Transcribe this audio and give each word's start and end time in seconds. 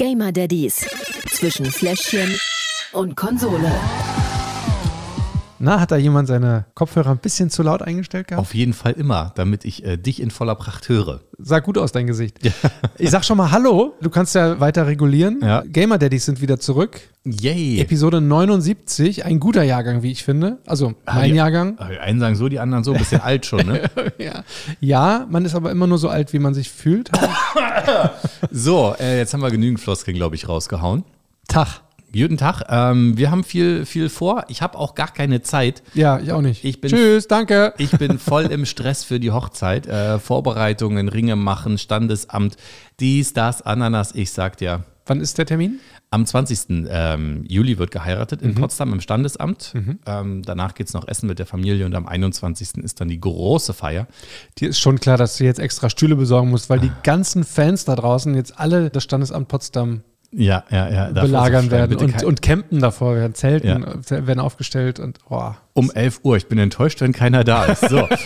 Gamer 0.00 0.32
Daddies 0.32 0.86
zwischen 1.30 1.66
Fläschchen 1.66 2.34
und 2.92 3.14
Konsole. 3.16 3.70
Na, 5.62 5.78
hat 5.78 5.90
da 5.90 5.96
jemand 5.98 6.26
seine 6.26 6.64
Kopfhörer 6.74 7.10
ein 7.10 7.18
bisschen 7.18 7.50
zu 7.50 7.62
laut 7.62 7.82
eingestellt 7.82 8.28
gehabt? 8.28 8.40
Auf 8.40 8.54
jeden 8.54 8.72
Fall 8.72 8.92
immer, 8.92 9.32
damit 9.34 9.66
ich 9.66 9.84
äh, 9.84 9.98
dich 9.98 10.22
in 10.22 10.30
voller 10.30 10.54
Pracht 10.54 10.88
höre. 10.88 11.20
Sah 11.38 11.58
gut 11.58 11.76
aus, 11.76 11.92
dein 11.92 12.06
Gesicht. 12.06 12.38
Ich 12.98 13.10
sag 13.10 13.24
schon 13.24 13.38
mal 13.38 13.50
Hallo. 13.50 13.94
Du 14.02 14.10
kannst 14.10 14.34
ja 14.34 14.60
weiter 14.60 14.86
regulieren. 14.86 15.40
Ja. 15.42 15.62
Gamer 15.66 15.96
Daddies 15.96 16.26
sind 16.26 16.40
wieder 16.42 16.60
zurück. 16.60 17.00
Yay! 17.24 17.78
Episode 17.80 18.20
79. 18.20 19.24
Ein 19.24 19.40
guter 19.40 19.62
Jahrgang, 19.62 20.02
wie 20.02 20.10
ich 20.12 20.22
finde. 20.22 20.58
Also 20.66 20.94
mein 21.06 21.30
die- 21.30 21.36
Jahrgang. 21.36 21.78
Die 21.90 21.98
einen 21.98 22.20
sagen 22.20 22.36
so, 22.36 22.48
die 22.50 22.58
anderen 22.58 22.84
so, 22.84 22.92
ein 22.92 22.98
bisschen 22.98 23.20
alt 23.22 23.46
schon, 23.46 23.66
ne? 23.66 23.90
Ja. 24.18 24.44
ja, 24.80 25.26
man 25.30 25.44
ist 25.46 25.54
aber 25.54 25.70
immer 25.70 25.86
nur 25.86 25.96
so 25.98 26.08
alt, 26.10 26.32
wie 26.34 26.38
man 26.38 26.54
sich 26.54 26.70
fühlt. 26.70 27.10
So, 28.50 28.94
äh, 28.98 29.18
jetzt 29.18 29.32
haben 29.34 29.42
wir 29.42 29.50
genügend 29.50 29.80
Floskeln, 29.80 30.16
glaube 30.16 30.34
ich, 30.34 30.48
rausgehauen. 30.48 31.04
Tag. 31.48 31.80
Guten 32.12 32.36
Tag. 32.38 32.62
Ähm, 32.68 33.16
wir 33.16 33.30
haben 33.30 33.44
viel, 33.44 33.86
viel 33.86 34.08
vor. 34.08 34.44
Ich 34.48 34.62
habe 34.62 34.76
auch 34.76 34.94
gar 34.96 35.12
keine 35.12 35.42
Zeit. 35.42 35.82
Ja, 35.94 36.18
ich 36.18 36.32
auch 36.32 36.40
nicht. 36.42 36.64
Ich 36.64 36.80
bin- 36.80 36.90
Tschüss, 36.90 37.28
danke. 37.28 37.72
Ich 37.78 37.92
bin 37.92 38.18
voll 38.18 38.46
im 38.46 38.64
Stress 38.66 39.04
für 39.04 39.20
die 39.20 39.30
Hochzeit. 39.30 39.86
Äh, 39.86 40.18
Vorbereitungen, 40.18 41.08
Ringe 41.08 41.36
machen, 41.36 41.78
Standesamt, 41.78 42.56
dies, 42.98 43.32
das, 43.32 43.62
Ananas. 43.62 44.12
Ich 44.14 44.32
sag 44.32 44.56
dir, 44.56 44.82
Wann 45.06 45.20
ist 45.20 45.38
der 45.38 45.46
Termin? 45.46 45.78
am 46.12 46.26
20. 46.26 46.86
Ähm, 46.90 47.44
Juli 47.48 47.78
wird 47.78 47.92
geheiratet 47.92 48.42
Mhm. 48.42 48.48
in 48.50 48.54
Potsdam 48.56 48.92
im 48.92 49.00
Standesamt. 49.00 49.74
Ähm, 50.06 50.42
danach 50.42 50.74
geht 50.74 50.88
es 50.88 50.94
noch 50.94 51.06
essen 51.06 51.28
mit 51.28 51.38
der 51.38 51.46
Familie 51.46 51.86
und 51.86 51.94
am 51.94 52.06
21. 52.08 52.82
ist 52.82 53.00
dann 53.00 53.06
die 53.06 53.20
große 53.20 53.72
Feier. 53.72 54.08
Dir 54.58 54.68
ist 54.70 54.80
schon 54.80 54.98
klar, 54.98 55.16
dass 55.16 55.36
du 55.36 55.44
jetzt 55.44 55.60
extra 55.60 55.88
Stühle 55.90 56.16
besorgen 56.16 56.50
musst, 56.50 56.68
weil 56.70 56.80
die 56.80 56.90
ganzen 57.04 57.44
Fans 57.44 57.84
da 57.84 57.94
draußen 57.94 58.34
jetzt 58.34 58.58
alle 58.58 58.90
das 58.90 59.04
Standesamt 59.04 59.46
Potsdam 59.46 60.02
Ja, 60.32 60.64
ja, 60.70 60.88
ja. 60.88 61.10
belagern 61.10 61.70
werden 61.72 61.96
und, 61.96 62.22
und 62.22 62.40
campen 62.42 62.80
davor 62.80 63.16
werden, 63.16 63.34
Zelten 63.34 63.66
Ja. 63.66 63.76
äh, 64.16 64.26
werden 64.26 64.38
aufgestellt 64.38 65.00
und 65.00 65.18
oh. 65.28 65.52
Um 65.72 65.90
11 65.90 66.20
Uhr. 66.22 66.36
Ich 66.36 66.46
bin 66.46 66.58
enttäuscht, 66.58 67.00
wenn 67.00 67.12
keiner 67.12 67.42
da 67.42 67.64
ist. 67.64 67.88
So. 67.88 68.08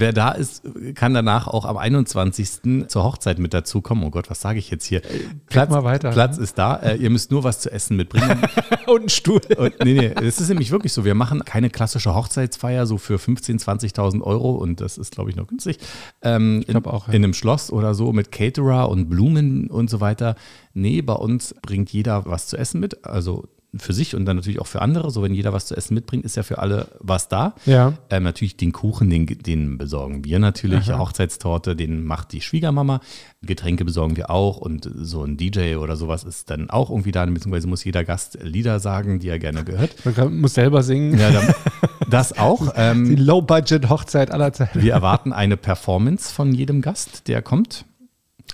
Wer 0.00 0.14
da 0.14 0.32
ist, 0.32 0.62
kann 0.94 1.12
danach 1.12 1.46
auch 1.46 1.66
am 1.66 1.76
21. 1.76 2.88
zur 2.88 3.04
Hochzeit 3.04 3.38
mit 3.38 3.52
dazukommen. 3.52 4.02
Oh 4.04 4.10
Gott, 4.10 4.30
was 4.30 4.40
sage 4.40 4.58
ich 4.58 4.70
jetzt 4.70 4.86
hier? 4.86 5.02
Platz, 5.46 5.70
mal 5.70 5.84
weiter. 5.84 6.10
Platz 6.10 6.38
ist 6.38 6.56
da. 6.56 6.76
Äh, 6.76 6.96
ihr 6.96 7.10
müsst 7.10 7.30
nur 7.30 7.44
was 7.44 7.60
zu 7.60 7.70
essen 7.70 7.98
mitbringen. 7.98 8.40
und 8.86 9.02
ein 9.02 9.08
Stuhl. 9.10 9.42
Und, 9.58 9.74
nee, 9.84 9.92
nee, 9.92 10.06
es 10.22 10.40
ist 10.40 10.48
nämlich 10.48 10.70
wirklich 10.70 10.94
so. 10.94 11.04
Wir 11.04 11.14
machen 11.14 11.44
keine 11.44 11.68
klassische 11.68 12.14
Hochzeitsfeier 12.14 12.86
so 12.86 12.96
für 12.96 13.16
15.000, 13.16 13.94
20.000 13.94 14.22
Euro 14.22 14.52
und 14.52 14.80
das 14.80 14.96
ist, 14.96 15.12
glaube 15.12 15.28
ich, 15.28 15.36
noch 15.36 15.46
günstig. 15.46 15.78
Ähm, 16.22 16.64
glaub 16.66 16.86
in, 16.86 16.92
auch, 16.92 17.08
ja. 17.08 17.14
in 17.14 17.22
einem 17.22 17.34
Schloss 17.34 17.70
oder 17.70 17.92
so 17.92 18.14
mit 18.14 18.32
Caterer 18.32 18.88
und 18.88 19.10
Blumen 19.10 19.68
und 19.68 19.90
so 19.90 20.00
weiter. 20.00 20.34
Nee, 20.72 21.02
bei 21.02 21.12
uns 21.12 21.54
bringt 21.60 21.92
jeder 21.92 22.24
was 22.24 22.46
zu 22.46 22.56
essen 22.56 22.80
mit. 22.80 23.04
Also 23.04 23.48
für 23.76 23.92
sich 23.92 24.14
und 24.14 24.24
dann 24.24 24.36
natürlich 24.36 24.60
auch 24.60 24.66
für 24.66 24.82
andere. 24.82 25.10
So, 25.10 25.22
wenn 25.22 25.34
jeder 25.34 25.52
was 25.52 25.66
zu 25.66 25.76
essen 25.76 25.94
mitbringt, 25.94 26.24
ist 26.24 26.36
ja 26.36 26.42
für 26.42 26.58
alle 26.58 26.88
was 26.98 27.28
da. 27.28 27.54
Ja. 27.66 27.94
Ähm, 28.10 28.24
natürlich 28.24 28.56
den 28.56 28.72
Kuchen, 28.72 29.10
den, 29.10 29.26
den 29.26 29.78
besorgen 29.78 30.24
wir 30.24 30.38
natürlich. 30.38 30.92
Hochzeitstorte, 30.92 31.76
den 31.76 32.04
macht 32.04 32.32
die 32.32 32.40
Schwiegermama. 32.40 33.00
Getränke 33.42 33.84
besorgen 33.84 34.16
wir 34.16 34.30
auch 34.30 34.58
und 34.58 34.90
so 34.94 35.24
ein 35.24 35.36
DJ 35.36 35.76
oder 35.76 35.96
sowas 35.96 36.24
ist 36.24 36.50
dann 36.50 36.68
auch 36.68 36.90
irgendwie 36.90 37.12
da, 37.12 37.24
beziehungsweise 37.24 37.68
muss 37.68 37.84
jeder 37.84 38.04
Gast 38.04 38.38
Lieder 38.42 38.80
sagen, 38.80 39.18
die 39.20 39.28
er 39.28 39.38
gerne 39.38 39.64
gehört. 39.64 39.94
Man 40.04 40.40
muss 40.40 40.54
selber 40.54 40.82
singen. 40.82 41.18
Ja, 41.18 41.30
dann, 41.30 41.54
das 42.10 42.36
auch. 42.36 42.72
Die 42.72 42.80
Ähm, 42.80 43.16
Low-Budget-Hochzeit 43.16 44.30
aller 44.30 44.52
Zeiten. 44.52 44.82
wir 44.82 44.92
erwarten 44.92 45.32
eine 45.32 45.56
Performance 45.56 46.32
von 46.32 46.52
jedem 46.52 46.82
Gast, 46.82 47.28
der 47.28 47.42
kommt. 47.42 47.84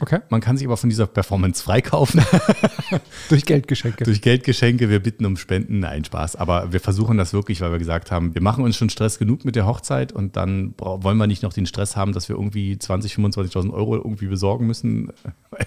Okay. 0.01 0.19
Man 0.29 0.41
kann 0.43 0.59
sich 0.59 0.67
aber 0.67 0.77
von 0.77 0.91
dieser 0.91 1.07
Performance 1.07 1.63
freikaufen 1.63 2.23
Durch 3.31 3.45
Geldgeschenke. 3.47 4.05
durch 4.05 4.21
Geldgeschenke. 4.21 4.91
Wir 4.91 5.01
bitten 5.01 5.25
um 5.25 5.37
Spenden. 5.37 5.79
Nein, 5.81 6.05
Spaß. 6.05 6.37
Aber 6.37 6.73
wir 6.73 6.81
versuchen 6.81 7.17
das 7.17 7.33
wirklich, 7.33 7.61
weil 7.63 7.73
wir 7.73 7.79
gesagt 7.79 8.11
haben, 8.11 8.35
wir 8.35 8.43
machen 8.43 8.63
uns 8.63 8.77
schon 8.77 8.91
Stress 8.91 9.19
genug 9.19 9.45
mit 9.47 9.57
der 9.57 9.67
Hochzeit 9.67 10.13
und 10.13 10.37
dann 10.37 10.75
wollen 10.79 11.17
wir 11.17 11.27
nicht 11.27 11.43
noch 11.43 11.53
den 11.53 11.65
Stress 11.67 11.97
haben, 11.97 12.13
dass 12.13 12.29
wir 12.29 12.37
irgendwie 12.37 12.75
20.000, 12.75 13.33
25.000 13.35 13.73
Euro 13.73 13.97
irgendwie 13.97 14.27
besorgen 14.27 14.67
müssen. 14.67 15.13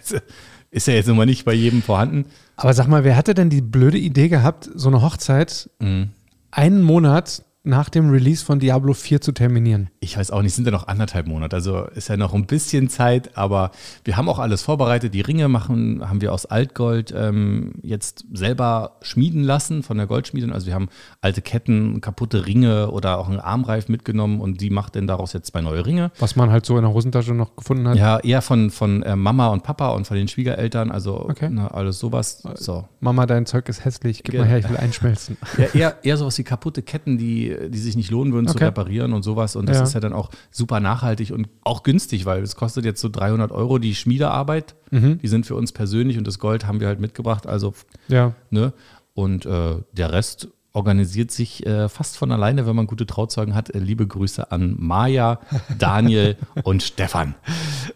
Du, 0.09 0.18
Ist 0.72 0.85
ja 0.88 0.94
jetzt 0.94 1.07
mal 1.07 1.25
nicht 1.25 1.45
bei 1.45 1.53
jedem 1.53 1.81
vorhanden. 1.81 2.25
Aber 2.56 2.75
sag 2.75 2.88
mal, 2.88 3.03
wer 3.03 3.16
hatte 3.16 3.34
denn 3.34 3.50
die 3.50 3.62
blöde 3.62 3.97
Idee 3.97 4.29
gehabt, 4.29 4.69
so 4.75 4.89
eine 4.89 5.01
Hochzeit 5.01 5.68
Mhm. 5.79 6.09
einen 6.51 6.84
Monat 6.84 7.44
nach 7.69 7.90
dem 7.90 8.09
Release 8.09 8.44
von 8.44 8.59
Diablo 8.59 8.94
4 8.94 9.22
zu 9.22 9.31
terminieren? 9.31 9.90
Ich 10.00 10.18
weiß 10.18 10.31
auch 10.31 10.41
nicht, 10.41 10.53
sind 10.56 10.66
ja 10.66 10.72
noch 10.72 10.88
anderthalb 10.88 11.28
Monate, 11.28 11.56
also 11.56 11.85
ist 11.85 12.09
ja 12.09 12.18
noch 12.18 12.34
ein 12.34 12.46
bisschen 12.46 12.90
Zeit, 12.90 13.38
aber 13.38 13.72
wir 14.03 14.18
haben 14.18 14.28
auch 14.28 14.40
alles 14.40 14.62
vorbereitet. 14.63 15.13
Die 15.13 15.22
Ringe 15.22 15.47
machen, 15.47 16.02
haben 16.09 16.22
wir 16.22 16.34
aus 16.34 16.46
Altgold 16.46 17.13
ähm, 17.16 17.74
jetzt 17.81 18.25
selber 18.34 18.97
schmieden 19.02 19.44
lassen 19.44 19.84
von 19.84 19.97
der 19.97 20.07
Goldschmiedin. 20.07 20.52
Also 20.52 20.68
wir 20.68 20.74
haben 20.74 20.90
alte 21.22 21.41
Ketten, 21.41 22.02
kaputte 22.02 22.46
Ringe 22.46 22.91
oder 22.91 23.18
auch 23.19 23.30
einen 23.30 23.40
Armreif 23.40 23.88
mitgenommen 23.90 24.41
und 24.41 24.62
die 24.62 24.69
macht 24.69 24.96
dann 24.96 25.07
daraus 25.07 25.34
jetzt 25.34 25.51
zwei 25.51 25.62
neue 25.62 25.86
Ringe. 25.86 26.12
Was 26.19 26.36
man 26.36 26.51
halt 26.51 26.66
so 26.66 26.75
in 26.78 26.84
der 26.84 26.94
Hosentasche 26.94 27.34
noch 27.34 27.56
gefunden 27.56 27.88
hat. 27.88 27.97
Ja, 27.97 28.19
eher 28.19 28.41
von, 28.41 28.69
von 28.72 29.03
äh, 29.03 29.16
Mama 29.16 29.47
und 29.47 29.63
Papa 29.63 29.90
und 29.90 30.07
von 30.07 30.18
den 30.18 30.28
Schwiegereltern, 30.28 30.91
also 30.91 31.19
Okay. 31.30 31.50
na, 31.51 31.68
alles 31.69 32.00
sowas. 32.00 32.44
So. 32.56 32.88
Mama, 33.00 33.25
dein 33.25 33.46
Zeug 33.46 33.69
ist 33.69 33.86
hässlich. 33.86 34.24
Gib 34.24 34.31
Genau. 34.34 34.44
mal 34.46 34.50
her, 34.50 34.57
ich 34.59 34.69
will 34.69 34.78
einschmelzen. 34.78 35.38
Ja, 35.57 35.66
eher, 35.74 35.96
eher 36.03 36.18
sowas 36.18 36.38
wie 36.38 36.44
kaputte 36.44 36.81
Ketten, 36.81 37.18
die, 37.18 37.56
die 37.67 37.77
sich 37.77 37.95
nicht 37.97 38.11
lohnen 38.11 38.31
würden 38.33 38.47
zu 38.47 38.55
Okay. 38.55 38.65
reparieren 38.65 39.11
und 39.13 39.23
sowas. 39.23 39.55
Und 39.55 39.67
das 39.67 39.77
Ja. 39.77 39.83
ist 39.83 39.93
ja 39.93 39.99
dann 39.99 40.13
auch 40.13 40.29
super 40.51 40.79
nachhaltig 40.79 41.31
und 41.31 41.49
auch 41.63 41.83
günstig, 41.83 42.25
weil 42.25 42.41
es 42.43 42.55
kostet 42.55 42.85
jetzt 42.85 43.01
so 43.01 43.09
300 43.09 43.51
Euro 43.51 43.77
die 43.79 43.95
Schmiedearbeit. 43.95 44.75
Mhm. 44.91 45.19
Die 45.19 45.27
sind 45.27 45.45
für 45.45 45.55
uns 45.55 45.71
persönlich 45.71 46.17
und 46.17 46.25
das 46.27 46.39
Gold 46.39 46.65
haben 46.65 46.79
wir 46.79 46.87
halt 46.87 46.99
mitgebracht. 46.99 47.47
Also, 47.47 47.73
Ja. 48.07 48.33
ne? 48.49 48.73
Und 49.13 49.45
äh, 49.45 49.75
der 49.91 50.11
Rest 50.13 50.47
organisiert 50.71 51.31
sich 51.31 51.65
äh, 51.65 51.89
fast 51.89 52.15
von 52.15 52.31
alleine, 52.31 52.67
wenn 52.67 52.75
man 52.75 52.85
gute 52.87 53.05
Trauzeugen 53.07 53.55
hat. 53.55 53.71
Äh, 53.73 53.79
liebe 53.79 54.05
Grüße 54.07 54.51
an 54.51 54.75
Maja, 54.77 55.39
Daniel 55.79 56.37
und 56.63 56.83
Stefan. 56.83 57.33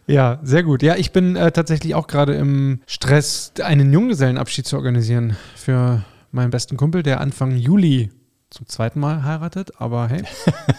Ja, 0.07 0.39
sehr 0.43 0.63
gut. 0.63 0.81
Ja, 0.81 0.95
ich 0.95 1.11
bin 1.11 1.35
äh, 1.35 1.51
tatsächlich 1.51 1.93
auch 1.95 2.07
gerade 2.07 2.33
im 2.33 2.81
Stress, 2.87 3.53
einen 3.63 3.93
Junggesellenabschied 3.93 4.65
zu 4.65 4.75
organisieren 4.75 5.37
für 5.55 6.03
meinen 6.31 6.49
besten 6.49 6.75
Kumpel, 6.75 7.03
der 7.03 7.21
Anfang 7.21 7.55
Juli 7.55 8.09
zum 8.53 8.67
zweiten 8.67 8.99
Mal 8.99 9.23
heiratet. 9.23 9.71
Aber 9.79 10.07
hey, 10.07 10.23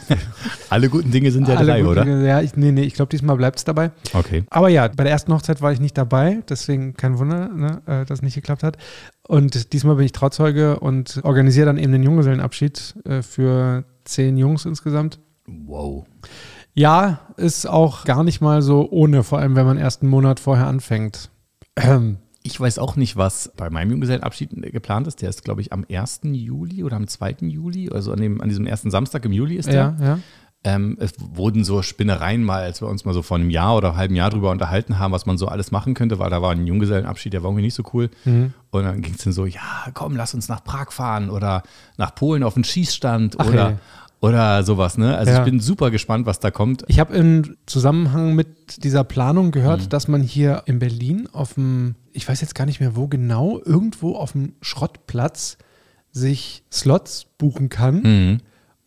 Alle 0.70 0.88
guten 0.88 1.10
Dinge 1.10 1.30
sind 1.30 1.48
ja 1.48 1.56
alle 1.56 1.66
drei, 1.72 1.84
oder? 1.86 2.02
Dinge- 2.04 2.26
Ja, 2.26 2.40
ich, 2.40 2.56
nee, 2.56 2.72
nee, 2.72 2.82
ich 2.82 2.94
glaube, 2.94 3.10
diesmal 3.10 3.36
bleibt 3.36 3.58
es 3.58 3.64
dabei. 3.64 3.90
Okay. 4.12 4.44
Aber 4.50 4.68
ja, 4.68 4.88
bei 4.88 5.04
der 5.04 5.12
ersten 5.12 5.32
Hochzeit 5.32 5.60
war 5.60 5.72
ich 5.72 5.80
nicht 5.80 5.96
dabei, 5.98 6.42
deswegen 6.48 6.94
kein 6.94 7.18
Wunder, 7.18 7.48
ne, 7.48 7.82
äh, 7.86 8.04
dass 8.06 8.18
es 8.18 8.22
nicht 8.22 8.34
geklappt 8.34 8.62
hat. 8.62 8.76
Und 9.26 9.72
diesmal 9.72 9.96
bin 9.96 10.04
ich 10.06 10.12
Trauzeuge 10.12 10.80
und 10.80 11.20
organisiere 11.24 11.66
dann 11.66 11.78
eben 11.78 11.92
den 11.92 12.02
Junggesellenabschied 12.02 12.94
äh, 13.04 13.22
für 13.22 13.84
zehn 14.04 14.36
Jungs 14.36 14.64
insgesamt. 14.64 15.18
Wow. 15.46 16.06
Ja, 16.74 17.20
ist 17.36 17.66
auch 17.68 18.04
gar 18.04 18.24
nicht 18.24 18.40
mal 18.40 18.62
so 18.62 18.88
ohne, 18.90 19.22
vor 19.22 19.38
allem 19.38 19.54
wenn 19.56 19.66
man 19.66 19.78
erst 19.78 20.02
einen 20.02 20.10
Monat 20.10 20.40
vorher 20.40 20.66
anfängt. 20.66 21.30
Ich 22.47 22.60
weiß 22.60 22.78
auch 22.78 22.97
nicht, 22.97 23.16
was 23.16 23.50
bei 23.56 23.71
meinem 23.71 23.91
Junggesellenabschied 23.93 24.50
geplant 24.71 25.06
ist. 25.06 25.22
Der 25.22 25.31
ist, 25.31 25.44
glaube 25.44 25.62
ich, 25.62 25.72
am 25.72 25.87
1. 25.91 26.21
Juli 26.25 26.84
oder 26.84 26.97
am 26.97 27.09
2. 27.09 27.37
Juli, 27.41 27.88
also 27.91 28.12
an, 28.12 28.21
dem, 28.21 28.41
an 28.43 28.50
diesem 28.50 28.66
ersten 28.66 28.91
Samstag 28.91 29.25
im 29.25 29.32
Juli 29.32 29.56
ist 29.56 29.69
der. 29.69 29.97
ja, 29.99 30.06
ja. 30.06 30.19
Ähm, 30.66 30.97
es 30.99 31.12
wurden 31.19 31.62
so 31.62 31.82
Spinnereien 31.82 32.43
mal, 32.43 32.62
als 32.62 32.81
wir 32.81 32.88
uns 32.88 33.05
mal 33.05 33.12
so 33.12 33.21
vor 33.21 33.37
einem 33.37 33.50
Jahr 33.50 33.77
oder 33.77 33.88
einem 33.91 33.97
halben 33.99 34.15
Jahr 34.16 34.31
drüber 34.31 34.50
unterhalten 34.50 34.99
haben, 34.99 35.12
was 35.12 35.27
man 35.27 35.37
so 35.37 35.47
alles 35.49 35.71
machen 35.72 35.93
könnte, 35.93 36.19
weil 36.19 36.31
da 36.31 36.41
war 36.41 36.53
ein 36.53 36.66
Junggesellenabschied, 36.66 37.34
der 37.34 37.43
war 37.43 37.50
irgendwie 37.50 37.65
nicht 37.65 37.75
so 37.75 37.82
cool. 37.93 38.09
Mhm. 38.25 38.55
Und 38.71 38.84
dann 38.84 39.03
ging 39.03 39.12
es 39.15 39.25
dann 39.25 39.34
so, 39.34 39.44
ja, 39.44 39.61
komm, 39.93 40.16
lass 40.16 40.32
uns 40.32 40.49
nach 40.49 40.65
Prag 40.65 40.91
fahren 40.91 41.28
oder 41.28 41.62
nach 41.99 42.15
Polen 42.15 42.43
auf 42.43 42.56
einen 42.56 42.65
Schießstand 42.65 43.37
Ach, 43.41 43.47
oder, 43.49 43.69
ey. 43.72 43.76
oder 44.21 44.62
sowas. 44.65 44.97
Ne? 44.97 45.15
Also 45.16 45.32
Ja. 45.32 45.38
ich 45.41 45.44
bin 45.44 45.61
super 45.61 45.91
gespannt, 45.91 46.25
was 46.25 46.41
da 46.41 46.50
kommt. 46.50 46.82
Ich 46.88 46.99
habe 46.99 47.15
im 47.15 47.56
Zusammenhang 47.66 48.34
mit 48.34 48.84
dieser 48.84 49.05
Planung 49.05 49.50
gehört, 49.50 49.93
dass 49.93 50.09
man 50.09 50.22
hier 50.22 50.62
in 50.65 50.78
Berlin 50.78 51.28
auf 51.31 51.55
dem, 51.55 51.94
ich 52.14 52.28
weiß 52.28 52.40
jetzt 52.40 52.55
gar 52.55 52.64
nicht 52.66 52.81
mehr 52.81 52.96
wo 52.96 53.08
genau, 53.08 53.61
irgendwo 53.64 54.16
auf 54.16 54.32
dem 54.32 54.55
Schrottplatz 54.62 55.58
sich 56.12 56.62
Slots 56.72 57.26
buchen 57.38 57.69
kann. 57.69 58.02
Mhm. 58.02 58.38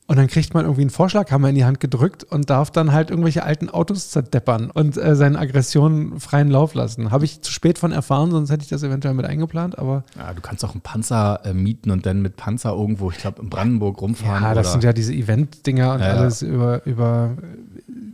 Und 0.10 0.16
dann 0.16 0.28
kriegt 0.28 0.54
man 0.54 0.64
irgendwie 0.64 0.84
einen 0.84 0.90
Vorschlaghammer 0.90 1.50
in 1.50 1.56
die 1.56 1.66
Hand 1.66 1.82
gedrückt 1.82 2.24
und 2.24 2.50
darf 2.50 2.72
dann 2.72 2.94
halt 2.94 3.10
irgendwelche 3.10 3.44
alten 3.44 3.70
Autos 3.70 4.10
zerdeppern 4.10 4.72
und 4.72 4.96
äh, 4.96 5.18
seine 5.18 5.38
Aggressionen 5.38 6.22
freien 6.22 6.48
Lauf 6.50 6.76
lassen. 6.76 7.12
Habe 7.12 7.26
ich 7.26 7.42
zu 7.42 7.52
spät 7.52 7.78
von 7.78 7.92
erfahren, 7.92 8.32
sonst 8.32 8.50
hätte 8.50 8.64
ich 8.64 8.70
das 8.70 8.84
eventuell 8.84 9.14
mit 9.16 9.26
eingeplant, 9.26 9.78
aber 9.78 10.06
Ja, 10.18 10.34
du 10.34 10.40
kannst 10.40 10.64
auch 10.64 10.72
einen 10.72 10.80
Panzer 10.80 11.42
äh, 11.44 11.54
mieten 11.54 11.92
und 11.92 12.06
dann 12.06 12.22
mit 12.22 12.38
Panzer 12.38 12.72
irgendwo, 12.72 13.12
ich 13.12 13.18
glaube, 13.18 13.42
in 13.42 13.50
Brandenburg 13.50 14.00
rumfahren. 14.02 14.44
ja, 14.44 14.54
das 14.54 14.68
oder 14.68 14.72
sind 14.72 14.84
ja 14.86 14.94
diese 14.94 15.14
Event-Dinger 15.14 15.96
und 15.96 16.00
Ja, 16.00 16.08
ja. 16.08 16.14
alles 16.14 16.42
über, 16.42 16.86
über 16.86 17.32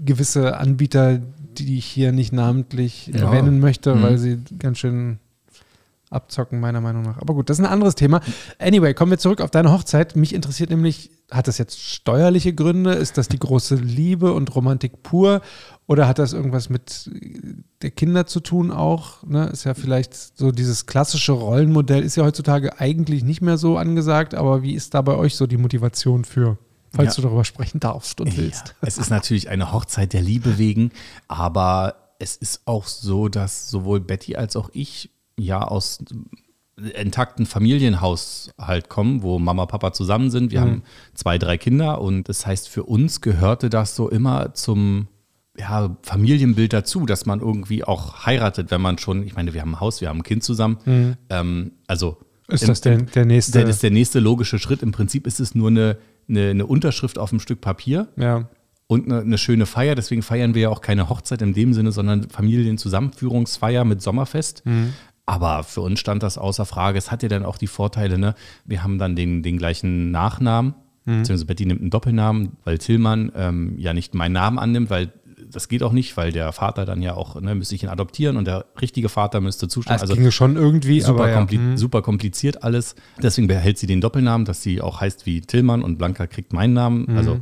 gewisse 0.04 0.58
Anbieter, 0.58 1.20
die 1.60 1.78
ich 1.78 1.86
hier 1.86 2.12
nicht 2.12 2.34
namentlich 2.34 3.08
Ja. 3.08 3.26
erwähnen 3.32 3.60
möchte, 3.60 3.96
Mhm. 3.96 4.02
weil 4.04 4.18
sie 4.18 4.40
ganz 4.60 4.78
schön 4.80 5.20
abzocken, 6.10 6.60
meiner 6.60 6.80
Meinung 6.80 7.02
nach. 7.02 7.18
Aber 7.18 7.34
gut, 7.34 7.50
das 7.50 7.58
ist 7.58 7.66
ein 7.66 7.72
anderes 7.72 7.96
Thema. 7.96 8.22
Anyway, 8.60 8.94
kommen 8.94 9.10
wir 9.10 9.18
zurück 9.18 9.42
auf 9.42 9.50
deine 9.50 9.72
Hochzeit. 9.72 10.16
Mich 10.16 10.34
interessiert 10.34 10.70
nämlich 10.70 11.10
Hat 11.32 11.48
das 11.48 11.58
jetzt 11.58 11.80
steuerliche 11.82 12.54
Gründe? 12.54 12.92
Ist 12.92 13.18
das 13.18 13.28
die 13.28 13.40
große 13.40 13.74
Liebe 13.74 14.34
und 14.34 14.54
Romantik 14.56 15.02
pur? 15.02 15.42
Oder 15.88 16.08
hat 16.08 16.20
das 16.20 16.32
irgendwas 16.34 16.70
mit 16.70 17.10
der 17.82 17.90
Kinder 17.90 18.28
zu 18.28 18.40
tun 18.40 18.70
auch? 18.70 19.24
Ne? 19.24 19.48
Ist 19.48 19.64
ja 19.64 19.74
vielleicht 19.74 20.14
so 20.14 20.52
dieses 20.52 20.86
klassische 20.86 21.32
Rollenmodell, 21.32 22.04
ist 22.04 22.18
ja 22.18 22.24
heutzutage 22.24 22.80
eigentlich 22.80 23.24
nicht 23.24 23.42
mehr 23.42 23.58
so 23.58 23.78
angesagt, 23.78 24.36
aber 24.36 24.62
wie 24.62 24.76
ist 24.76 24.94
da 24.94 25.02
bei 25.02 25.16
euch 25.16 25.36
so 25.36 25.48
die 25.48 25.58
Motivation 25.58 26.24
für? 26.24 26.60
Falls 26.96 27.16
Ja. 27.18 27.22
du 27.22 27.28
darüber 27.28 27.44
sprechen 27.44 27.80
darfst 27.80 28.22
und 28.22 28.38
willst. 28.38 28.70
Ja, 28.70 28.74
es 28.88 28.98
ist 28.98 29.10
natürlich 29.10 29.50
eine 29.50 29.72
Hochzeit 29.74 30.14
der 30.14 30.22
Liebe 30.22 30.58
wegen, 30.58 30.92
aber 31.28 31.96
es 32.20 32.36
ist 32.36 32.62
auch 32.66 32.86
so, 32.86 33.28
dass 33.30 33.70
sowohl 33.70 34.00
Betty 34.00 34.36
als 34.36 34.56
auch 34.56 34.70
ich 34.74 35.10
ja 35.38 35.62
aus 35.62 36.00
intakten 36.96 37.46
Familienhaushalt 37.46 38.90
kommen, 38.90 39.22
wo 39.22 39.40
Mama, 39.40 39.66
Papa 39.66 39.94
zusammen 39.94 40.32
sind. 40.32 40.52
Wir 40.52 40.62
haben 40.62 40.84
zwei, 41.14 41.38
drei 41.38 41.58
Kinder 41.58 42.02
und 42.02 42.28
das 42.30 42.46
heißt, 42.46 42.68
für 42.68 42.84
uns 42.84 43.22
gehörte 43.22 43.70
das 43.70 43.96
so 43.96 44.10
immer 44.10 44.54
zum 44.54 45.08
ja, 45.58 45.96
Familienbild 46.02 46.74
dazu, 46.74 47.06
dass 47.06 47.28
man 47.28 47.40
irgendwie 47.40 47.84
auch 47.84 48.26
heiratet, 48.26 48.72
wenn 48.72 48.82
man 48.82 48.98
schon, 48.98 49.22
ich 49.24 49.36
meine, 49.36 49.54
wir 49.54 49.62
haben 49.62 49.76
ein 49.76 49.80
Haus, 49.80 50.02
wir 50.02 50.10
haben 50.10 50.20
ein 50.20 50.24
Kind 50.24 50.44
zusammen. 50.44 51.16
Ähm, 51.30 51.74
also 51.86 52.18
Ist 52.48 52.64
im- 52.64 52.68
das 52.70 52.82
der, 52.82 52.98
der 53.04 53.26
nächste? 53.26 53.52
der, 53.52 53.66
das 53.66 53.76
ist 53.76 53.84
der 53.84 53.92
nächste 53.92 54.20
logische 54.20 54.58
Schritt. 54.58 54.82
Im 54.82 54.92
Prinzip 54.92 55.28
ist 55.28 55.40
es 55.40 55.54
nur 55.54 55.68
eine, 55.70 55.98
eine, 56.30 56.50
eine 56.50 56.66
Unterschrift 56.66 57.18
auf 57.18 57.32
einem 57.32 57.40
Stück 57.40 57.62
Papier 57.62 58.08
ja. 58.16 58.50
und 58.88 59.06
eine, 59.06 59.22
eine 59.22 59.38
schöne 59.38 59.66
Feier. 59.66 59.96
Deswegen 59.96 60.22
feiern 60.22 60.56
wir 60.56 60.64
ja 60.64 60.70
auch 60.70 60.82
keine 60.82 61.10
Hochzeit 61.10 61.42
in 61.42 61.54
dem 61.54 61.74
Sinne, 61.74 61.92
sondern 61.92 62.30
Familienzusammenführungsfeier 62.30 63.86
mit 63.86 64.02
Sommerfest. 64.02 64.64
Aber 65.26 65.64
für 65.64 65.82
uns 65.82 66.00
stand 66.00 66.22
das 66.22 66.38
außer 66.38 66.66
Frage. 66.66 66.98
Es 66.98 67.10
hat 67.10 67.24
ja 67.24 67.30
dann 67.30 67.46
auch 67.46 67.58
die 67.58 67.68
Vorteile, 67.68 68.18
ne? 68.18 68.36
Wir 68.66 68.84
haben 68.84 68.98
dann 68.98 69.16
den, 69.16 69.42
den 69.42 69.58
gleichen 69.58 70.12
Nachnamen, 70.12 70.76
beziehungsweise 71.06 71.46
Betty 71.46 71.66
nimmt 71.66 71.82
einen 71.82 71.90
Doppelnamen, 71.92 72.58
weil 72.66 72.78
Tillmann 72.78 73.32
ähm, 73.36 73.76
ja 73.78 73.94
nicht 73.94 74.14
meinen 74.16 74.34
Namen 74.34 74.60
annimmt, 74.60 74.90
weil 74.90 75.14
das 75.54 75.68
geht 75.70 75.84
auch 75.84 75.92
nicht, 75.92 76.18
weil 76.18 76.32
der 76.32 76.52
Vater 76.52 76.86
dann 76.86 77.02
ja 77.02 77.14
auch, 77.14 77.40
ne, 77.40 77.56
müsste 77.56 77.76
ich 77.76 77.84
ihn 77.84 77.90
adoptieren 77.90 78.38
und 78.38 78.46
der 78.46 78.66
richtige 78.82 79.08
Vater 79.10 79.40
müsste 79.42 79.68
zustimmen. 79.68 80.00
Das 80.00 80.10
ginge 80.10 80.32
schon 80.32 80.56
irgendwie, 80.56 81.02
Super, 81.02 81.20
aber 81.22 81.30
ja. 81.30 81.36
kompli 81.38 81.58
hm. 81.58 81.78
super 81.78 82.02
kompliziert 82.02 82.64
alles. 82.64 82.96
Deswegen 83.22 83.48
behält 83.48 83.78
sie 83.78 83.88
den 83.88 84.02
Doppelnamen, 84.02 84.46
dass 84.46 84.62
sie 84.62 84.82
auch 84.82 85.00
heißt 85.02 85.26
wie 85.26 85.42
Tillmann 85.42 85.84
und 85.84 85.98
Blanca 85.98 86.28
kriegt 86.28 86.54
meinen 86.54 86.74
Namen. 86.74 87.06
Mhm, 87.08 87.18
Also 87.18 87.38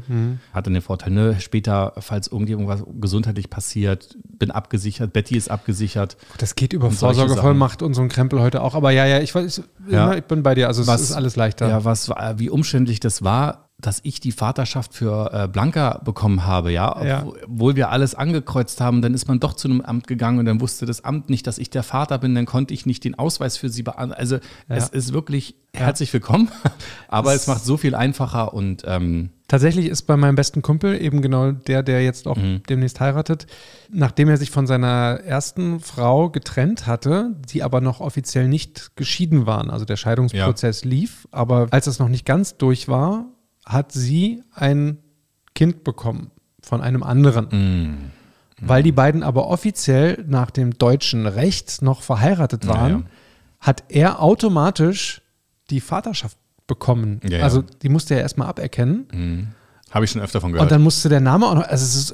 hat 0.53 0.67
dann 0.67 0.73
den 0.73 0.81
Vorteil, 0.83 1.11
ne, 1.11 1.39
später, 1.39 1.93
falls 1.99 2.27
irgendwas 2.27 2.83
gesundheitlich 2.99 3.49
passiert, 3.49 4.17
bin 4.23 4.51
abgesichert, 4.51 5.13
Betty 5.13 5.35
ist 5.37 5.49
abgesichert. 5.49 6.17
Das 6.37 6.55
geht 6.55 6.73
über 6.73 6.91
Vorsorgevollmacht 6.91 7.81
und 7.81 7.93
so 7.93 8.01
ein 8.01 8.09
Krempel 8.09 8.39
heute 8.41 8.61
auch. 8.61 8.75
Aber 8.75 8.91
ja, 8.91 9.05
ja, 9.05 9.19
ich 9.19 9.33
weiß, 9.33 9.63
Ja. 9.89 10.07
ne, 10.09 10.17
ich 10.19 10.23
bin 10.25 10.43
bei 10.43 10.55
dir. 10.55 10.67
Also 10.67 10.81
es 10.81 10.87
Was- 10.87 11.01
ist 11.01 11.11
alles 11.13 11.35
leichter. 11.35 11.67
Ja, 11.69 11.83
was 11.85 12.09
war- 12.09 12.39
wie 12.39 12.49
umständlich 12.49 12.99
das 12.99 13.23
war, 13.23 13.69
dass 13.81 13.99
ich 14.03 14.19
die 14.19 14.31
Vaterschaft 14.31 14.93
für 14.93 15.31
äh, 15.33 15.47
Blanca 15.47 15.99
bekommen 16.03 16.45
habe, 16.45 16.71
ja? 16.71 17.03
Ja. 17.03 17.25
Obwohl 17.45 17.75
wir 17.75 17.89
alles 17.89 18.15
angekreuzt 18.15 18.79
haben, 18.79 19.01
dann 19.01 19.13
ist 19.13 19.27
man 19.27 19.39
doch 19.39 19.53
zu 19.53 19.67
einem 19.67 19.81
Amt 19.81 20.07
gegangen 20.07 20.39
und 20.39 20.45
dann 20.45 20.61
wusste 20.61 20.85
das 20.85 21.03
Amt 21.03 21.29
nicht, 21.29 21.47
dass 21.47 21.57
ich 21.57 21.69
der 21.69 21.83
Vater 21.83 22.17
bin, 22.19 22.35
dann 22.35 22.45
konnte 22.45 22.73
ich 22.73 22.85
nicht 22.85 23.03
den 23.03 23.17
Ausweis 23.17 23.57
für 23.57 23.69
sie 23.69 23.83
beantragen. 23.83 24.13
Also 24.13 24.37
es 24.67 24.89
ist 24.89 25.13
wirklich 25.13 25.55
herzlich 25.73 26.11
willkommen, 26.13 26.49
aber 27.07 27.33
es 27.33 27.47
macht 27.47 27.63
so 27.65 27.77
viel 27.77 27.95
einfacher 27.95 28.53
und 28.53 28.83
ähm, 28.85 29.29
Tatsächlich 29.51 29.87
ist 29.87 30.03
bei 30.03 30.15
meinem 30.15 30.35
besten 30.35 30.61
Kumpel 30.61 31.01
eben 31.01 31.21
genau 31.21 31.51
der, 31.51 31.83
der 31.83 32.01
jetzt 32.05 32.25
auch 32.25 32.37
Mhm. 32.37 32.63
demnächst 32.69 33.01
heiratet, 33.01 33.47
nachdem 33.91 34.29
er 34.29 34.37
sich 34.37 34.49
von 34.49 34.65
seiner 34.65 35.19
ersten 35.25 35.81
Frau 35.81 36.29
getrennt 36.29 36.87
hatte, 36.87 37.35
die 37.49 37.61
aber 37.61 37.81
noch 37.81 37.99
offiziell 37.99 38.47
nicht 38.47 38.95
geschieden 38.95 39.45
waren. 39.47 39.69
Also 39.69 39.83
der 39.83 39.97
Scheidungsprozess 39.97 40.85
lief, 40.85 41.27
aber 41.31 41.67
als 41.71 41.87
es 41.87 41.99
noch 41.99 42.07
nicht 42.07 42.25
ganz 42.25 42.55
durch 42.55 42.87
war, 42.87 43.25
hat 43.65 43.91
sie 43.91 44.43
ein 44.53 44.97
Kind 45.53 45.83
bekommen 45.83 46.31
von 46.61 46.81
einem 46.81 47.03
anderen. 47.03 47.47
Mhm. 47.51 47.97
Weil 48.61 48.83
die 48.83 48.91
beiden 48.91 49.23
aber 49.23 49.47
offiziell 49.47 50.23
nach 50.27 50.51
dem 50.51 50.77
deutschen 50.77 51.25
Recht 51.25 51.81
noch 51.81 52.03
verheiratet 52.03 52.67
waren, 52.67 52.91
ja. 52.91 53.03
hat 53.59 53.83
er 53.89 54.21
automatisch 54.21 55.21
die 55.71 55.81
Vaterschaft 55.81 56.37
bekommen. 56.67 57.21
Ja, 57.23 57.39
ja. 57.39 57.43
Also 57.43 57.63
die 57.81 57.89
musste 57.89 58.13
er 58.13 58.21
erstmal 58.21 58.47
aberkennen. 58.47 59.07
habe 59.89 60.05
ich 60.05 60.11
schon 60.11 60.21
öfter 60.21 60.41
von 60.41 60.51
gehört. 60.51 60.63
Und 60.63 60.71
dann 60.71 60.83
musste 60.83 61.09
der 61.09 61.19
Name 61.19 61.47
auch 61.47 61.55
noch, 61.55 61.67
also 61.67 61.83
es 61.83 61.95
ist, 61.95 62.13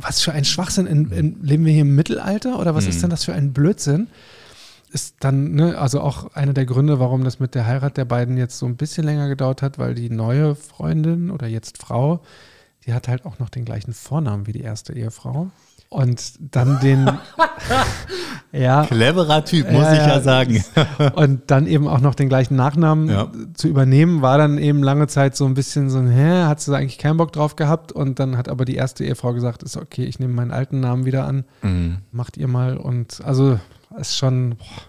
was 0.00 0.22
für 0.22 0.32
ein 0.32 0.44
Schwachsinn, 0.44 0.86
in, 0.86 1.10
in, 1.10 1.42
leben 1.42 1.64
wir 1.64 1.72
hier 1.72 1.82
im 1.82 1.94
Mittelalter 1.94 2.58
oder 2.58 2.74
was 2.74 2.86
ist 2.86 3.02
denn 3.02 3.10
das 3.10 3.24
für 3.24 3.34
ein 3.34 3.52
Blödsinn? 3.52 4.08
Ist 4.94 5.16
dann, 5.20 5.54
ne, 5.54 5.76
also 5.76 6.00
auch 6.00 6.34
einer 6.34 6.52
der 6.52 6.66
Gründe, 6.66 7.00
warum 7.00 7.24
das 7.24 7.40
mit 7.40 7.56
der 7.56 7.66
Heirat 7.66 7.96
der 7.96 8.04
beiden 8.04 8.36
jetzt 8.36 8.58
so 8.58 8.66
ein 8.66 8.76
bisschen 8.76 9.04
länger 9.04 9.28
gedauert 9.28 9.60
hat, 9.60 9.76
weil 9.78 9.94
die 9.96 10.08
neue 10.08 10.54
Freundin 10.54 11.30
oder 11.32 11.48
jetzt 11.48 11.78
Frau, 11.78 12.20
die 12.86 12.94
hat 12.94 13.08
halt 13.08 13.26
auch 13.26 13.40
noch 13.40 13.48
den 13.48 13.64
gleichen 13.64 13.92
Vornamen 13.92 14.46
wie 14.46 14.52
die 14.52 14.60
erste 14.62 14.92
Ehefrau. 14.92 15.48
Und 15.88 16.34
dann 16.54 16.78
den, 16.80 17.10
ja, 18.52 18.84
Cleverer 18.86 19.44
Typ, 19.44 19.70
muss 19.70 19.82
Ja, 19.82 19.92
ich 19.92 19.98
ja 20.06 20.20
sagen. 20.20 20.64
und 21.14 21.50
dann 21.50 21.66
eben 21.66 21.88
auch 21.88 22.00
noch 22.00 22.14
den 22.14 22.28
gleichen 22.28 22.56
Nachnamen 22.56 23.08
Ja. 23.08 23.30
zu 23.54 23.68
übernehmen, 23.68 24.22
war 24.22 24.38
dann 24.38 24.58
eben 24.58 24.82
lange 24.82 25.06
Zeit 25.08 25.36
so 25.36 25.44
ein 25.44 25.54
bisschen 25.54 25.90
so, 25.90 26.00
hä, 26.02 26.44
hat 26.44 26.60
sie 26.60 26.76
eigentlich 26.76 26.98
keinen 26.98 27.16
Bock 27.16 27.32
drauf 27.32 27.56
gehabt 27.56 27.92
und 27.92 28.18
dann 28.18 28.36
hat 28.36 28.48
aber 28.48 28.64
die 28.64 28.74
erste 28.76 29.04
Ehefrau 29.04 29.32
gesagt, 29.34 29.62
ist 29.62 29.76
okay, 29.76 30.04
ich 30.04 30.18
nehme 30.18 30.34
meinen 30.34 30.52
alten 30.52 30.80
Namen 30.80 31.04
wieder 31.04 31.26
an, 31.26 31.44
Mhm. 31.62 31.98
macht 32.12 32.36
ihr 32.36 32.48
mal 32.48 32.76
und 32.76 33.20
also 33.24 33.58
ist 33.98 34.16
schon, 34.16 34.56
boah, 34.56 34.82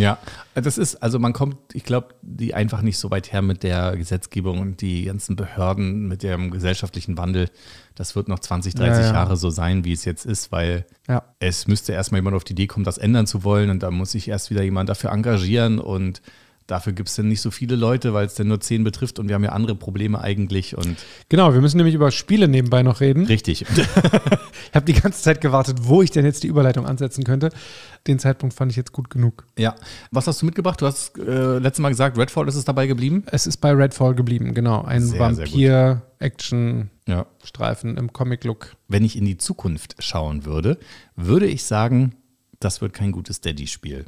Ja, 0.00 0.18
das 0.54 0.78
ist, 0.78 0.96
also 1.02 1.18
man 1.18 1.32
kommt, 1.32 1.56
ich 1.74 1.84
glaube, 1.84 2.14
die 2.22 2.54
einfach 2.54 2.80
nicht 2.80 2.98
so 2.98 3.10
weit 3.10 3.32
her 3.32 3.42
mit 3.42 3.62
der 3.62 3.96
Gesetzgebung 3.96 4.58
und 4.58 4.80
die 4.80 5.04
ganzen 5.04 5.36
Behörden, 5.36 6.08
mit 6.08 6.22
dem 6.22 6.50
gesellschaftlichen 6.50 7.18
Wandel. 7.18 7.50
Das 7.94 8.16
wird 8.16 8.28
noch 8.28 8.38
20, 8.38 8.74
30 8.74 8.92
Ja, 8.92 9.00
ja. 9.08 9.12
Jahre 9.12 9.36
so 9.36 9.50
sein, 9.50 9.84
wie 9.84 9.92
es 9.92 10.04
jetzt 10.06 10.24
ist, 10.24 10.52
weil 10.52 10.86
ja. 11.06 11.22
es 11.38 11.66
müsste 11.66 11.92
erstmal 11.92 12.20
jemand 12.20 12.36
auf 12.36 12.44
die 12.44 12.52
Idee 12.52 12.66
kommen, 12.66 12.84
das 12.84 12.98
ändern 12.98 13.26
zu 13.26 13.44
wollen 13.44 13.68
und 13.68 13.82
da 13.82 13.90
muss 13.90 14.12
sich 14.12 14.28
erst 14.28 14.50
wieder 14.50 14.62
jemand 14.62 14.88
dafür 14.88 15.10
engagieren 15.10 15.78
und 15.78 16.22
dafür 16.70 16.92
gibt 16.92 17.08
es 17.08 17.16
dann 17.16 17.28
nicht 17.28 17.40
so 17.40 17.50
viele 17.50 17.74
Leute, 17.76 18.12
weil 18.14 18.26
es 18.26 18.34
dann 18.34 18.48
nur 18.48 18.60
10 18.60 18.84
betrifft 18.84 19.18
und 19.18 19.28
wir 19.28 19.34
haben 19.34 19.44
ja 19.44 19.50
andere 19.50 19.74
Probleme 19.74 20.20
eigentlich 20.20 20.76
und 20.76 20.96
Genau, 21.28 21.52
wir 21.54 21.60
müssen 21.60 21.76
nämlich 21.78 21.94
über 21.94 22.10
Spiele 22.10 22.48
nebenbei 22.48 22.82
noch 22.82 23.00
reden. 23.00 23.26
richtig. 23.26 23.64
Ich 24.70 24.74
habe 24.76 24.84
die 24.86 24.92
ganze 24.92 25.20
Zeit 25.22 25.40
gewartet, 25.40 25.78
wo 25.82 26.00
ich 26.02 26.10
denn 26.12 26.24
jetzt 26.24 26.44
die 26.44 26.46
Überleitung 26.46 26.86
ansetzen 26.86 27.24
könnte. 27.24 27.50
Den 28.06 28.20
Zeitpunkt 28.20 28.54
fand 28.54 28.70
ich 28.70 28.76
jetzt 28.76 28.92
gut 28.92 29.10
genug. 29.10 29.44
ja. 29.58 29.74
Was 30.12 30.28
hast 30.28 30.40
du 30.42 30.46
mitgebracht? 30.46 30.80
Du 30.80 30.86
hast 30.86 31.18
äh, 31.18 31.58
letztes 31.58 31.80
Mal 31.82 31.88
gesagt, 31.88 32.16
Redfall 32.16 32.46
ist 32.46 32.54
es 32.54 32.64
dabei 32.64 32.86
geblieben. 32.86 33.24
Es 33.26 33.48
ist 33.48 33.56
bei 33.56 33.72
Redfall 33.72 34.14
geblieben, 34.14 34.54
genau. 34.54 34.82
Ein. 34.82 35.02
Vampir-Action-Streifen 35.18 37.94
Ja. 37.94 38.00
im 38.00 38.12
Comic-Look. 38.12 38.76
wenn 38.88 39.04
ich 39.04 39.16
in 39.16 39.24
die 39.24 39.38
Zukunft 39.38 39.96
schauen 39.98 40.44
würde, 40.44 40.78
würde 41.16 41.46
ich 41.46 41.64
sagen, 41.64 42.14
das 42.60 42.80
wird 42.80 42.92
kein 42.92 43.10
gutes 43.12 43.40
Daddy-Spiel. 43.40 44.04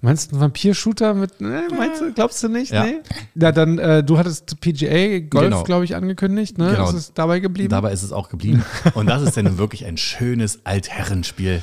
Meinst 0.00 0.30
du 0.30 0.36
einen 0.36 0.42
Vampir-Shooter 0.42 1.14
mit, 1.14 1.40
ne, 1.40 1.68
meinst 1.76 2.00
du, 2.00 2.12
glaubst 2.12 2.42
du 2.42 2.48
nicht? 2.48 2.72
Ja. 2.72 2.84
Nee? 2.84 2.98
Ja, 3.34 3.50
dann, 3.52 3.78
äh, 3.78 4.04
du 4.04 4.16
hattest 4.18 4.60
PGA 4.60 5.18
Golf, 5.20 5.44
Genau. 5.44 5.62
glaube 5.64 5.84
ich, 5.84 5.96
angekündigt, 5.96 6.56
ne? 6.58 6.70
Genau. 6.70 6.88
Ist 6.88 6.94
es 6.94 7.14
dabei 7.14 7.40
geblieben? 7.40 7.70
Dabei 7.70 7.92
ist 7.92 8.02
es 8.02 8.12
auch 8.12 8.28
geblieben. 8.28 8.64
Und 8.94 9.06
das 9.08 9.22
ist 9.22 9.36
dann 9.36 9.58
wirklich 9.58 9.84
ein 9.86 9.96
schönes 9.96 10.64
Altherrenspiel 10.64 11.62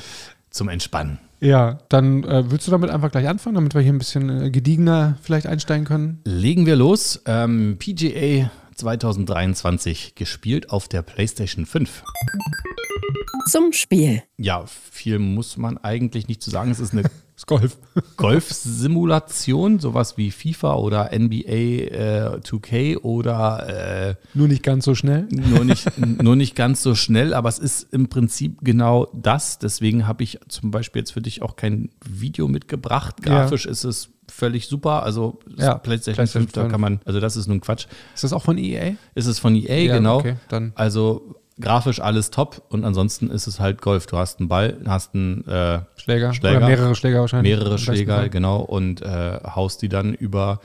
zum 0.50 0.68
Entspannen. 0.68 1.18
ja, 1.40 1.78
dann 1.88 2.24
äh, 2.24 2.50
willst 2.50 2.66
du 2.66 2.70
damit 2.70 2.90
einfach 2.90 3.10
gleich 3.10 3.28
anfangen, 3.28 3.54
damit 3.56 3.74
wir 3.74 3.80
hier 3.82 3.92
ein 3.92 3.98
bisschen 3.98 4.28
äh, 4.44 4.50
gediegener 4.50 5.16
vielleicht 5.22 5.46
einsteigen 5.46 5.84
können? 5.86 6.20
Legen 6.24 6.66
wir 6.66 6.76
los. 6.76 7.22
Ähm, 7.26 7.76
PGA 7.78 8.50
2023 8.74 10.14
gespielt 10.14 10.70
auf 10.70 10.88
der 10.88 11.02
PlayStation 11.02 11.66
5. 11.66 12.02
Zum 13.48 13.72
Spiel. 13.72 14.22
Ja, 14.38 14.64
viel 14.66 15.18
muss 15.18 15.56
man 15.56 15.78
eigentlich 15.78 16.26
nicht 16.28 16.42
zu 16.42 16.50
sagen. 16.50 16.70
Es 16.70 16.80
ist 16.80 16.92
eine 16.92 17.02
Das 17.36 17.44
Golf. 17.46 17.76
Golfsimulation, 18.16 19.78
sowas 19.78 20.16
wie 20.16 20.30
FIFA 20.30 20.74
oder 20.76 21.10
NBA 21.16 21.52
äh, 21.52 22.40
2K 22.40 22.98
oder 22.98 24.08
äh, 24.10 24.14
Nur 24.34 24.48
nicht 24.48 24.62
ganz 24.62 24.84
so 24.84 24.94
schnell. 24.94 25.28
nur 25.30 25.64
nicht, 25.64 25.86
nur 26.22 26.34
nicht 26.34 26.56
ganz 26.56 26.82
so 26.82 26.94
schnell, 26.94 27.34
aber 27.34 27.48
es 27.48 27.58
ist 27.58 27.92
im 27.92 28.08
Prinzip 28.08 28.58
genau 28.62 29.08
das. 29.12 29.58
Deswegen 29.58 30.06
habe 30.06 30.22
ich 30.24 30.38
zum 30.48 30.70
Beispiel 30.70 31.00
jetzt 31.00 31.12
für 31.12 31.22
dich 31.22 31.42
auch 31.42 31.56
kein 31.56 31.90
Video 32.04 32.48
mitgebracht. 32.48 33.22
Grafisch 33.22 33.66
ist 33.66 33.84
es 33.84 34.08
völlig 34.28 34.66
super. 34.66 35.02
Also 35.02 35.38
Ja, 35.56 35.74
PlayStation, 35.76 36.14
PlayStation 36.16 36.42
5, 36.44 36.52
da 36.52 36.60
5. 36.62 36.72
kann 36.72 36.80
man, 36.80 37.00
also 37.04 37.20
das 37.20 37.36
ist 37.36 37.46
nun 37.48 37.60
Quatsch. 37.60 37.86
Ist 38.14 38.24
das 38.24 38.32
auch 38.32 38.42
von 38.42 38.58
EA? 38.58 38.92
Ist 39.14 39.26
es 39.26 39.38
von 39.38 39.54
EA, 39.54 39.78
Ja, 39.84 39.96
genau. 39.96 40.18
okay, 40.18 40.36
dann. 40.48 40.72
Also 40.74 41.36
grafisch 41.60 42.00
alles 42.00 42.30
top 42.30 42.62
und 42.68 42.84
ansonsten 42.84 43.30
ist 43.30 43.46
es 43.46 43.60
halt 43.60 43.80
Golf. 43.80 44.06
Du 44.06 44.16
hast 44.18 44.40
einen 44.40 44.48
Ball, 44.48 44.76
hast 44.86 45.14
einen 45.14 45.46
äh, 45.46 45.80
Schläger. 45.96 46.34
Schläger. 46.34 46.58
Oder 46.58 46.66
mehrere 46.66 46.94
Schläger 46.94 47.20
wahrscheinlich. 47.20 47.56
mehrere 47.56 47.78
Schläger, 47.78 48.16
Fall. 48.16 48.30
genau, 48.30 48.60
und 48.60 49.02
äh, 49.02 49.38
haust 49.54 49.82
die 49.82 49.88
dann 49.88 50.12
über 50.14 50.60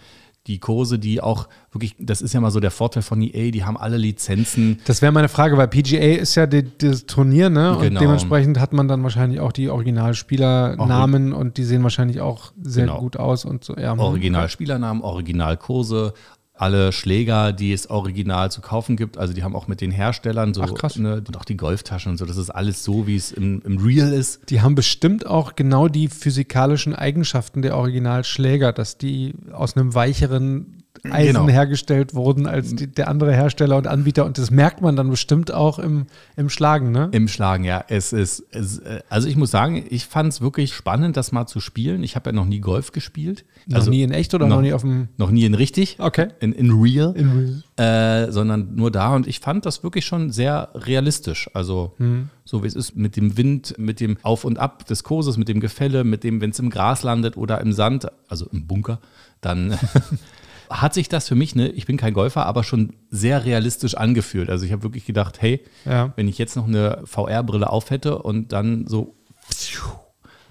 die 0.48 0.58
Kurse, 0.58 0.98
die 0.98 1.22
auch 1.22 1.48
wirklich, 1.72 1.96
das 2.00 2.24
ist 2.24 2.34
ja 2.34 2.40
mal 2.42 2.50
so 2.50 2.60
der 2.60 2.72
Vorteil 2.72 3.04
von 3.04 3.22
EA, 3.22 3.52
die 3.52 3.64
haben 3.64 3.78
alle 3.78 3.98
Lizenzen. 3.98 4.80
Das 4.86 5.04
wäre 5.04 5.12
meine 5.12 5.30
Frage, 5.30 5.56
weil 5.56 5.68
PGA 5.68 6.16
ist 6.20 6.34
ja 6.34 6.48
das 6.48 7.06
Turnier, 7.06 7.52
ne? 7.52 7.76
Und 7.78 7.82
Genau. 7.84 8.00
dementsprechend 8.00 8.60
hat 8.60 8.74
man 8.74 8.88
dann 8.88 9.04
wahrscheinlich 9.04 9.40
auch 9.40 9.52
die 9.52 9.70
Originalspielernamen 9.70 11.34
und 11.34 11.58
die 11.58 11.64
sehen 11.64 11.84
wahrscheinlich 11.84 12.22
auch 12.22 12.54
sehr 12.62 12.86
Genau. 12.88 13.00
gut 13.00 13.18
aus 13.18 13.46
und 13.46 13.64
so. 13.64 13.76
Ja, 13.78 13.92
hm. 13.92 14.00
Original 14.00 14.50
Spielernamen, 14.50 15.04
Original 15.04 15.58
Kurse, 15.58 16.14
alle 16.62 16.92
Schläger, 16.92 17.54
die 17.54 17.74
es 17.74 17.90
original 17.90 18.52
zu 18.52 18.62
kaufen 18.62 18.96
gibt. 18.96 19.18
Also 19.18 19.34
die 19.34 19.44
haben 19.44 19.56
auch 19.56 19.68
mit 19.68 19.82
den 19.82 19.90
Herstellern 19.90 20.54
so 20.54 20.62
Ach, 20.62 20.74
krass. 20.76 20.96
Ne, 20.98 21.24
und 21.28 21.36
auch 21.36 21.46
die 21.46 21.58
Golftaschen 21.58 22.12
und 22.12 22.18
so. 22.18 22.26
Das 22.26 22.38
ist 22.38 22.52
alles 22.52 22.84
so, 22.84 23.08
wie 23.08 23.16
es 23.16 23.32
im, 23.32 23.62
im 23.66 23.80
Real 23.80 24.14
ist. 24.14 24.50
Die 24.50 24.62
haben 24.62 24.76
bestimmt 24.76 25.26
auch 25.26 25.56
genau 25.56 25.88
die 25.88 26.08
physikalischen 26.08 26.96
Eigenschaften 26.96 27.64
der 27.64 27.76
Originalschläger, 27.78 28.74
dass 28.74 29.00
die 29.00 29.34
aus 29.52 29.76
einem 29.76 29.96
weicheren 29.96 30.81
Eisen 31.10 31.34
Genau. 31.34 31.48
hergestellt 31.50 32.14
wurden 32.14 32.46
als 32.46 32.76
die, 32.76 32.88
der 32.88 33.08
andere 33.08 33.34
Hersteller 33.34 33.78
und 33.78 33.88
Anbieter. 33.88 34.26
Und 34.26 34.38
das 34.38 34.52
merkt 34.52 34.82
man 34.82 34.96
dann 34.96 35.10
bestimmt 35.10 35.52
auch 35.52 35.80
im, 35.80 36.06
im 36.36 36.50
Schlagen, 36.50 36.92
ne? 36.92 37.10
Im 37.12 37.28
Schlagen, 37.28 37.64
ja. 37.64 37.84
Es 37.88 38.14
ist, 38.14 38.44
es, 38.52 38.80
äh, 38.80 39.02
also 39.10 39.28
ich 39.28 39.36
muss 39.36 39.52
sagen, 39.52 39.84
ich 39.90 40.06
fand 40.06 40.34
es 40.34 40.42
wirklich 40.42 40.74
spannend, 40.74 41.18
das 41.18 41.32
mal 41.32 41.48
zu 41.48 41.60
spielen. 41.60 42.04
Ich 42.04 42.16
habe 42.16 42.30
ja 42.30 42.34
noch 42.34 42.46
nie 42.46 42.60
Golf 42.60 42.92
gespielt. 42.92 43.46
noch 43.66 43.78
also 43.78 43.90
nie 43.90 44.04
in 44.04 44.12
echt 44.12 44.34
oder 44.34 44.48
noch, 44.48 44.62
nie 44.62 44.74
auf 44.74 44.82
dem. 44.82 45.08
noch 45.18 45.32
nie 45.32 45.46
in 45.46 45.56
richtig. 45.56 45.98
Okay. 46.00 46.28
In, 46.40 46.54
in 46.54 46.72
real. 46.72 47.14
In 47.16 47.64
äh, 47.78 48.32
sondern 48.32 48.76
nur 48.76 48.92
da. 48.92 49.16
Und 49.16 49.28
ich 49.28 49.40
fand 49.40 49.66
das 49.66 49.84
wirklich 49.84 50.06
schon 50.06 50.32
sehr 50.32 50.70
realistisch. 50.76 51.50
Also 51.54 51.96
so 52.44 52.64
wie 52.64 52.68
es 52.68 52.76
ist 52.76 52.96
mit 52.96 53.16
dem 53.16 53.38
Wind, 53.38 53.76
mit 53.78 54.00
dem 54.00 54.18
Auf 54.24 54.44
und 54.44 54.60
Ab 54.60 54.86
des 54.86 55.04
Kurses, 55.04 55.38
mit 55.38 55.48
dem 55.48 55.60
Gefälle, 55.60 56.04
mit 56.04 56.24
dem, 56.24 56.42
wenn 56.42 56.50
es 56.52 56.60
im 56.60 56.70
Gras 56.70 57.02
landet 57.04 57.38
oder 57.38 57.62
im 57.62 57.72
Sand, 57.74 58.08
also 58.28 58.48
im 58.52 58.68
Bunker, 58.68 59.00
dann 59.40 59.78
hat 60.72 60.94
sich 60.94 61.10
das 61.10 61.28
für 61.28 61.36
mich, 61.36 61.56
ne, 61.56 61.68
ich 61.70 61.86
bin 61.86 61.98
kein 61.98 62.14
Golfer, 62.14 62.46
aber 62.46 62.64
schon 62.64 62.94
sehr 63.10 63.46
realistisch 63.46 63.96
angefühlt. 63.96 64.50
Also 64.50 64.66
ich 64.66 64.72
habe 64.72 64.84
wirklich 64.84 65.06
gedacht, 65.06 65.42
hey, 65.42 65.64
Ja. 65.86 66.14
wenn 66.16 66.28
ich 66.28 66.38
jetzt 66.38 66.56
noch 66.56 66.68
eine 66.68 67.02
VR-Brille 67.06 67.70
auf 67.70 67.90
hätte 67.92 68.18
und 68.20 68.52
dann 68.54 68.88
so 68.88 69.16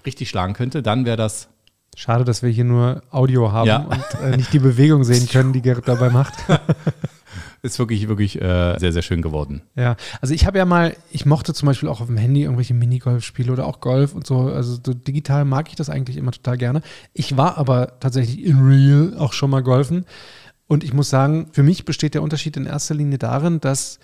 richtig 0.05 0.29
schlagen 0.29 0.53
könnte, 0.53 0.81
dann 0.81 1.05
wäre 1.05 1.17
das 1.17 1.47
Schade, 1.97 2.23
dass 2.23 2.41
wir 2.41 2.49
hier 2.49 2.63
nur 2.63 3.01
Audio 3.11 3.51
haben 3.51 3.67
Ja. 3.67 3.77
und 3.79 4.03
äh, 4.23 4.37
nicht 4.37 4.53
die 4.53 4.59
Bewegung 4.59 5.03
sehen 5.03 5.27
können, 5.27 5.51
die 5.51 5.61
Gerrit 5.61 5.87
dabei 5.89 6.09
macht. 6.09 6.33
ist 7.63 7.77
wirklich, 7.77 8.07
wirklich 8.07 8.41
äh, 8.41 8.77
sehr, 8.79 8.91
sehr 8.91 9.01
schön 9.01 9.21
geworden. 9.21 9.61
Ja, 9.75 9.95
also 10.19 10.33
ich 10.33 10.45
habe 10.45 10.57
ja 10.57 10.65
mal, 10.65 10.95
ich 11.11 11.25
mochte 11.25 11.53
zum 11.53 11.67
Beispiel 11.67 11.89
auch 11.89 12.01
auf 12.01 12.07
dem 12.07 12.17
Handy 12.17 12.43
irgendwelche 12.43 12.73
Minigolf-Spiele 12.73 13.51
oder 13.51 13.67
auch 13.67 13.79
Golf 13.81 14.15
und 14.15 14.25
so. 14.25 14.41
Also 14.41 14.79
so 14.83 14.93
digital 14.93 15.45
mag 15.45 15.69
ich 15.69 15.75
das 15.75 15.89
eigentlich 15.89 16.17
immer 16.17 16.31
total 16.31 16.57
gerne. 16.57 16.81
Ich 17.13 17.37
war 17.37 17.57
aber 17.57 17.99
tatsächlich 17.99 18.43
in 18.43 18.59
real 18.65 19.15
auch 19.17 19.33
schon 19.33 19.51
mal 19.51 19.61
golfen. 19.61 20.05
Und 20.67 20.83
ich 20.83 20.93
muss 20.93 21.09
sagen, 21.09 21.49
für 21.51 21.63
mich 21.63 21.85
besteht 21.85 22.13
der 22.13 22.23
Unterschied 22.23 22.57
in 22.57 22.65
erster 22.65 22.95
Linie 22.95 23.17
darin, 23.17 23.59
dass 23.59 23.99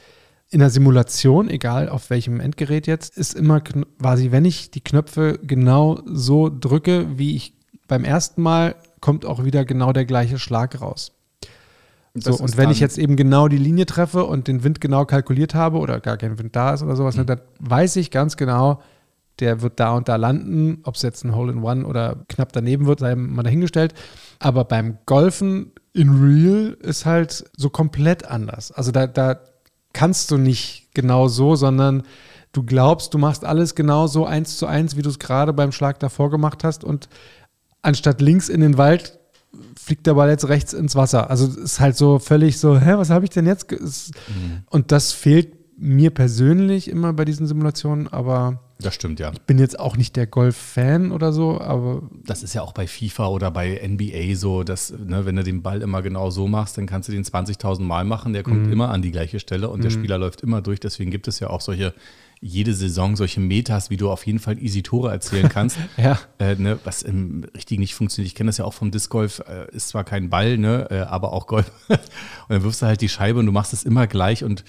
in 0.49 0.59
der 0.59 0.69
Simulation, 0.69 1.49
egal 1.49 1.89
auf 1.89 2.09
welchem 2.09 2.39
Endgerät 2.39 2.87
jetzt, 2.87 3.17
ist 3.17 3.33
immer 3.33 3.61
quasi, 3.61 4.31
wenn 4.31 4.45
ich 4.45 4.71
die 4.71 4.81
Knöpfe 4.81 5.39
genau 5.43 6.01
so 6.05 6.49
drücke, 6.49 7.17
wie 7.17 7.35
ich 7.35 7.53
beim 7.87 8.03
ersten 8.03 8.41
Mal, 8.41 8.75
kommt 8.99 9.25
auch 9.25 9.43
wieder 9.43 9.65
genau 9.65 9.93
der 9.93 10.05
gleiche 10.05 10.39
Schlag 10.39 10.79
raus. 10.81 11.16
So, 12.19 12.35
und 12.35 12.57
wenn 12.57 12.69
ich 12.69 12.79
jetzt 12.79 12.97
eben 12.97 13.15
genau 13.15 13.47
die 13.47 13.57
Linie 13.57 13.85
treffe 13.85 14.25
und 14.25 14.47
den 14.47 14.63
Wind 14.63 14.81
genau 14.81 15.05
kalkuliert 15.05 15.55
habe 15.55 15.77
oder 15.77 15.99
gar 15.99 16.17
kein 16.17 16.37
Wind 16.39 16.55
da 16.55 16.73
ist 16.73 16.83
oder 16.83 16.95
sowas, 16.95 17.15
ne, 17.15 17.23
Mhm. 17.23 17.27
dann 17.27 17.41
weiß 17.59 17.95
ich 17.97 18.11
ganz 18.11 18.37
genau, 18.37 18.81
der 19.39 19.61
wird 19.61 19.79
da 19.79 19.93
und 19.95 20.07
da 20.07 20.15
landen. 20.15 20.79
Ob 20.83 20.95
es 20.95 21.01
jetzt 21.03 21.23
ein 21.23 21.35
Hole 21.35 21.51
in 21.51 21.63
One 21.63 21.85
oder 21.85 22.23
knapp 22.27 22.51
daneben 22.53 22.87
wird, 22.87 22.99
sei 22.99 23.15
mal 23.15 23.43
dahingestellt. 23.43 23.93
Aber 24.39 24.63
beim 24.65 24.97
Golfen 25.05 25.71
in 25.93 26.09
Real 26.23 26.77
ist 26.81 27.05
halt 27.05 27.45
so 27.55 27.69
komplett 27.69 28.25
anders. 28.29 28.71
Also 28.71 28.91
da, 28.91 29.05
da 29.07 29.39
kannst 29.93 30.31
du 30.31 30.37
nicht 30.37 30.89
genau 30.93 31.27
so, 31.27 31.55
sondern 31.55 32.03
du 32.51 32.63
glaubst, 32.63 33.13
du 33.13 33.17
machst 33.17 33.45
alles 33.45 33.75
genau 33.75 34.07
so 34.07 34.25
eins 34.25 34.57
zu 34.57 34.65
eins, 34.65 34.95
wie 34.95 35.01
du 35.01 35.09
es 35.09 35.19
gerade 35.19 35.53
beim 35.53 35.71
Schlag 35.71 35.99
davor 35.99 36.31
gemacht 36.31 36.63
hast 36.63 36.83
und 36.83 37.07
anstatt 37.83 38.21
links 38.21 38.49
in 38.49 38.61
den 38.61 38.77
Wald 38.77 39.16
fliegt 39.79 40.05
der 40.07 40.13
Ball 40.15 40.29
jetzt 40.29 40.47
rechts 40.49 40.73
ins 40.73 40.95
Wasser. 40.95 41.29
Also 41.29 41.47
es 41.47 41.55
ist 41.55 41.79
halt 41.79 41.95
so 41.97 42.19
völlig 42.19 42.59
so, 42.59 42.77
hä, 42.79 42.93
was 42.97 43.09
habe 43.09 43.25
ich 43.25 43.31
denn 43.31 43.45
jetzt? 43.47 43.71
es- 43.71 44.11
Und 44.69 44.91
das 44.91 45.13
fehlt 45.13 45.53
mir 45.79 46.09
persönlich 46.09 46.89
immer 46.89 47.13
bei 47.13 47.23
diesen 47.23 47.45
Simulationen, 47.45 48.07
aber 48.07 48.61
Das 48.79 48.95
stimmt, 48.95 49.19
ja. 49.19 49.31
bin 49.45 49.59
jetzt 49.59 49.79
auch 49.79 49.95
nicht 49.95 50.15
der 50.15 50.25
Golf-Fan 50.25 51.11
oder 51.11 51.31
so, 51.31 51.61
aber 51.61 52.01
Das 52.25 52.41
ist 52.41 52.55
ja 52.55 52.63
auch 52.63 52.71
bei 52.73 52.87
FIFA 52.87 53.27
oder 53.27 53.51
bei 53.51 53.79
NBA 53.87 54.35
so, 54.35 54.63
dass, 54.63 54.91
ne, 54.91 55.25
wenn 55.25 55.35
du 55.35 55.43
den 55.43 55.61
Ball 55.61 55.81
immer 55.83 56.01
genau 56.01 56.31
so 56.31 56.47
machst, 56.47 56.77
dann 56.79 56.87
kannst 56.87 57.09
du 57.09 57.13
den 57.13 57.23
20.000 57.23 57.81
Mal 57.85 58.05
machen, 58.05 58.33
der 58.33 58.41
Mhm. 58.41 58.45
kommt 58.51 58.71
immer 58.71 58.89
an 58.89 59.03
die 59.03 59.11
gleiche 59.11 59.39
Stelle 59.39 59.69
und 59.69 59.83
der 59.83 59.91
Spieler 59.91 60.17
läuft 60.17 60.41
immer 60.41 60.61
durch. 60.63 60.79
Deswegen 60.79 61.11
gibt 61.11 61.27
es 61.27 61.39
ja 61.39 61.49
auch 61.51 61.61
solche, 61.61 61.93
jede 62.39 62.73
Saison 62.73 63.15
solche 63.15 63.39
Metas, 63.39 63.89
wie 63.89 63.97
du 63.97 64.09
auf 64.11 64.25
jeden 64.25 64.39
Fall 64.39 64.59
easy 64.59 64.83
Tore 64.83 65.11
erzielen 65.11 65.49
kannst. 65.49 65.77
ja. 65.97 66.19
Äh, 66.39 66.55
ne, 66.55 66.79
was 66.83 67.01
im 67.01 67.45
Richtigen 67.55 67.81
nicht 67.81 67.95
funktioniert. 67.95 68.27
Ich 68.27 68.35
kenne 68.35 68.49
das 68.49 68.57
ja 68.57 68.65
auch 68.65 68.73
vom 68.73 68.91
Disc 68.91 69.09
Golf, 69.09 69.39
äh, 69.47 69.73
ist 69.75 69.89
zwar 69.89 70.03
kein 70.03 70.29
Ball, 70.29 70.57
ne, 70.57 70.87
äh, 70.91 70.99
aber 70.99 71.33
auch 71.33 71.47
Golf. 71.47 71.71
und 71.89 71.99
dann 72.49 72.63
wirfst 72.63 72.81
du 72.81 72.85
halt 72.85 73.01
die 73.01 73.09
Scheibe 73.09 73.39
und 73.39 73.45
du 73.45 73.51
machst 73.51 73.73
es 73.73 73.83
immer 73.83 74.07
gleich 74.07 74.43
und 74.43 74.63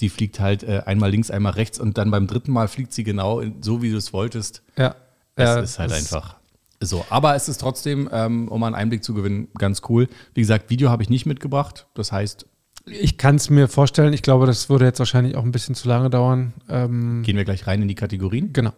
die 0.00 0.08
fliegt 0.08 0.40
halt 0.40 0.62
äh, 0.64 0.82
einmal 0.86 1.10
links, 1.10 1.30
einmal 1.30 1.52
rechts 1.52 1.78
und 1.78 1.96
dann 1.98 2.10
beim 2.10 2.26
dritten 2.26 2.52
Mal 2.52 2.68
fliegt 2.68 2.92
sie 2.92 3.04
genau 3.04 3.42
so, 3.60 3.80
wie 3.80 3.90
du 3.90 3.96
es 3.96 4.12
wolltest. 4.12 4.62
Ja. 4.76 4.94
Es 5.36 5.44
Ja, 5.44 5.60
ist 5.60 5.78
halt 5.78 5.90
das- 5.90 5.98
einfach 5.98 6.36
so. 6.80 7.04
Aber 7.08 7.34
es 7.34 7.48
ist 7.48 7.60
trotzdem, 7.60 8.10
ähm, 8.12 8.48
um 8.48 8.62
einen 8.62 8.74
Einblick 8.74 9.02
zu 9.02 9.14
gewinnen, 9.14 9.48
ganz 9.56 9.80
cool. 9.88 10.08
Wie 10.34 10.42
gesagt, 10.42 10.68
Video 10.68 10.90
habe 10.90 11.02
ich 11.02 11.08
nicht 11.08 11.24
mitgebracht. 11.24 11.86
Das 11.94 12.12
heißt, 12.12 12.46
Ich 12.86 13.16
kann 13.16 13.36
es 13.36 13.48
mir 13.48 13.68
vorstellen. 13.68 14.12
Ich 14.12 14.22
glaube, 14.22 14.46
das 14.46 14.68
würde 14.68 14.84
jetzt 14.84 14.98
wahrscheinlich 14.98 15.36
auch 15.36 15.44
ein 15.44 15.52
bisschen 15.52 15.74
zu 15.74 15.88
lange 15.88 16.10
dauern. 16.10 16.52
Ähm, 16.68 17.22
gehen 17.22 17.36
wir 17.36 17.44
gleich 17.44 17.66
rein 17.66 17.80
in 17.80 17.88
die 17.88 17.94
Kategorien. 17.94 18.52
genau. 18.52 18.72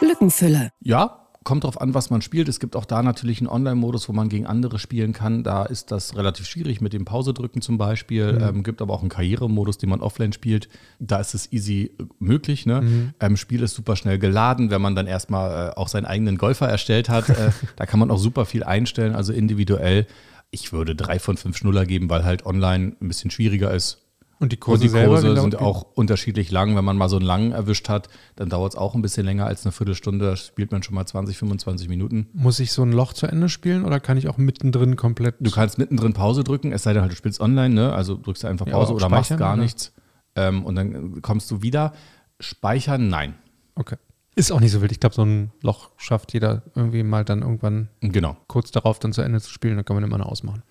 Lückenfüller. 0.00 0.70
Ja, 0.80 1.24
kommt 1.44 1.64
drauf 1.64 1.80
an, 1.80 1.94
was 1.94 2.10
man 2.10 2.22
spielt. 2.22 2.48
Es 2.48 2.58
gibt 2.58 2.74
auch 2.74 2.86
da 2.86 3.02
natürlich 3.02 3.40
einen 3.40 3.48
Online-Modus, 3.48 4.08
wo 4.08 4.12
man 4.12 4.28
gegen 4.28 4.46
andere 4.46 4.78
spielen 4.78 5.12
kann. 5.12 5.44
Da 5.44 5.64
ist 5.64 5.92
das 5.92 6.16
relativ 6.16 6.46
schwierig 6.46 6.80
mit 6.80 6.92
dem 6.92 7.04
Pause-Drücken 7.04 7.60
zum 7.60 7.78
Beispiel. 7.78 8.38
Ähm, 8.40 8.62
gibt 8.62 8.80
aber 8.80 8.94
auch 8.94 9.00
einen 9.00 9.10
Karrieremodus, 9.10 9.78
den 9.78 9.90
man 9.90 10.00
offline 10.00 10.32
spielt. 10.32 10.68
Da 10.98 11.18
ist 11.20 11.34
es 11.34 11.52
easy 11.52 11.92
äh, 11.98 12.04
möglich. 12.18 12.66
Ne? 12.66 13.12
Ähm, 13.20 13.36
Spiel 13.36 13.62
ist 13.62 13.74
super 13.74 13.94
schnell 13.96 14.18
geladen, 14.18 14.70
wenn 14.70 14.80
man 14.80 14.94
dann 14.94 15.06
erstmal 15.06 15.70
äh, 15.70 15.76
auch 15.76 15.88
seinen 15.88 16.06
eigenen 16.06 16.38
Golfer 16.38 16.68
erstellt 16.68 17.08
hat. 17.08 17.28
äh, 17.28 17.50
da 17.76 17.86
kann 17.86 18.00
man 18.00 18.10
auch 18.10 18.18
super 18.18 18.46
viel 18.46 18.64
einstellen, 18.64 19.14
also 19.14 19.32
individuell. 19.32 20.06
Ich 20.54 20.72
würde 20.72 20.94
drei 20.94 21.18
von 21.18 21.36
fünf 21.36 21.56
Schnuller 21.56 21.84
geben, 21.84 22.08
weil 22.08 22.24
halt 22.24 22.46
online 22.46 22.94
ein 23.00 23.08
bisschen 23.08 23.32
schwieriger 23.32 23.74
ist. 23.74 24.00
Und 24.38 24.52
die 24.52 24.56
Und 24.56 24.60
Kurse, 24.60 24.82
die 24.82 24.88
selber, 24.88 25.20
Kurse 25.20 25.40
sind 25.40 25.56
auch 25.56 25.82
unterschiedlich 25.94 26.50
lang. 26.52 26.76
Wenn 26.76 26.84
man 26.84 26.96
mal 26.96 27.08
so 27.08 27.16
einen 27.16 27.24
langen 27.24 27.50
erwischt 27.52 27.88
hat, 27.88 28.08
dann 28.36 28.50
dauert 28.50 28.74
es 28.74 28.78
auch 28.78 28.94
ein 28.94 29.02
bisschen 29.02 29.24
länger 29.24 29.46
als 29.46 29.64
eine 29.64 29.72
Viertelstunde. 29.72 30.24
Da 30.26 30.36
spielt 30.36 30.70
man 30.70 30.82
schon 30.82 30.94
mal 30.94 31.06
20, 31.06 31.36
25 31.38 31.88
Minuten. 31.88 32.28
Muss 32.34 32.60
ich 32.60 32.70
so 32.72 32.82
ein 32.82 32.92
Loch 32.92 33.14
zu 33.14 33.26
Ende 33.26 33.48
spielen 33.48 33.84
oder 33.84 33.98
kann 34.00 34.16
ich 34.16 34.28
auch 34.28 34.36
mittendrin 34.36 34.96
komplett? 34.96 35.36
Du 35.40 35.50
kannst 35.50 35.78
mittendrin 35.78 36.12
Pause 36.12 36.44
drücken, 36.44 36.72
es 36.72 36.82
sei 36.84 36.92
denn 36.92 37.02
halt, 37.02 37.12
du 37.12 37.16
spielst 37.16 37.40
online, 37.40 37.74
ne? 37.74 37.92
Also 37.92 38.16
drückst 38.16 38.44
du 38.44 38.46
einfach 38.46 38.66
Ja, 38.66 38.74
Pause 38.74 38.92
auch 38.92 38.96
oder 38.96 39.08
machst 39.08 39.36
gar 39.36 39.54
oder? 39.54 39.62
nichts. 39.62 39.92
Ähm, 40.36 40.64
und 40.64 40.74
dann 40.76 41.20
kommst 41.22 41.50
du 41.50 41.62
wieder. 41.62 41.92
Speichern, 42.40 43.08
nein. 43.08 43.34
Okay. 43.76 43.96
Ist 44.36 44.50
auch 44.50 44.60
nicht 44.60 44.72
so 44.72 44.80
wild. 44.82 44.90
Ich 44.92 45.00
glaube, 45.00 45.14
so 45.14 45.22
ein 45.24 45.52
Loch 45.62 45.90
schafft 45.96 46.32
jeder 46.32 46.62
irgendwie 46.74 47.02
mal 47.04 47.24
dann 47.24 47.42
irgendwann 47.42 47.88
Genau. 48.00 48.36
kurz 48.48 48.70
darauf 48.72 48.98
dann 48.98 49.12
zu 49.12 49.22
Ende 49.22 49.40
zu 49.40 49.50
spielen. 49.50 49.76
Dann 49.76 49.84
kann 49.84 49.94
man 49.96 50.02
immer 50.04 50.18
noch 50.18 50.26
ausmachen. 50.26 50.62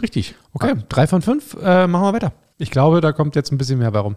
Richtig. 0.00 0.34
Okay, 0.54 0.74
drei 0.88 1.06
von 1.06 1.22
fünf. 1.22 1.54
Äh, 1.62 1.86
machen 1.86 2.04
wir 2.04 2.12
weiter. 2.14 2.32
Ich 2.58 2.70
glaube, 2.70 3.00
da 3.00 3.12
kommt 3.12 3.36
jetzt 3.36 3.52
ein 3.52 3.58
bisschen 3.58 3.78
mehr 3.78 3.90
bei 3.92 4.00
rum. 4.00 4.16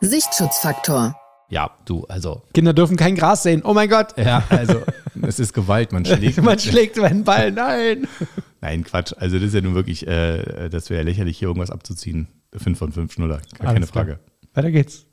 Sichtschutzfaktor. 0.00 1.14
Ja, 1.48 1.70
du, 1.84 2.04
also. 2.08 2.42
Kinder 2.54 2.72
dürfen 2.72 2.96
kein 2.96 3.14
Gras 3.16 3.42
sehen. 3.42 3.62
Oh 3.64 3.74
mein 3.74 3.88
Gott. 3.88 4.14
Ja, 4.16 4.42
also, 4.48 4.82
es 5.22 5.38
ist 5.40 5.52
Gewalt, 5.52 5.92
man 5.92 6.04
schlägt. 6.06 6.42
Man 6.42 6.58
schlägt 6.58 6.96
meinen 6.96 7.24
Ball. 7.24 7.50
Nein. 7.52 8.06
Nein, 8.60 8.84
Quatsch. 8.84 9.12
Also, 9.18 9.36
das 9.38 9.48
ist 9.48 9.54
ja 9.54 9.60
nun 9.60 9.74
wirklich, 9.74 10.06
äh, 10.06 10.68
das 10.68 10.90
wäre 10.90 11.00
ja 11.00 11.04
lächerlich, 11.04 11.38
hier 11.38 11.48
irgendwas 11.48 11.70
abzuziehen. 11.70 12.28
Fünf 12.56 12.78
von 12.78 12.92
fünf 12.92 13.12
Schnuller, 13.12 13.36
gar 13.58 13.66
keine 13.66 13.76
Alles 13.76 13.92
klar. 13.92 14.06
Weiter 14.54 14.70
geht's. 14.70 15.06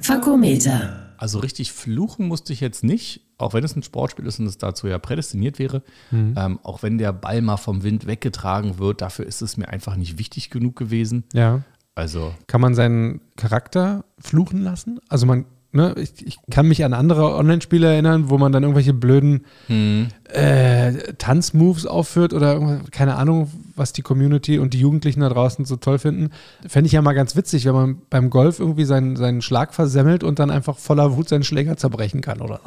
Fakometer. 0.00 1.14
Also 1.18 1.38
richtig 1.38 1.72
fluchen 1.72 2.28
musste 2.28 2.52
ich 2.52 2.60
jetzt 2.60 2.84
nicht, 2.84 3.22
auch 3.38 3.54
wenn 3.54 3.64
es 3.64 3.74
ein 3.74 3.82
Sportspiel 3.82 4.26
ist 4.26 4.38
und 4.38 4.46
es 4.46 4.58
dazu 4.58 4.86
ja 4.86 4.98
prädestiniert 4.98 5.58
wäre. 5.58 5.82
Ähm, 6.12 6.60
auch 6.62 6.82
wenn 6.82 6.98
der 6.98 7.12
Ball 7.12 7.40
mal 7.42 7.56
vom 7.56 7.82
Wind 7.82 8.06
weggetragen 8.06 8.78
wird, 8.78 9.00
dafür 9.00 9.26
ist 9.26 9.40
es 9.40 9.56
mir 9.56 9.68
einfach 9.68 9.96
nicht 9.96 10.18
wichtig 10.18 10.50
genug 10.50 10.76
gewesen. 10.76 11.24
Ja. 11.32 11.62
Also 11.94 12.34
Kann 12.46 12.60
man 12.60 12.74
seinen 12.74 13.22
Charakter 13.36 14.04
fluchen 14.18 14.62
lassen? 14.62 15.00
Also 15.08 15.24
man, 15.24 15.46
ne, 15.76 15.94
ich, 15.96 16.26
ich 16.26 16.38
kann 16.50 16.66
mich 16.66 16.84
an 16.84 16.92
andere 16.92 17.34
Online-Spiele 17.36 17.86
erinnern, 17.86 18.28
wo 18.30 18.38
man 18.38 18.50
dann 18.50 18.64
irgendwelche 18.64 18.92
blöden 18.92 19.44
äh, 19.68 20.92
Tanzmoves 21.18 21.86
aufführt 21.86 22.32
oder 22.32 22.80
keine 22.90 23.14
Ahnung, 23.16 23.50
was 23.76 23.92
die 23.92 24.02
Community 24.02 24.58
und 24.58 24.74
die 24.74 24.80
Jugendlichen 24.80 25.20
da 25.20 25.28
draußen 25.28 25.64
so 25.64 25.76
toll 25.76 25.98
finden. 25.98 26.30
Fände 26.66 26.86
ich 26.86 26.92
ja 26.92 27.02
mal 27.02 27.12
ganz 27.12 27.36
witzig, 27.36 27.64
wenn 27.66 27.74
man 27.74 28.02
beim 28.10 28.30
Golf 28.30 28.58
irgendwie 28.58 28.84
seinen, 28.84 29.16
seinen 29.16 29.42
Schlag 29.42 29.74
versemmelt 29.74 30.24
und 30.24 30.38
dann 30.38 30.50
einfach 30.50 30.78
voller 30.78 31.16
Wut 31.16 31.28
seinen 31.28 31.44
Schläger 31.44 31.76
zerbrechen 31.76 32.20
kann, 32.22 32.40
oder? 32.40 32.60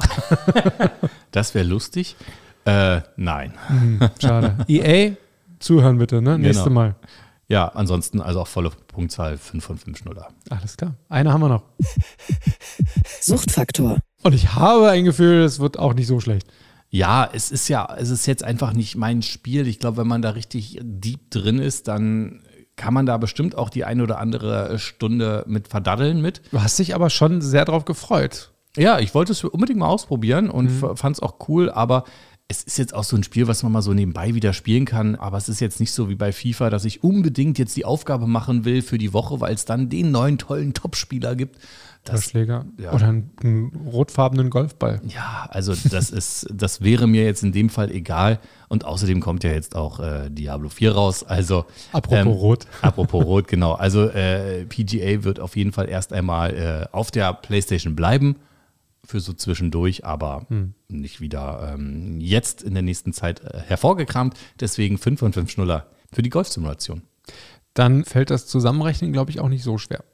das 1.32 1.54
wäre 1.54 1.66
lustig. 1.66 2.16
Äh, 2.64 3.00
nein. 3.16 3.52
Schade. 4.20 4.56
EA, 4.68 5.12
zuhören 5.58 5.98
bitte, 5.98 6.22
ne? 6.22 6.38
Nächste 6.38 6.64
Genau. 6.64 6.74
Mal. 6.74 6.94
Ja, 7.50 7.66
ansonsten 7.74 8.20
also 8.20 8.40
auch 8.42 8.46
volle 8.46 8.70
Punktzahl 8.70 9.36
5 9.36 9.64
von 9.64 9.76
5 9.76 9.98
Schnuller. 9.98 10.28
Alles 10.50 10.76
klar. 10.76 10.94
Eine 11.08 11.32
haben 11.32 11.40
wir 11.40 11.48
noch. 11.48 11.64
Suchtfaktor. 13.20 13.98
Und 14.22 14.34
ich 14.36 14.54
habe 14.54 14.88
ein 14.88 15.04
Gefühl, 15.04 15.42
es 15.42 15.58
wird 15.58 15.76
auch 15.76 15.94
nicht 15.94 16.06
so 16.06 16.20
schlecht. 16.20 16.46
Ja, 16.90 17.28
es 17.32 17.50
ist 17.50 17.66
ja, 17.68 17.92
es 17.98 18.10
ist 18.10 18.26
jetzt 18.26 18.44
einfach 18.44 18.72
nicht 18.72 18.94
mein 18.94 19.22
Spiel. 19.22 19.66
Ich 19.66 19.80
glaube, 19.80 19.96
wenn 19.96 20.06
man 20.06 20.22
da 20.22 20.30
richtig 20.30 20.78
deep 20.80 21.28
drin 21.32 21.58
ist, 21.58 21.88
dann 21.88 22.44
kann 22.76 22.94
man 22.94 23.04
da 23.04 23.16
bestimmt 23.16 23.56
auch 23.58 23.68
die 23.68 23.84
eine 23.84 24.04
oder 24.04 24.18
andere 24.18 24.78
Stunde 24.78 25.44
mit 25.48 25.66
verdaddeln 25.66 26.22
mit. 26.22 26.42
Du 26.52 26.62
hast 26.62 26.78
dich 26.78 26.94
aber 26.94 27.10
schon 27.10 27.40
sehr 27.42 27.64
drauf 27.64 27.84
gefreut. 27.84 28.52
Ja, 28.76 29.00
ich 29.00 29.12
wollte 29.12 29.32
es 29.32 29.42
unbedingt 29.42 29.80
mal 29.80 29.88
ausprobieren 29.88 30.50
und 30.50 30.80
mhm. 30.80 30.96
fand 30.96 31.16
es 31.16 31.20
auch 31.20 31.48
cool, 31.48 31.68
aber 31.68 32.04
es 32.50 32.64
ist 32.64 32.78
jetzt 32.78 32.94
auch 32.94 33.04
so 33.04 33.14
ein 33.16 33.22
Spiel, 33.22 33.46
was 33.46 33.62
man 33.62 33.70
mal 33.70 33.80
so 33.80 33.94
nebenbei 33.94 34.34
wieder 34.34 34.52
spielen 34.52 34.84
kann, 34.84 35.14
aber 35.14 35.36
es 35.36 35.48
ist 35.48 35.60
jetzt 35.60 35.78
nicht 35.78 35.92
so 35.92 36.08
wie 36.08 36.16
bei 36.16 36.32
FIFA, 36.32 36.68
dass 36.68 36.84
ich 36.84 37.04
unbedingt 37.04 37.60
jetzt 37.60 37.76
die 37.76 37.84
Aufgabe 37.84 38.26
machen 38.26 38.64
will 38.64 38.82
für 38.82 38.98
die 38.98 39.12
Woche, 39.12 39.40
weil 39.40 39.54
es 39.54 39.66
dann 39.66 39.88
den 39.88 40.10
neuen 40.10 40.36
tollen 40.36 40.74
Topspieler 40.74 41.36
gibt. 41.36 41.58
Das, 42.02 42.24
Schläger. 42.24 42.64
Ja. 42.76 42.92
Oder 42.92 43.08
einen, 43.08 43.30
einen, 43.40 43.72
rotfarbenen 43.86 44.50
Golfball. 44.50 45.00
Ja, 45.06 45.46
also 45.48 45.74
das 45.90 46.10
ist, 46.10 46.48
das 46.52 46.80
wäre 46.80 47.06
mir 47.06 47.24
jetzt 47.24 47.44
in 47.44 47.52
dem 47.52 47.68
Fall 47.68 47.92
egal. 47.92 48.40
Und 48.68 48.84
außerdem 48.84 49.20
kommt 49.20 49.44
ja 49.44 49.52
jetzt 49.52 49.76
auch 49.76 50.00
äh, 50.00 50.28
Diablo 50.28 50.70
4 50.70 50.92
raus. 50.92 51.22
Also 51.22 51.66
apropos 51.92 52.18
ähm, 52.18 52.26
Rot. 52.26 52.66
Apropos 52.82 53.24
Rot, 53.24 53.46
genau. 53.46 53.74
Also 53.74 54.08
äh, 54.08 54.64
PGA 54.64 55.22
wird 55.22 55.38
auf 55.38 55.54
jeden 55.54 55.70
Fall 55.70 55.88
erst 55.88 56.12
einmal 56.12 56.56
äh, 56.56 56.86
auf 56.90 57.12
der 57.12 57.32
PlayStation 57.32 57.94
bleiben 57.94 58.34
für 59.10 59.20
so 59.20 59.32
zwischendurch, 59.32 60.04
aber 60.04 60.46
hm. 60.48 60.74
nicht 60.88 61.20
wieder 61.20 61.74
ähm, 61.74 62.20
jetzt 62.20 62.62
in 62.62 62.74
der 62.74 62.82
nächsten 62.82 63.12
Zeit 63.12 63.40
äh, 63.40 63.58
hervorgekramt. 63.58 64.38
Deswegen 64.58 64.98
5 64.98 65.20
von 65.20 65.32
5 65.32 65.50
Schnuller 65.50 65.90
für 66.12 66.22
die 66.22 66.30
Golfsimulation. 66.30 67.02
Dann 67.74 68.04
fällt 68.04 68.30
das 68.30 68.46
Zusammenrechnen, 68.46 69.12
glaube 69.12 69.30
ich, 69.30 69.40
auch 69.40 69.48
nicht 69.48 69.62
so 69.62 69.78
schwer. 69.78 70.04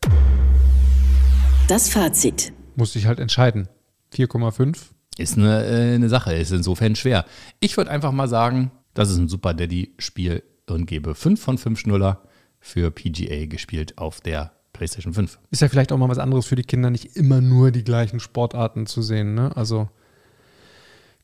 Das 1.68 1.88
Fazit. 1.88 2.52
Musste 2.74 2.98
ich 2.98 3.06
halt 3.06 3.20
entscheiden. 3.20 3.68
4,5. 4.14 4.78
Ist 5.18 5.36
eine, 5.36 5.64
äh, 5.64 5.94
eine 5.94 6.08
Sache, 6.08 6.34
ist 6.34 6.52
insofern 6.52 6.96
schwer. 6.96 7.24
Ich 7.60 7.76
würde 7.76 7.90
einfach 7.90 8.12
mal 8.12 8.28
sagen, 8.28 8.70
das 8.94 9.10
ist 9.10 9.18
ein 9.18 9.28
Super 9.28 9.54
Daddy-Spiel 9.54 10.42
und 10.68 10.86
gebe 10.86 11.14
5 11.14 11.40
von 11.40 11.58
5 11.58 11.78
Schnuller 11.78 12.22
für 12.60 12.90
PGA 12.90 13.46
gespielt 13.46 13.98
auf 13.98 14.20
der 14.20 14.52
PlayStation 14.76 15.14
5. 15.14 15.38
Ist 15.50 15.62
ja 15.62 15.68
vielleicht 15.68 15.92
auch 15.92 15.98
mal 15.98 16.08
was 16.08 16.18
anderes 16.18 16.46
für 16.46 16.56
die 16.56 16.62
Kinder, 16.62 16.90
nicht 16.90 17.16
immer 17.16 17.40
nur 17.40 17.70
die 17.70 17.84
gleichen 17.84 18.20
Sportarten 18.20 18.86
zu 18.86 19.02
sehen. 19.02 19.34
Ne? 19.34 19.56
Also 19.56 19.88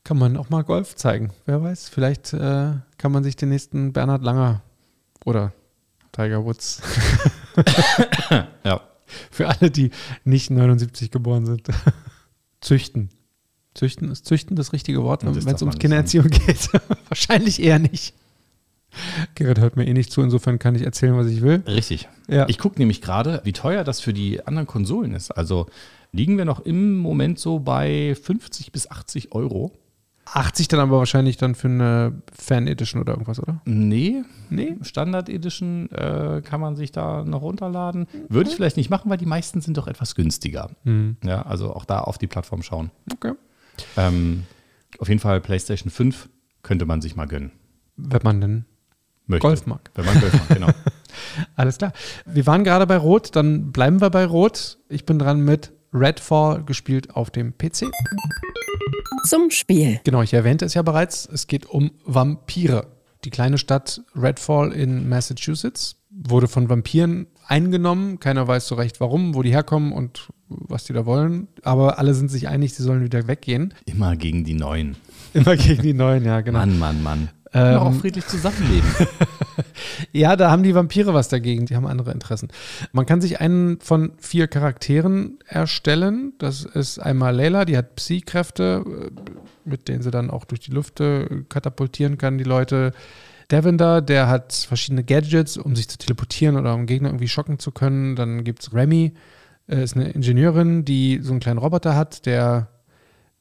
kann 0.05 0.19
man 0.19 0.37
auch 0.37 0.51
mal 0.51 0.65
Golf 0.65 0.97
zeigen. 0.97 1.31
Wer 1.47 1.63
weiß, 1.63 1.89
vielleicht 1.89 2.33
äh, 2.33 2.73
kann 2.99 3.13
man 3.13 3.23
sich 3.23 3.37
den 3.37 3.51
nächsten 3.51 3.93
Bernhard 3.93 4.23
Langer 4.23 4.63
oder 5.25 5.53
Tiger 6.13 6.45
Woods. 6.45 6.83
ja. 8.65 8.81
Für 9.31 9.49
alle, 9.49 9.71
die 9.71 9.91
nicht 10.25 10.51
79 10.51 11.11
geboren 11.11 11.47
sind. 11.47 11.69
Züchten. 12.61 13.11
Züchten 13.75 14.11
ist 14.11 14.27
Züchten 14.27 14.57
das 14.57 14.73
richtige 14.73 15.03
Wort, 15.03 15.25
wenn 15.25 15.37
es 15.37 15.63
ums 15.63 15.79
Kindererziehung 15.79 16.27
geht? 16.31 16.69
Wahrscheinlich 17.09 17.63
eher 17.63 17.79
nicht. 17.79 18.15
Gerrit 19.35 19.61
hört 19.61 19.77
mir 19.77 19.87
eh 19.87 19.93
nicht 19.93 20.13
zu, 20.13 20.23
insofern 20.23 20.59
kann 20.59 20.75
ich 20.75 20.83
erzählen, 20.83 21.17
was 21.17 21.27
ich 21.27 21.43
will. 21.43 21.63
Richtig. 21.67 22.09
Ja. 22.29 22.49
Ich 22.49 22.59
gucke 22.59 22.79
nämlich 22.79 23.01
gerade, 23.01 23.41
wie 23.45 23.53
teuer 23.53 23.85
das 23.85 24.01
für 24.01 24.13
die 24.13 24.47
anderen 24.47 24.67
Konsolen 24.67 25.15
ist. 25.15 25.31
Also 25.31 25.67
liegen 26.13 26.39
wir 26.39 26.45
noch 26.45 26.61
im 26.61 26.99
Moment 26.99 27.39
so 27.39 27.59
bei 27.59 28.15
50 28.15 28.73
bis 28.73 28.91
80 28.91 29.33
Euro. 29.33 29.73
80 30.25 30.69
dann 30.69 30.81
aber 30.81 30.99
wahrscheinlich 30.99 31.37
dann 31.37 31.55
für 31.55 31.69
eine 31.69 32.23
Fan 32.33 32.67
Edition 32.67 33.01
oder 33.01 33.13
irgendwas, 33.13 33.41
oder? 33.41 33.61
Nee, 33.65 34.23
nee. 34.51 34.77
Standard 34.83 35.29
Edition 35.29 35.91
äh, 35.91 36.43
kann 36.43 36.61
man 36.61 36.77
sich 36.77 36.93
da 36.93 37.25
noch 37.25 37.43
runterladen. 37.43 38.07
Würde 38.29 38.49
ich 38.49 38.57
vielleicht 38.57 38.77
nicht 38.77 38.89
machen, 38.89 39.11
weil 39.11 39.19
die 39.19 39.27
meisten 39.27 39.61
sind 39.61 39.77
doch 39.77 39.89
etwas 39.89 40.15
günstiger. 40.15 40.71
Mhm. 40.85 41.17
Ja, 41.25 41.43
also 41.43 41.75
auch 41.75 41.85
da 41.85 42.01
auf 42.01 42.19
die 42.19 42.29
Plattform 42.29 42.63
schauen. 42.63 42.91
Okay. 43.13 43.33
Ähm, 43.97 44.45
auf 44.99 45.09
jeden 45.09 45.21
Fall 45.21 45.41
PlayStation 45.41 45.91
5 45.91 46.29
könnte 46.63 46.87
man 46.87 47.01
sich 47.01 47.17
mal 47.17 47.27
gönnen. 47.27 47.51
Wenn 47.97 48.23
man 48.23 48.41
denn 48.41 48.65
Möchte. 49.27 49.47
Golf 49.47 49.67
mag. 49.67 49.91
Wenn 49.95 50.05
man 50.05 50.21
Golf 50.21 50.33
mag, 50.33 50.49
genau. 50.49 50.69
Alles 51.57 51.79
klar. 51.79 51.93
Wir 52.27 52.47
waren 52.47 52.65
gerade 52.65 52.87
bei 52.87 52.97
Rot, 52.97 53.35
dann 53.37 53.73
bleiben 53.73 54.01
wir 54.01 54.11
bei 54.11 54.25
Rot. 54.25 54.79
Ich 54.89 55.07
bin 55.07 55.19
dran 55.19 55.41
mit 55.41 55.73
Redfall, 55.93 56.65
gespielt 56.65 57.15
auf 57.15 57.31
dem 57.31 57.57
PC. 57.57 57.91
Zum 59.29 59.51
Spiel. 59.51 60.01
Genau, 60.05 60.23
ich 60.23 60.35
erwähnte 60.35 60.65
es 60.65 60.75
ja 60.75 60.83
bereits. 60.83 61.29
Es 61.33 61.47
geht 61.47 61.67
um 61.67 61.93
Vampire. 62.05 62.87
Die 63.25 63.31
kleine 63.31 63.59
Stadt 63.59 64.03
Redfall 64.17 64.73
in 64.73 65.09
Massachusetts 65.09 65.97
wurde 66.11 66.49
von 66.49 66.69
Vampiren 66.69 67.27
eingenommen. 67.47 68.21
Keiner 68.21 68.47
weiß 68.47 68.67
so 68.67 68.75
recht 68.75 69.01
warum, 69.01 69.35
wo 69.35 69.43
die 69.43 69.51
herkommen 69.51 69.93
und 69.93 70.29
was 70.49 70.85
die 70.85 70.93
da 70.93 71.07
wollen. 71.07 71.49
Aber 71.63 71.99
alle 71.99 72.15
sind 72.15 72.31
sich 72.31 72.49
einig, 72.49 72.75
sie 72.75 72.83
sollen 72.83 73.03
wieder 73.05 73.27
weggehen. 73.27 73.75
Immer 73.85 74.17
gegen 74.17 74.45
die 74.45 74.55
Neuen. 74.55 74.97
Immer 75.35 75.57
gegen 75.57 75.83
die 75.83 75.95
Neuen, 75.95 76.25
ja, 76.25 76.41
genau. 76.41 76.59
Mann, 76.59 76.79
Mann, 76.79 77.03
Mann. 77.03 77.29
Ähm, 77.55 77.79
auch 77.79 77.93
friedlich 77.95 78.27
zusammenleben. 78.27 78.89
ja, 80.13 80.37
da 80.37 80.51
haben 80.51 80.63
die 80.63 80.75
Vampire 80.75 81.13
was 81.13 81.29
dagegen. 81.29 81.67
Die 81.67 81.77
haben 81.77 81.87
andere 81.87 82.13
Interessen. 82.13 82.49
Man 82.93 83.05
kann 83.05 83.21
sich 83.21 83.41
einen 83.41 83.79
von 83.81 84.13
vier 84.19 84.49
Charakteren 84.49 85.39
erstellen. 85.47 86.33
Das 86.39 86.65
ist 86.65 86.99
einmal 86.99 87.35
Layla, 87.37 87.65
die 87.65 87.77
hat 87.77 87.97
Psi-Kräfte, 87.97 88.85
äh, 88.87 89.69
mit 89.69 89.89
denen 89.89 90.03
sie 90.03 90.11
dann 90.11 90.31
auch 90.31 90.45
durch 90.45 90.61
die 90.61 90.73
Lüfte 90.73 91.45
katapultieren 91.49 92.19
kann, 92.19 92.39
die 92.39 92.45
Leute. 92.45 92.93
Devender, 93.51 94.01
der 94.01 94.29
hat 94.29 94.55
verschiedene 94.55 95.05
Gadgets, 95.05 95.59
um 95.59 95.77
sich 95.77 95.87
zu 95.87 95.99
teleportieren 95.99 96.57
oder 96.57 96.75
um 96.75 96.87
Gegner 96.87 97.11
irgendwie 97.11 97.29
schocken 97.29 97.59
zu 97.59 97.71
können. 97.71 98.17
Dann 98.17 98.45
gibt 98.45 98.63
es 98.63 98.73
Remy, 98.73 99.13
äh, 99.69 99.83
ist 99.83 99.95
eine 99.95 100.09
Ingenieurin, 100.11 100.87
die 100.87 101.21
so 101.21 101.33
einen 101.33 101.41
kleinen 101.41 101.59
Roboter 101.59 101.95
hat, 101.95 102.25
der 102.25 102.69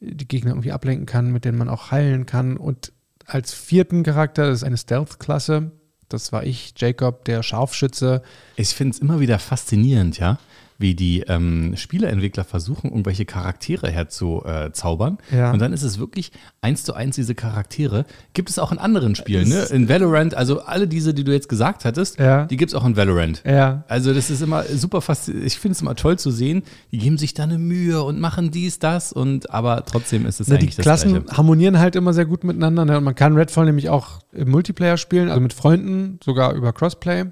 die 0.02 0.28
Gegner 0.28 0.52
irgendwie 0.52 0.74
ablenken 0.74 1.06
kann, 1.06 1.32
mit 1.32 1.46
denen 1.46 1.58
man 1.58 1.70
auch 1.70 1.92
heilen 1.92 2.26
kann. 2.26 2.58
Und 2.58 2.92
als 3.26 3.54
vierten 3.54 4.04
Charakter, 4.04 4.48
das 4.48 4.60
ist 4.60 4.64
eine 4.64 4.78
Stealth-Klasse. 4.78 5.72
Das 6.10 6.32
war 6.32 6.44
ich, 6.44 6.74
Jacob, 6.78 7.24
der 7.26 7.42
Scharfschütze. 7.42 8.22
Ich 8.58 8.70
finde 8.70 8.96
es 8.96 9.00
immer 9.00 9.20
wieder 9.20 9.40
faszinierend, 9.40 10.18
ja, 10.18 10.40
wie 10.82 10.96
die 10.96 11.22
ähm, 11.22 11.74
Spieleentwickler 11.76 12.44
versuchen, 12.44 12.90
irgendwelche 12.90 13.26
Charaktere 13.26 13.90
herzuzaubern. 13.90 15.18
Ja. 15.32 15.52
Und 15.52 15.60
dann 15.60 15.74
ist 15.74 15.84
es 15.84 16.00
wirklich 16.00 16.32
eins 16.62 16.84
zu 16.84 16.94
eins 16.94 17.16
diese 17.16 17.36
Charaktere. 17.36 18.06
Gibt 18.34 18.50
es 18.50 18.60
auch 18.60 18.72
in 18.72 18.78
anderen 18.78 19.16
Spielen, 19.16 19.50
ne? 19.50 19.64
In 19.72 19.88
Valorant, 19.88 20.36
also 20.36 20.62
alle 20.62 20.88
diese, 20.88 21.14
die 21.14 21.24
du 21.24 21.32
jetzt 21.32 21.50
gesagt 21.50 21.86
hattest, 21.86 22.20
ja. 22.20 22.46
die 22.46 22.58
gibt 22.58 22.72
es 22.72 22.76
auch 22.76 22.86
in 22.86 22.98
Valorant. 22.98 23.44
Ja. 23.46 23.84
Also 23.88 24.14
das 24.14 24.30
ist 24.30 24.42
immer 24.42 24.64
super 24.64 25.02
faszinierend. 25.02 25.48
Ich 25.48 25.60
finde 25.60 25.74
es 25.74 25.82
immer 25.82 25.96
toll 25.96 26.18
zu 26.18 26.32
sehen. 26.32 26.64
Die 26.92 26.98
geben 26.98 27.18
sich 27.18 27.34
da 27.34 27.44
eine 27.44 27.58
Mühe 27.58 28.02
und 28.04 28.20
machen 28.20 28.52
dies, 28.52 28.80
das 28.80 29.14
und 29.14 29.50
aber 29.52 29.86
trotzdem 29.86 30.26
ist 30.26 30.40
es 30.42 30.48
Na, 30.48 30.56
eigentlich 30.56 30.76
die 30.76 30.82
Klassen 30.82 31.14
das 31.14 31.24
Gleiche. 31.24 31.38
harmonieren 31.38 31.80
halt 31.80 31.96
immer 31.96 32.14
sehr 32.14 32.26
gut 32.26 32.44
miteinander. 32.44 32.86
Ne? 32.86 32.98
Und 32.98 33.04
man 33.04 33.16
kann 33.16 33.36
Redfall 33.36 33.66
nämlich 33.66 33.90
auch 33.90 34.22
im 34.32 34.50
Multiplayer 34.50 34.98
spielen, 34.98 35.30
also 35.30 35.42
mit 35.42 35.54
Freunden, 35.54 36.20
sogar 36.24 36.54
über 36.54 36.74
Crossplay. 36.74 37.26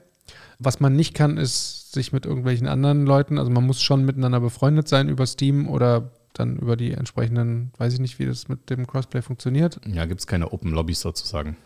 Was 0.60 0.80
man 0.80 0.96
nicht 0.96 1.14
kann, 1.14 1.38
ist 1.38 1.79
sich 1.94 2.12
mit 2.12 2.26
irgendwelchen 2.26 2.68
anderen 2.68 3.06
Leuten, 3.06 3.38
also 3.38 3.52
man 3.52 3.66
muss 3.66 3.82
schon 3.82 4.06
miteinander 4.06 4.40
befreundet 4.40 4.88
sein 4.88 5.10
über 5.10 5.26
Steam 5.26 5.68
oder 5.68 6.12
dann 6.34 6.58
über 6.58 6.76
die 6.76 6.92
entsprechenden, 6.92 7.72
weiß 7.78 7.94
ich 7.94 8.00
nicht, 8.00 8.20
wie 8.20 8.26
das 8.26 8.48
mit 8.48 8.70
dem 8.70 8.88
Crossplay 8.88 9.22
funktioniert. 9.22 9.80
Ja, 9.88 10.06
gibt 10.06 10.22
es 10.22 10.28
keine 10.28 10.54
Open 10.54 10.72
Lobbys 10.72 11.02
sozusagen. 11.02 11.58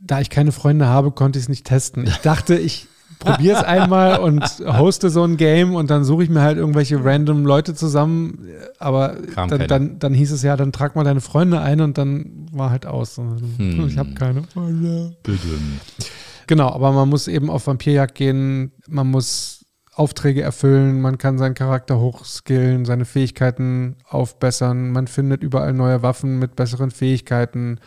Da 0.00 0.20
ich 0.20 0.30
keine 0.30 0.52
Freunde 0.52 0.86
habe, 0.86 1.10
konnte 1.10 1.38
ich 1.38 1.44
es 1.44 1.48
nicht 1.48 1.66
testen. 1.66 2.06
Ich 2.06 2.18
dachte, 2.18 2.56
ich 2.56 2.86
probiere 3.18 3.58
es 3.58 3.64
einmal 3.64 4.20
und 4.20 4.42
hoste 4.60 5.10
so 5.10 5.24
ein 5.24 5.36
Game 5.36 5.74
und 5.74 5.90
dann 5.90 6.04
suche 6.04 6.22
ich 6.24 6.30
mir 6.30 6.40
halt 6.40 6.56
irgendwelche 6.56 7.04
random 7.04 7.44
Leute 7.44 7.74
zusammen. 7.74 8.46
Aber 8.78 9.16
dann, 9.34 9.66
dann, 9.66 9.98
dann, 9.98 10.14
hieß 10.14 10.32
es 10.32 10.42
ja, 10.42 10.56
dann 10.56 10.72
trag 10.72 10.96
mal 10.96 11.04
deine 11.04 11.20
Freunde 11.20 11.60
ein 11.60 11.80
und 11.80 11.98
dann 11.98 12.46
war 12.52 12.70
halt 12.70 12.86
aus. 12.86 13.16
Hm. 13.18 13.86
Ich 13.88 13.98
habe 13.98 14.14
keine 14.14 14.42
Freunde. 14.44 15.16
Bitte. 15.22 15.48
Genau, 16.50 16.70
aber 16.70 16.90
man 16.90 17.08
muss 17.08 17.28
eben 17.28 17.48
auf 17.48 17.68
Vampirjagd 17.68 18.16
gehen, 18.16 18.72
man 18.88 19.06
muss 19.06 19.64
Aufträge 19.94 20.42
erfüllen, 20.42 21.00
man 21.00 21.16
kann 21.16 21.38
seinen 21.38 21.54
Charakter 21.54 22.00
hochskillen, 22.00 22.84
seine 22.84 23.04
Fähigkeiten 23.04 23.94
aufbessern, 24.08 24.90
man 24.90 25.06
findet 25.06 25.44
überall 25.44 25.72
neue 25.72 26.02
Waffen 26.02 26.40
mit 26.40 26.56
besseren 26.56 26.90
Fähigkeiten 26.90 27.78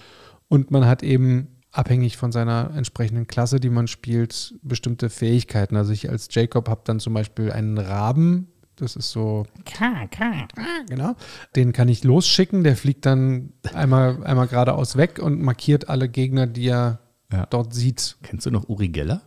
und 0.47 0.71
man 0.71 0.85
hat 0.85 1.03
eben 1.03 1.57
abhängig 1.73 2.15
von 2.15 2.31
seiner 2.31 2.71
entsprechenden 2.73 3.27
Klasse, 3.27 3.59
die 3.59 3.69
man 3.69 3.87
spielt, 3.87 4.55
bestimmte 4.61 5.09
Fähigkeiten. 5.09 5.75
Also 5.75 5.91
ich 5.91 6.09
als 6.09 6.29
Jacob 6.31 6.69
habe 6.69 6.83
dann 6.85 7.01
zum 7.01 7.13
Beispiel 7.13 7.51
einen 7.51 7.77
Raben, 7.77 8.47
das 8.77 8.95
ist 8.95 9.11
so. 9.11 9.45
K, 9.65 10.07
K. 10.07 10.47
Genau. 10.87 11.15
Den 11.57 11.73
kann 11.73 11.89
ich 11.89 12.05
losschicken. 12.05 12.63
Der 12.63 12.75
fliegt 12.75 13.05
dann 13.05 13.53
einmal, 13.73 14.23
einmal 14.23 14.47
geradeaus 14.47 14.95
weg 14.95 15.19
und 15.19 15.41
markiert 15.41 15.89
alle 15.89 16.09
Gegner, 16.09 16.47
die 16.47 16.69
er 16.69 17.02
ja. 17.33 17.45
dort 17.49 17.73
sieht. 17.73 18.17
Kennst 18.23 18.45
du 18.45 18.51
noch 18.51 18.69
Uri 18.69 18.89
Geller? 18.89 19.21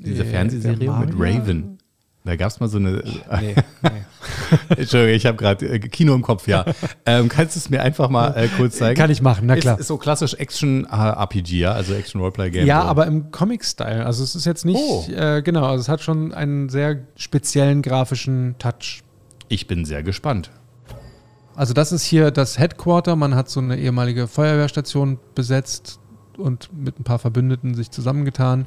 Diese 0.00 0.24
äh, 0.24 0.26
Fernsehserie 0.26 0.90
mit 0.92 1.10
Raven. 1.14 1.78
Da 2.24 2.36
gab 2.36 2.50
es 2.50 2.60
mal 2.60 2.68
so 2.68 2.78
eine. 2.78 3.02
Nee, 3.40 3.54
nee. 3.82 3.90
Entschuldigung, 4.76 5.14
ich 5.14 5.26
habe 5.26 5.36
gerade 5.36 5.66
äh, 5.66 5.78
Kino 5.78 6.14
im 6.14 6.22
Kopf, 6.22 6.46
ja. 6.46 6.64
Ähm, 7.06 7.28
kannst 7.28 7.56
du 7.56 7.60
es 7.60 7.70
mir 7.70 7.82
einfach 7.82 8.10
mal 8.10 8.36
äh, 8.36 8.48
kurz 8.48 8.76
zeigen? 8.76 8.98
Kann 8.98 9.10
ich 9.10 9.22
machen, 9.22 9.46
na 9.46 9.56
klar. 9.56 9.74
Ist, 9.74 9.82
ist 9.82 9.86
so 9.88 9.96
klassisch 9.96 10.34
Action-RPG, 10.34 11.58
ja, 11.58 11.72
also 11.72 11.94
Action-Roleplay-Game. 11.94 12.66
Ja, 12.66 12.82
aber 12.82 13.06
im 13.06 13.30
Comic-Style. 13.30 14.04
Also 14.04 14.24
es 14.24 14.34
ist 14.34 14.44
jetzt 14.44 14.66
nicht, 14.66 14.78
oh. 14.78 15.06
äh, 15.10 15.42
genau, 15.42 15.64
also 15.64 15.80
es 15.80 15.88
hat 15.88 16.02
schon 16.02 16.34
einen 16.34 16.68
sehr 16.68 17.06
speziellen 17.16 17.80
grafischen 17.80 18.56
Touch. 18.58 19.02
Ich 19.48 19.66
bin 19.66 19.86
sehr 19.86 20.02
gespannt. 20.02 20.50
Also 21.54 21.72
das 21.72 21.92
ist 21.92 22.04
hier 22.04 22.30
das 22.30 22.58
Headquarter. 22.58 23.16
Man 23.16 23.34
hat 23.34 23.48
so 23.48 23.60
eine 23.60 23.78
ehemalige 23.78 24.28
Feuerwehrstation 24.28 25.18
besetzt 25.34 25.98
und 26.38 26.70
mit 26.76 26.98
ein 27.00 27.04
paar 27.04 27.18
Verbündeten 27.18 27.74
sich 27.74 27.90
zusammengetan. 27.90 28.64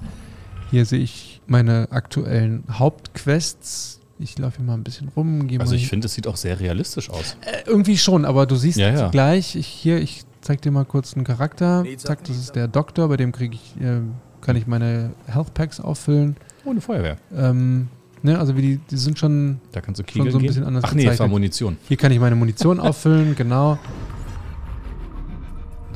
Hier 0.70 0.86
sehe 0.86 1.00
ich 1.00 1.42
meine 1.48 1.88
aktuellen 1.92 2.64
Hauptquests. 2.72 4.00
Ich 4.20 4.38
laufe 4.38 4.58
hier 4.58 4.66
mal 4.66 4.76
ein 4.76 4.84
bisschen 4.84 5.08
rum. 5.10 5.48
gehe 5.48 5.60
Also 5.60 5.74
ich 5.76 5.88
finde, 5.88 6.06
es 6.06 6.14
sieht 6.14 6.28
auch 6.28 6.36
sehr 6.38 6.60
realistisch 6.60 7.10
aus. 7.10 7.36
äh, 7.42 7.68
irgendwie 7.68 7.98
schon, 7.98 8.24
aber 8.26 8.46
du 8.46 8.56
siehst 8.56 8.78
Ja, 8.78 8.90
ja. 8.92 9.10
gleich, 9.10 9.56
ich, 9.56 9.66
hier, 9.68 10.00
ich 10.00 10.24
zeig 10.42 10.62
dir 10.62 10.72
mal 10.72 10.86
kurz 10.86 11.16
einen 11.16 11.24
Charakter. 11.26 11.84
Zack, 11.98 12.24
das 12.26 12.38
ist 12.38 12.56
der 12.56 12.68
Doktor, 12.68 13.10
bei 13.10 13.18
dem 13.18 13.32
kriege 13.32 13.56
ich, 13.56 13.82
äh, 13.84 14.00
kann 14.42 14.56
ich 14.56 14.68
meine 14.68 15.12
Health 15.26 15.54
Packs 15.54 15.80
auffüllen. 15.80 16.36
Ohne 16.66 16.82
Feuerwehr. 16.82 17.18
Ähm, 17.36 17.88
ne, 18.22 18.38
also 18.38 18.56
wie 18.56 18.62
die, 18.62 18.78
die 18.92 18.98
sind 18.98 19.18
schon, 19.18 19.60
Da 19.72 19.82
kannst 19.82 20.00
du 20.00 20.04
Schon 20.04 20.14
Kegeln 20.14 20.32
so 20.32 20.38
ein 20.38 20.42
gehen. 20.42 20.48
bisschen 20.50 20.64
anders 20.66 20.84
Ach 20.86 20.94
nee, 20.94 21.02
es 21.02 21.06
war 21.08 21.12
gezeichnet. 21.14 21.32
Munition. 21.32 21.78
hier 21.88 21.98
kann 21.98 22.12
ich 22.12 22.20
meine 22.20 22.36
Munition 22.36 22.80
auffüllen, 22.80 23.36
genau. 23.36 23.80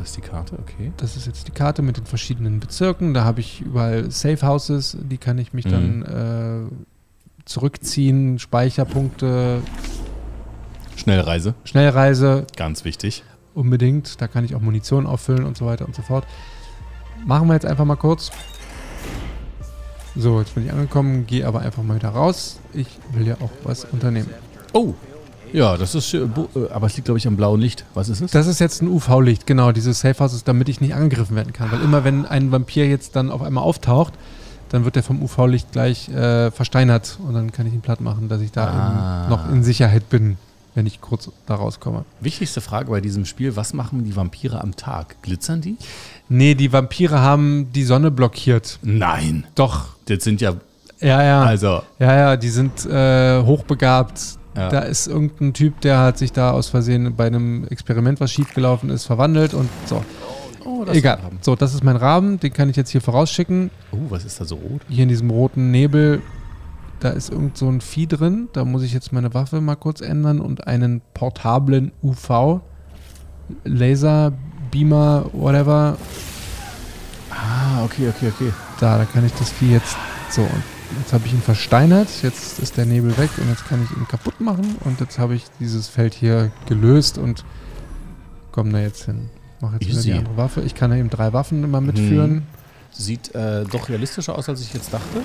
Das 0.05 0.11
ist 0.11 0.17
die 0.17 0.29
Karte, 0.29 0.59
okay. 0.59 0.91
Das 0.97 1.17
ist 1.17 1.25
jetzt 1.25 1.47
die 1.47 1.51
Karte 1.51 1.81
mit 1.81 1.97
den 1.97 2.05
verschiedenen 2.05 2.59
Bezirken. 2.59 3.15
Da 3.15 3.23
habe 3.23 3.39
ich 3.39 3.61
überall 3.61 4.11
Safe 4.11 4.45
Houses, 4.45 4.95
die 5.01 5.17
kann 5.17 5.39
ich 5.39 5.51
mich 5.51 5.65
dann 5.65 6.03
äh, 6.03 7.45
zurückziehen, 7.45 8.37
Speicherpunkte, 8.37 9.63
Schnellreise, 10.95 11.55
Schnellreise, 11.63 12.45
ganz 12.55 12.85
wichtig. 12.85 13.23
unbedingt. 13.55 14.21
Da 14.21 14.27
kann 14.27 14.45
ich 14.45 14.53
auch 14.53 14.61
Munition 14.61 15.07
auffüllen 15.07 15.43
und 15.43 15.57
so 15.57 15.65
weiter 15.65 15.87
und 15.87 15.95
so 15.95 16.03
fort. 16.03 16.27
Machen 17.25 17.47
wir 17.47 17.55
jetzt 17.55 17.65
einfach 17.65 17.85
mal 17.85 17.95
kurz. 17.95 18.29
So, 20.15 20.39
jetzt 20.39 20.53
bin 20.53 20.67
ich 20.67 20.71
angekommen, 20.71 21.25
gehe 21.25 21.47
aber 21.47 21.61
einfach 21.61 21.81
mal 21.81 21.95
wieder 21.95 22.09
raus. 22.09 22.59
Ich 22.73 22.99
will 23.11 23.25
ja 23.25 23.37
auch 23.41 23.49
was 23.63 23.85
unternehmen. 23.85 24.29
Oh, 24.71 24.93
ja, 25.53 25.77
das 25.77 25.95
ist. 25.95 26.11
Bu- 26.33 26.47
äh, 26.55 26.69
Aber 26.71 26.87
es 26.87 26.95
liegt, 26.95 27.05
glaube 27.05 27.17
ich, 27.17 27.27
am 27.27 27.35
blauen 27.37 27.59
Licht. 27.61 27.85
Was 27.93 28.09
ist 28.09 28.21
es? 28.21 28.31
Das 28.31 28.47
ist 28.47 28.59
jetzt 28.59 28.81
ein 28.81 28.87
UV-Licht, 28.87 29.45
genau. 29.47 29.71
Dieses 29.71 29.99
Safe 29.99 30.17
House 30.23 30.33
ist, 30.33 30.47
damit 30.47 30.69
ich 30.69 30.81
nicht 30.81 30.93
angegriffen 30.93 31.35
werden 31.35 31.53
kann. 31.53 31.71
Weil 31.71 31.81
immer, 31.81 32.03
wenn 32.03 32.25
ein 32.25 32.51
Vampir 32.51 32.87
jetzt 32.87 33.15
dann 33.15 33.31
auf 33.31 33.41
einmal 33.41 33.63
auftaucht, 33.63 34.13
dann 34.69 34.83
wird 34.85 34.95
er 34.97 35.03
vom 35.03 35.21
UV-Licht 35.21 35.71
gleich 35.71 36.09
äh, 36.09 36.51
versteinert 36.51 37.19
und 37.25 37.33
dann 37.33 37.51
kann 37.51 37.67
ich 37.67 37.73
ihn 37.73 37.81
platt 37.81 38.01
machen, 38.01 38.27
dass 38.29 38.41
ich 38.41 38.51
da 38.51 38.65
Ah. 38.65 39.29
noch 39.29 39.49
in 39.51 39.63
Sicherheit 39.63 40.09
bin, 40.09 40.37
wenn 40.73 40.85
ich 40.87 40.99
kurz 41.01 41.29
da 41.45 41.55
rauskomme. 41.55 42.03
Wichtigste 42.19 42.59
Frage 42.61 42.89
bei 42.89 42.99
diesem 42.99 43.25
Spiel: 43.25 43.55
Was 43.55 43.73
machen 43.73 44.03
die 44.03 44.15
Vampire 44.15 44.59
am 44.61 44.75
Tag? 44.75 45.21
Glitzern 45.21 45.61
die? 45.61 45.77
Nee, 46.27 46.55
die 46.55 46.73
Vampire 46.73 47.19
haben 47.21 47.71
die 47.73 47.83
Sonne 47.83 48.11
blockiert. 48.11 48.79
Nein. 48.81 49.45
Doch. 49.55 49.89
Das 50.07 50.23
sind 50.23 50.41
ja, 50.41 50.53
Ja, 50.99 51.23
ja. 51.23 51.43
also, 51.43 51.81
Ja, 51.99 52.15
ja, 52.15 52.35
die 52.37 52.49
sind 52.49 52.85
äh, 52.85 53.41
hochbegabt. 53.43 54.37
Ja. 54.55 54.69
Da 54.69 54.79
ist 54.79 55.07
irgendein 55.07 55.53
Typ, 55.53 55.81
der 55.81 55.99
hat 55.99 56.17
sich 56.17 56.31
da 56.31 56.51
aus 56.51 56.69
Versehen 56.69 57.15
bei 57.15 57.27
einem 57.27 57.67
Experiment, 57.67 58.19
was 58.21 58.31
schiefgelaufen 58.31 58.89
ist, 58.89 59.05
verwandelt 59.05 59.53
und 59.53 59.69
so. 59.85 60.03
oh, 60.63 60.85
Egal. 60.91 61.19
So, 61.41 61.55
das 61.55 61.73
ist 61.73 61.83
mein 61.83 61.97
Rahmen, 61.97 62.39
den 62.39 62.53
kann 62.53 62.69
ich 62.69 62.75
jetzt 62.77 62.89
hier 62.91 63.01
vorausschicken. 63.01 63.69
Oh, 63.91 63.97
was 64.09 64.23
ist 64.23 64.39
da 64.39 64.45
so 64.45 64.55
rot? 64.55 64.81
Hier 64.87 65.03
in 65.03 65.09
diesem 65.09 65.29
roten 65.29 65.71
Nebel, 65.71 66.21
da 67.01 67.09
ist 67.09 67.29
irgend 67.31 67.57
so 67.57 67.67
ein 67.69 67.81
Vieh 67.81 68.07
drin. 68.07 68.47
Da 68.53 68.63
muss 68.63 68.83
ich 68.83 68.93
jetzt 68.93 69.11
meine 69.11 69.33
Waffe 69.33 69.59
mal 69.59 69.75
kurz 69.75 69.99
ändern 69.99 70.39
und 70.39 70.67
einen 70.67 71.01
portablen 71.13 71.91
UV, 72.01 72.61
Laser, 73.65 74.31
Beamer, 74.71 75.25
whatever. 75.33 75.97
Ah, 77.29 77.83
okay, 77.83 78.07
okay, 78.09 78.31
okay. 78.33 78.53
Da, 78.79 78.97
da 78.97 79.05
kann 79.05 79.25
ich 79.25 79.33
das 79.33 79.51
Vieh 79.51 79.73
jetzt 79.73 79.97
so. 80.29 80.41
Und 80.41 80.63
jetzt 80.99 81.13
habe 81.13 81.25
ich 81.25 81.33
ihn 81.33 81.41
versteinert. 81.41 82.07
Jetzt 82.23 82.59
ist 82.59 82.77
der 82.77 82.85
Nebel 82.85 83.17
weg 83.17 83.29
und 83.37 83.49
jetzt 83.49 83.65
kann 83.67 83.83
ich 83.83 83.95
ihn 83.97 84.07
kaputt 84.07 84.39
machen. 84.41 84.75
Und 84.83 84.99
jetzt 84.99 85.19
habe 85.19 85.35
ich 85.35 85.45
dieses 85.59 85.87
Feld 85.87 86.13
hier 86.13 86.51
gelöst 86.67 87.17
und 87.17 87.43
komme 88.51 88.71
da 88.71 88.79
jetzt 88.79 89.05
hin. 89.05 89.29
Mache 89.61 89.75
jetzt 89.79 89.87
wieder 89.87 90.01
die 90.01 90.13
andere 90.13 90.37
Waffe. 90.37 90.61
Ich 90.61 90.75
kann 90.75 90.91
ja 90.91 90.97
eben 90.97 91.09
drei 91.09 91.33
Waffen 91.33 91.63
immer 91.63 91.81
mitführen. 91.81 92.43
Sieht 92.91 93.33
äh, 93.35 93.65
doch 93.65 93.89
realistischer 93.89 94.37
aus, 94.37 94.47
als 94.47 94.61
ich 94.61 94.73
jetzt 94.73 94.93
dachte. 94.93 95.21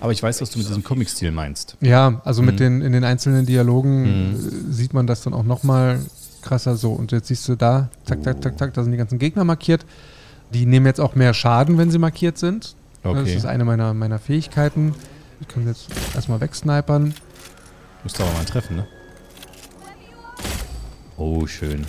Aber 0.00 0.10
ich 0.10 0.20
weiß, 0.22 0.40
was 0.40 0.50
du 0.50 0.58
mit 0.58 0.68
diesem 0.68 0.82
Comic-Stil 0.82 1.30
meinst. 1.30 1.76
Ja, 1.80 2.20
also 2.24 2.42
mit 2.42 2.54
Mhm. 2.54 2.58
den 2.58 2.82
in 2.82 2.92
den 2.92 3.04
einzelnen 3.04 3.46
Dialogen 3.46 4.32
Mhm. 4.32 4.72
sieht 4.72 4.94
man 4.94 5.06
das 5.06 5.22
dann 5.22 5.32
auch 5.32 5.44
nochmal 5.44 6.00
krasser 6.42 6.74
so. 6.76 6.90
Und 6.92 7.12
jetzt 7.12 7.28
siehst 7.28 7.48
du 7.48 7.54
da, 7.54 7.88
zack, 8.04 8.24
zack, 8.24 8.42
zack, 8.42 8.58
zack, 8.58 8.74
da 8.74 8.82
sind 8.82 8.90
die 8.90 8.98
ganzen 8.98 9.20
Gegner 9.20 9.44
markiert. 9.44 9.86
Die 10.52 10.66
nehmen 10.66 10.86
jetzt 10.86 11.00
auch 11.00 11.14
mehr 11.14 11.32
Schaden, 11.34 11.78
wenn 11.78 11.90
sie 11.92 11.98
markiert 11.98 12.36
sind. 12.36 12.74
Das 13.02 13.12
Okay. 13.12 13.34
ist 13.34 13.46
eine 13.46 13.64
meiner, 13.64 13.94
meiner 13.94 14.18
Fähigkeiten. 14.18 14.94
Ich 15.40 15.48
kann 15.48 15.66
jetzt 15.66 15.88
erstmal 16.14 16.40
wegsnipern. 16.40 17.14
Musst 18.04 18.18
du 18.18 18.22
aber 18.22 18.32
mal 18.32 18.44
treffen, 18.44 18.76
ne? 18.76 18.86
Oh, 21.16 21.46
schön. 21.46 21.84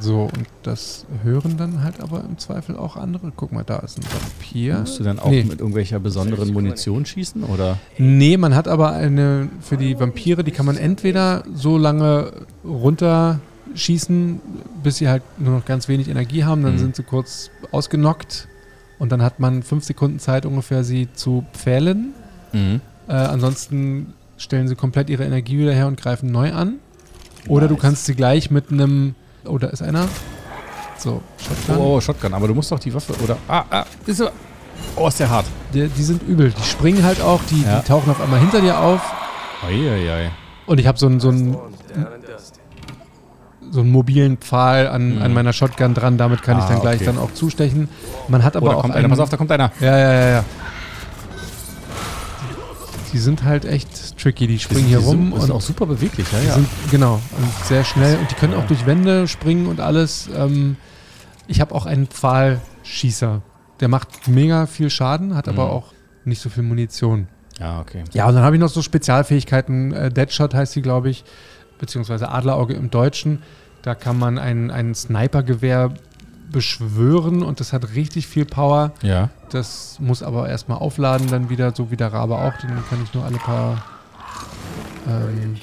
So, 0.00 0.22
und 0.22 0.46
das 0.62 1.06
hören 1.22 1.56
dann 1.56 1.82
halt 1.84 2.00
aber 2.00 2.24
im 2.24 2.38
Zweifel 2.38 2.76
auch 2.76 2.96
andere. 2.96 3.32
Guck 3.36 3.52
mal, 3.52 3.62
da 3.64 3.76
ist 3.80 3.98
ein 3.98 4.04
Vampir. 4.04 4.78
Musst 4.80 4.98
du 4.98 5.04
dann 5.04 5.18
auch 5.18 5.28
Nee. 5.30 5.44
mit 5.44 5.60
irgendwelcher 5.60 6.00
besonderen 6.00 6.52
Munition 6.52 7.04
schießen? 7.04 7.44
Oder? 7.44 7.78
Nee, 7.98 8.36
man 8.36 8.54
hat 8.54 8.68
aber 8.68 8.92
eine 8.92 9.48
für 9.60 9.76
die 9.76 9.98
Vampire, 9.98 10.44
die 10.44 10.50
kann 10.50 10.66
man 10.66 10.76
entweder 10.76 11.44
so 11.54 11.78
lange 11.78 12.32
runterschießen, 12.64 14.40
bis 14.82 14.96
sie 14.96 15.08
halt 15.08 15.22
nur 15.38 15.56
noch 15.58 15.64
ganz 15.64 15.88
wenig 15.88 16.08
Energie 16.08 16.44
haben, 16.44 16.62
dann 16.62 16.74
Mhm. 16.74 16.78
sind 16.78 16.96
sie 16.96 17.02
kurz 17.02 17.50
ausgenockt 17.70 18.48
und 19.02 19.10
dann 19.10 19.20
hat 19.20 19.40
man 19.40 19.64
fünf 19.64 19.82
Sekunden 19.82 20.20
Zeit 20.20 20.46
ungefähr, 20.46 20.84
sie 20.84 21.08
zu 21.12 21.44
pfählen. 21.52 22.14
Mhm. 22.52 22.80
Äh, 23.08 23.12
ansonsten 23.14 24.14
stellen 24.36 24.68
sie 24.68 24.76
komplett 24.76 25.10
ihre 25.10 25.24
Energie 25.24 25.58
wieder 25.58 25.72
her 25.72 25.88
und 25.88 26.00
greifen 26.00 26.30
neu 26.30 26.52
an. 26.52 26.74
Oder 27.48 27.66
du 27.66 27.74
Nice. 27.74 27.82
kannst 27.82 28.06
sie 28.06 28.14
gleich 28.14 28.52
mit 28.52 28.70
einem. 28.70 29.16
Oh, 29.44 29.58
da 29.58 29.66
ist 29.68 29.82
einer. 29.82 30.06
So, 30.98 31.20
Shotgun. 31.36 31.76
Oh, 31.84 31.96
oh, 31.96 32.00
Shotgun. 32.00 32.32
Aber 32.32 32.46
du 32.46 32.54
musst 32.54 32.70
doch 32.70 32.78
die 32.78 32.94
Waffe, 32.94 33.12
oder? 33.24 33.36
Ah, 33.48 33.64
ah, 33.70 33.84
ist 34.06 34.18
so. 34.18 34.28
Oh, 34.94 35.08
ist 35.08 35.18
der 35.18 35.30
hart. 35.30 35.46
Die, 35.74 35.88
die 35.88 36.02
sind 36.04 36.22
übel. 36.22 36.52
Die 36.56 36.62
springen 36.62 37.02
halt 37.02 37.20
auch, 37.20 37.40
die, 37.50 37.62
Ja. 37.62 37.80
die 37.80 37.88
tauchen 37.88 38.08
auf 38.08 38.20
einmal 38.20 38.38
hinter 38.38 38.60
dir 38.60 38.78
auf. 38.78 39.00
Eieiei. 39.66 40.30
Und 40.66 40.78
ich 40.78 40.86
habe 40.86 40.96
so 40.96 41.06
einen 41.06 41.18
so 41.18 41.30
einen- 41.30 41.56
so 43.72 43.80
einen 43.80 43.90
mobilen 43.90 44.36
Pfahl 44.36 44.86
an, 44.86 45.16
Mhm. 45.16 45.22
an 45.22 45.32
meiner 45.34 45.52
Shotgun 45.52 45.94
dran. 45.94 46.16
Damit 46.18 46.42
kann 46.42 46.58
ich 46.58 46.64
Ah, 46.64 46.68
dann 46.68 46.80
gleich 46.80 46.96
okay. 46.96 47.06
dann 47.06 47.18
auch 47.18 47.32
zustechen. 47.32 47.88
Man 48.28 48.44
hat 48.44 48.54
Oh, 48.54 48.58
aber 48.58 48.68
da 48.70 48.76
auch 48.76 48.80
kommt 48.82 48.94
einer. 48.94 49.00
einen, 49.04 49.10
Pass 49.10 49.18
auf, 49.18 49.30
da 49.30 49.36
kommt 49.36 49.50
einer. 49.50 49.72
Ja, 49.80 49.98
ja, 49.98 50.12
ja, 50.12 50.28
ja. 50.30 50.44
Die 53.12 53.18
sind 53.18 53.44
halt 53.44 53.64
echt 53.66 54.18
tricky. 54.18 54.46
Die 54.46 54.58
springen 54.58 54.86
hier 54.86 54.98
die 54.98 55.04
rum 55.04 55.32
und 55.32 55.40
sind 55.42 55.50
auch 55.50 55.60
super 55.60 55.84
beweglich, 55.86 56.26
ja, 56.32 56.38
Die 56.40 56.46
ja. 56.46 56.54
sind, 56.54 56.68
genau, 56.90 57.14
und 57.36 57.66
sehr 57.66 57.84
schnell. 57.84 58.16
Und 58.18 58.30
die 58.30 58.34
können 58.36 58.54
auch 58.54 58.66
durch 58.66 58.86
Wände 58.86 59.28
springen 59.28 59.66
und 59.66 59.80
alles. 59.80 60.28
Ähm, 60.34 60.76
ich 61.46 61.60
habe 61.60 61.74
auch 61.74 61.84
einen 61.84 62.06
Pfahlschießer. 62.06 63.42
Der 63.80 63.88
macht 63.88 64.28
mega 64.28 64.66
viel 64.66 64.88
Schaden, 64.88 65.34
hat 65.34 65.48
aber 65.48 65.64
Mhm. 65.66 65.70
auch 65.70 65.92
nicht 66.24 66.40
so 66.40 66.48
viel 66.48 66.62
Munition. 66.62 67.28
Ja, 67.60 67.80
okay. 67.80 68.04
Ja, 68.12 68.28
und 68.28 68.34
dann 68.34 68.44
habe 68.44 68.56
ich 68.56 68.60
noch 68.60 68.70
so 68.70 68.80
Spezialfähigkeiten. 68.80 69.92
Äh, 69.92 70.10
Deadshot 70.10 70.54
heißt 70.54 70.74
die, 70.74 70.82
glaube 70.82 71.10
ich, 71.10 71.24
beziehungsweise 71.78 72.30
Adlerauge 72.30 72.72
im 72.74 72.90
Deutschen. 72.90 73.42
Da 73.82 73.94
kann 73.94 74.18
man 74.18 74.38
ein, 74.38 74.70
ein 74.70 74.94
Snipergewehr 74.94 75.92
beschwören 76.50 77.42
und 77.42 77.60
das 77.60 77.72
hat 77.72 77.94
richtig 77.94 78.26
viel 78.26 78.44
Power. 78.44 78.92
Ja. 79.02 79.30
Das 79.50 79.96
muss 79.98 80.22
aber 80.22 80.48
erstmal 80.48 80.78
aufladen, 80.78 81.28
dann 81.28 81.50
wieder, 81.50 81.74
so 81.74 81.90
wie 81.90 81.96
der 81.96 82.12
Rabe 82.12 82.36
auch. 82.36 82.56
Den 82.58 82.70
kann 82.88 83.02
ich 83.02 83.12
nur 83.14 83.24
alle 83.24 83.38
paar. 83.38 83.82
Ähm, 85.08 85.56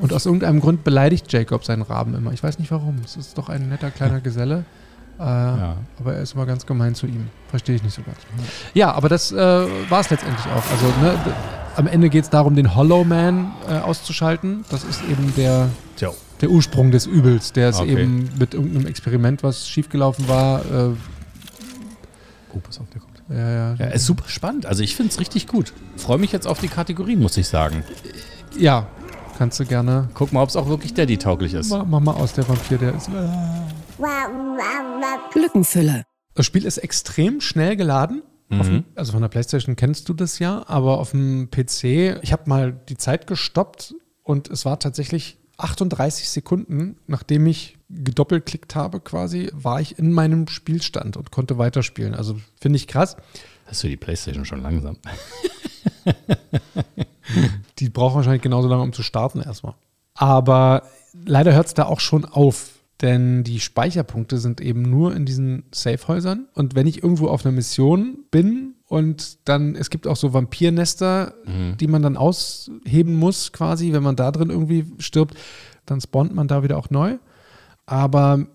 und 0.00 0.12
aus 0.12 0.26
irgendeinem 0.26 0.60
Grund 0.60 0.82
beleidigt 0.82 1.32
Jacob 1.32 1.64
seinen 1.64 1.82
Raben 1.82 2.14
immer. 2.14 2.32
Ich 2.32 2.42
weiß 2.42 2.58
nicht 2.58 2.70
warum. 2.72 2.96
Es 3.04 3.16
ist 3.16 3.38
doch 3.38 3.48
ein 3.48 3.68
netter 3.68 3.90
kleiner 3.90 4.20
Geselle. 4.20 4.64
Äh, 5.20 5.22
Ja. 5.22 5.76
Aber 6.00 6.14
er 6.14 6.22
ist 6.22 6.34
immer 6.34 6.46
ganz 6.46 6.66
gemein 6.66 6.94
zu 6.96 7.06
ihm. 7.06 7.28
Verstehe 7.48 7.76
ich 7.76 7.82
nicht 7.84 7.94
so 7.94 8.02
ganz. 8.02 8.16
Ja, 8.74 8.92
aber 8.92 9.08
das 9.08 9.30
äh, 9.30 9.36
war 9.36 10.00
es 10.00 10.10
letztendlich 10.10 10.46
auch. 10.46 10.64
Also 10.70 10.86
ne, 11.00 11.14
am 11.76 11.86
Ende 11.86 12.10
geht 12.10 12.24
es 12.24 12.30
darum, 12.30 12.56
den 12.56 12.74
Hollow 12.74 13.04
Man 13.04 13.52
äh, 13.68 13.78
auszuschalten. 13.78 14.64
Das 14.70 14.82
ist 14.82 15.02
eben 15.04 15.32
der, 15.36 15.68
Tja. 15.96 16.10
Der 16.42 16.50
Ursprung 16.50 16.90
des 16.90 17.06
Übels. 17.06 17.52
Der 17.52 17.70
ist 17.70 17.80
Okay. 17.80 17.92
eben 18.02 18.28
mit 18.38 18.52
irgendeinem 18.54 18.86
Experiment, 18.86 19.42
was 19.42 19.68
schiefgelaufen 19.68 20.28
war. 20.28 20.60
Äh, 20.64 20.94
Oh, 22.54 22.58
pass 22.62 22.78
auf, 22.80 22.86
der 22.90 23.00
kommt. 23.00 23.22
ja, 23.30 23.36
ja, 23.50 23.74
Ja, 23.76 23.86
ist 23.86 24.04
super 24.04 24.24
spannend. 24.28 24.66
Also 24.66 24.82
ich 24.82 24.94
finde 24.94 25.10
es 25.12 25.18
richtig 25.18 25.46
gut. 25.46 25.72
Freue 25.96 26.18
mich 26.18 26.32
jetzt 26.32 26.46
auf 26.46 26.60
die 26.60 26.68
Kategorien, 26.68 27.18
muss 27.20 27.36
ich 27.38 27.48
sagen. 27.48 27.82
Ja, 28.58 28.88
kannst 29.38 29.58
du 29.58 29.64
gerne. 29.64 30.10
Guck 30.12 30.32
mal, 30.34 30.42
ob 30.42 30.50
es 30.50 30.56
auch 30.56 30.68
wirklich 30.68 30.92
Daddy-tauglich 30.92 31.54
ist. 31.54 31.70
Mach, 31.70 31.86
mach 31.86 32.00
mal 32.00 32.12
aus, 32.12 32.34
der 32.34 32.46
Vampir, 32.46 32.76
der 32.76 32.94
ist. 32.94 33.08
Lückenfüller. 35.34 36.02
Das 36.34 36.46
Spiel 36.46 36.64
ist 36.64 36.78
extrem 36.78 37.40
schnell 37.40 37.76
geladen. 37.76 38.22
Auf 38.50 38.68
Mhm. 38.68 38.72
dem, 38.72 38.84
also 38.96 39.12
von 39.12 39.22
der 39.22 39.28
PlayStation 39.28 39.76
kennst 39.76 40.08
du 40.10 40.12
das 40.14 40.38
ja, 40.38 40.62
aber 40.68 40.98
auf 40.98 41.12
dem 41.12 41.48
PC, 41.50 42.18
ich 42.22 42.32
habe 42.32 42.42
mal 42.50 42.72
die 42.88 42.98
Zeit 42.98 43.26
gestoppt 43.26 43.94
und 44.22 44.50
es 44.50 44.66
war 44.66 44.78
tatsächlich 44.78 45.38
38 45.62 46.28
Sekunden, 46.28 46.96
nachdem 47.06 47.46
ich 47.46 47.78
gedoppelklickt 47.88 48.74
habe 48.74 49.00
quasi, 49.00 49.50
war 49.52 49.80
ich 49.80 49.98
in 49.98 50.12
meinem 50.12 50.48
Spielstand 50.48 51.16
und 51.16 51.30
konnte 51.30 51.58
weiterspielen. 51.58 52.14
Also 52.14 52.40
finde 52.60 52.76
ich 52.76 52.86
krass. 52.86 53.16
Hast 53.66 53.82
du 53.84 53.88
die 53.88 53.96
Playstation 53.96 54.44
schon 54.44 54.62
langsam? 54.62 54.98
Die 57.78 57.88
braucht 57.88 58.14
wahrscheinlich 58.14 58.42
genauso 58.42 58.68
lange, 58.68 58.82
um 58.82 58.92
zu 58.92 59.02
starten 59.02 59.40
erstmal. 59.40 59.74
Aber 60.14 60.82
leider 61.24 61.54
hört 61.54 61.66
es 61.66 61.74
da 61.74 61.86
auch 61.86 62.00
schon 62.00 62.24
auf. 62.24 62.70
Denn 63.00 63.42
die 63.42 63.58
Speicherpunkte 63.58 64.38
sind 64.38 64.60
eben 64.60 64.82
nur 64.82 65.16
in 65.16 65.26
diesen 65.26 65.64
Safehäusern. 65.72 66.46
Und 66.54 66.76
wenn 66.76 66.86
ich 66.86 67.02
irgendwo 67.02 67.26
auf 67.26 67.44
einer 67.44 67.52
Mission 67.54 68.18
bin 68.30 68.74
und 68.92 69.48
dann, 69.48 69.74
es 69.74 69.88
gibt 69.88 70.06
auch 70.06 70.16
so 70.16 70.32
Vampirnester, 70.34 71.34
Mhm. 71.46 71.76
die 71.78 71.86
man 71.86 72.02
dann 72.02 72.16
ausheben 72.18 73.14
muss, 73.16 73.50
quasi, 73.52 73.92
wenn 73.94 74.02
man 74.02 74.16
da 74.16 74.30
drin 74.30 74.50
irgendwie 74.50 74.84
stirbt, 74.98 75.34
dann 75.86 76.00
spawnt 76.00 76.34
man 76.34 76.46
da 76.46 76.62
wieder 76.62 76.76
auch 76.76 76.90
neu. 76.90 77.16
Aber 77.86 78.46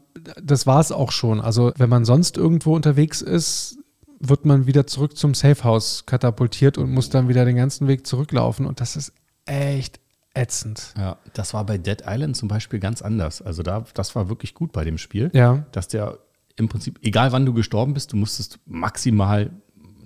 das 0.42 0.68
war 0.68 0.80
es 0.80 0.92
auch 0.92 1.12
schon. 1.12 1.42
Also, 1.42 1.72
wenn 1.78 1.90
man 1.90 2.06
sonst 2.06 2.38
irgendwo 2.38 2.76
unterwegs 2.76 3.22
ist, 3.22 3.78
wird 4.20 4.46
man 4.46 4.66
wieder 4.68 4.88
zurück 4.88 5.18
zum 5.18 5.34
Safehouse 5.34 6.06
katapultiert 6.06 6.78
und 6.78 6.92
muss 6.92 7.10
dann 7.10 7.28
wieder 7.30 7.44
den 7.46 7.56
ganzen 7.56 7.88
Weg 7.88 8.08
zurücklaufen. 8.08 8.66
Und 8.66 8.80
das 8.80 8.96
ist 8.96 9.14
echt 9.46 10.00
ätzend. 10.34 10.94
Ja, 10.98 11.18
das 11.34 11.54
war 11.54 11.66
bei 11.66 11.78
Dead 11.78 12.04
Island 12.06 12.38
zum 12.38 12.48
Beispiel 12.48 12.80
ganz 12.80 13.02
anders. 13.02 13.42
Also 13.42 13.64
da, 13.64 13.86
das 13.96 14.16
war 14.16 14.30
wirklich 14.30 14.54
gut 14.54 14.72
bei 14.72 14.84
dem 14.84 14.98
Spiel. 14.98 15.30
Ja. 15.34 15.66
Dass 15.72 15.88
der 15.88 16.20
im 16.56 16.68
Prinzip, 16.70 17.00
egal 17.04 17.32
wann 17.32 17.46
du 17.46 17.54
gestorben 17.54 17.94
bist, 17.94 18.12
du 18.14 18.18
musstest 18.18 18.60
maximal 18.66 19.52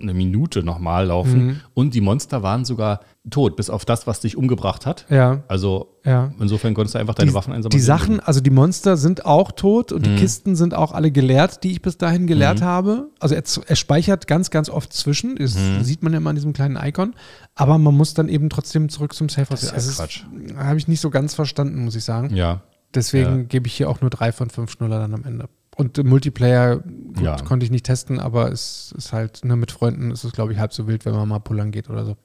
eine 0.02 0.14
Minute 0.14 0.62
nochmal 0.62 1.06
laufen. 1.06 1.46
Mhm. 1.46 1.60
Und 1.74 1.94
die 1.94 2.00
Monster 2.00 2.42
waren 2.42 2.64
sogar 2.64 3.00
tot, 3.30 3.54
bis 3.56 3.70
auf 3.70 3.84
das, 3.84 4.06
was 4.06 4.20
dich 4.20 4.36
umgebracht 4.36 4.84
hat. 4.84 5.06
Ja. 5.08 5.42
Also 5.48 5.96
Ja. 6.04 6.32
insofern 6.40 6.74
konntest 6.74 6.94
du 6.96 6.98
einfach 6.98 7.14
deine 7.14 7.30
die, 7.30 7.34
Waffen 7.34 7.52
einsammeln. 7.52 7.70
Die 7.78 7.84
Sachen, 7.84 8.18
also 8.20 8.40
die 8.40 8.50
Monster 8.50 8.96
sind 8.96 9.24
auch 9.24 9.52
tot 9.52 9.92
und 9.92 10.00
Mhm. 10.06 10.10
die 10.10 10.16
Kisten 10.16 10.56
sind 10.56 10.74
auch 10.74 10.92
alle 10.92 11.10
geleert, 11.12 11.62
die 11.62 11.70
ich 11.72 11.82
bis 11.82 11.96
dahin 11.98 12.26
geleert 12.26 12.62
habe. 12.62 13.08
Also 13.20 13.34
er, 13.36 13.42
er 13.66 13.76
speichert 13.76 14.26
ganz, 14.26 14.50
ganz 14.50 14.68
oft 14.68 14.92
zwischen. 14.92 15.36
Das 15.36 15.54
Mhm. 15.56 15.84
sieht 15.84 16.02
man 16.02 16.12
ja 16.12 16.18
immer 16.18 16.30
an 16.30 16.36
diesem 16.36 16.52
kleinen 16.52 16.76
Icon. 16.76 17.14
Aber 17.54 17.78
man 17.78 17.94
muss 17.96 18.14
dann 18.14 18.28
eben 18.28 18.50
trotzdem 18.50 18.88
zurück 18.88 19.14
zum 19.14 19.28
Safehouse. 19.28 19.60
Das 19.60 19.86
ist 19.86 19.98
ja 19.98 20.04
Also 20.04 20.22
Quatsch. 20.24 20.56
Habe 20.56 20.78
ich 20.78 20.88
nicht 20.88 21.00
so 21.00 21.10
ganz 21.10 21.34
verstanden, 21.34 21.84
muss 21.84 21.94
ich 21.94 22.04
sagen. 22.04 22.34
Ja. 22.34 22.62
Deswegen 22.94 23.36
Ja. 23.38 23.42
gebe 23.44 23.66
ich 23.68 23.74
hier 23.74 23.88
auch 23.88 24.00
nur 24.00 24.10
drei 24.10 24.32
von 24.32 24.50
fünf 24.50 24.72
Schnuller 24.72 24.98
dann 24.98 25.14
am 25.14 25.24
Ende. 25.24 25.48
Und 25.76 26.02
Multiplayer 26.04 26.76
gut, 26.78 27.20
Ja. 27.20 27.36
konnte 27.36 27.64
ich 27.64 27.70
nicht 27.70 27.86
testen, 27.86 28.18
aber 28.20 28.52
es 28.52 28.92
ist 28.96 29.12
halt, 29.12 29.44
ne, 29.44 29.56
mit 29.56 29.72
Freunden 29.72 30.10
ist 30.10 30.22
es, 30.24 30.32
glaube 30.32 30.52
ich, 30.52 30.58
halb 30.58 30.72
so 30.72 30.86
wild, 30.86 31.04
wenn 31.06 31.14
man 31.14 31.28
mal 31.28 31.38
pullern 31.38 31.70
geht 31.70 31.88
oder 31.88 32.04
so. 32.04 32.16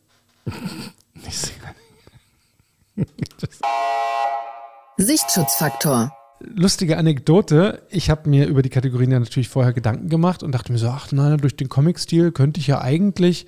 Nicht 1.13 1.37
sehr- 1.37 3.05
Sichtschutzfaktor. 4.97 6.11
lustige 6.39 6.97
Anekdote. 6.97 7.81
Ich 7.89 8.09
habe 8.11 8.29
mir 8.29 8.47
über 8.47 8.61
die 8.61 8.69
Kategorien 8.69 9.11
ja 9.11 9.19
natürlich 9.19 9.49
vorher 9.49 9.73
Gedanken 9.73 10.07
gemacht 10.09 10.43
und 10.43 10.51
dachte 10.51 10.71
mir 10.71 10.77
so, 10.77 10.87
ach 10.89 11.11
nein, 11.11 11.37
durch 11.39 11.55
den 11.55 11.67
Comic-Stil 11.69 12.31
könnte 12.31 12.59
ich 12.59 12.67
ja 12.67 12.79
eigentlich 12.81 13.47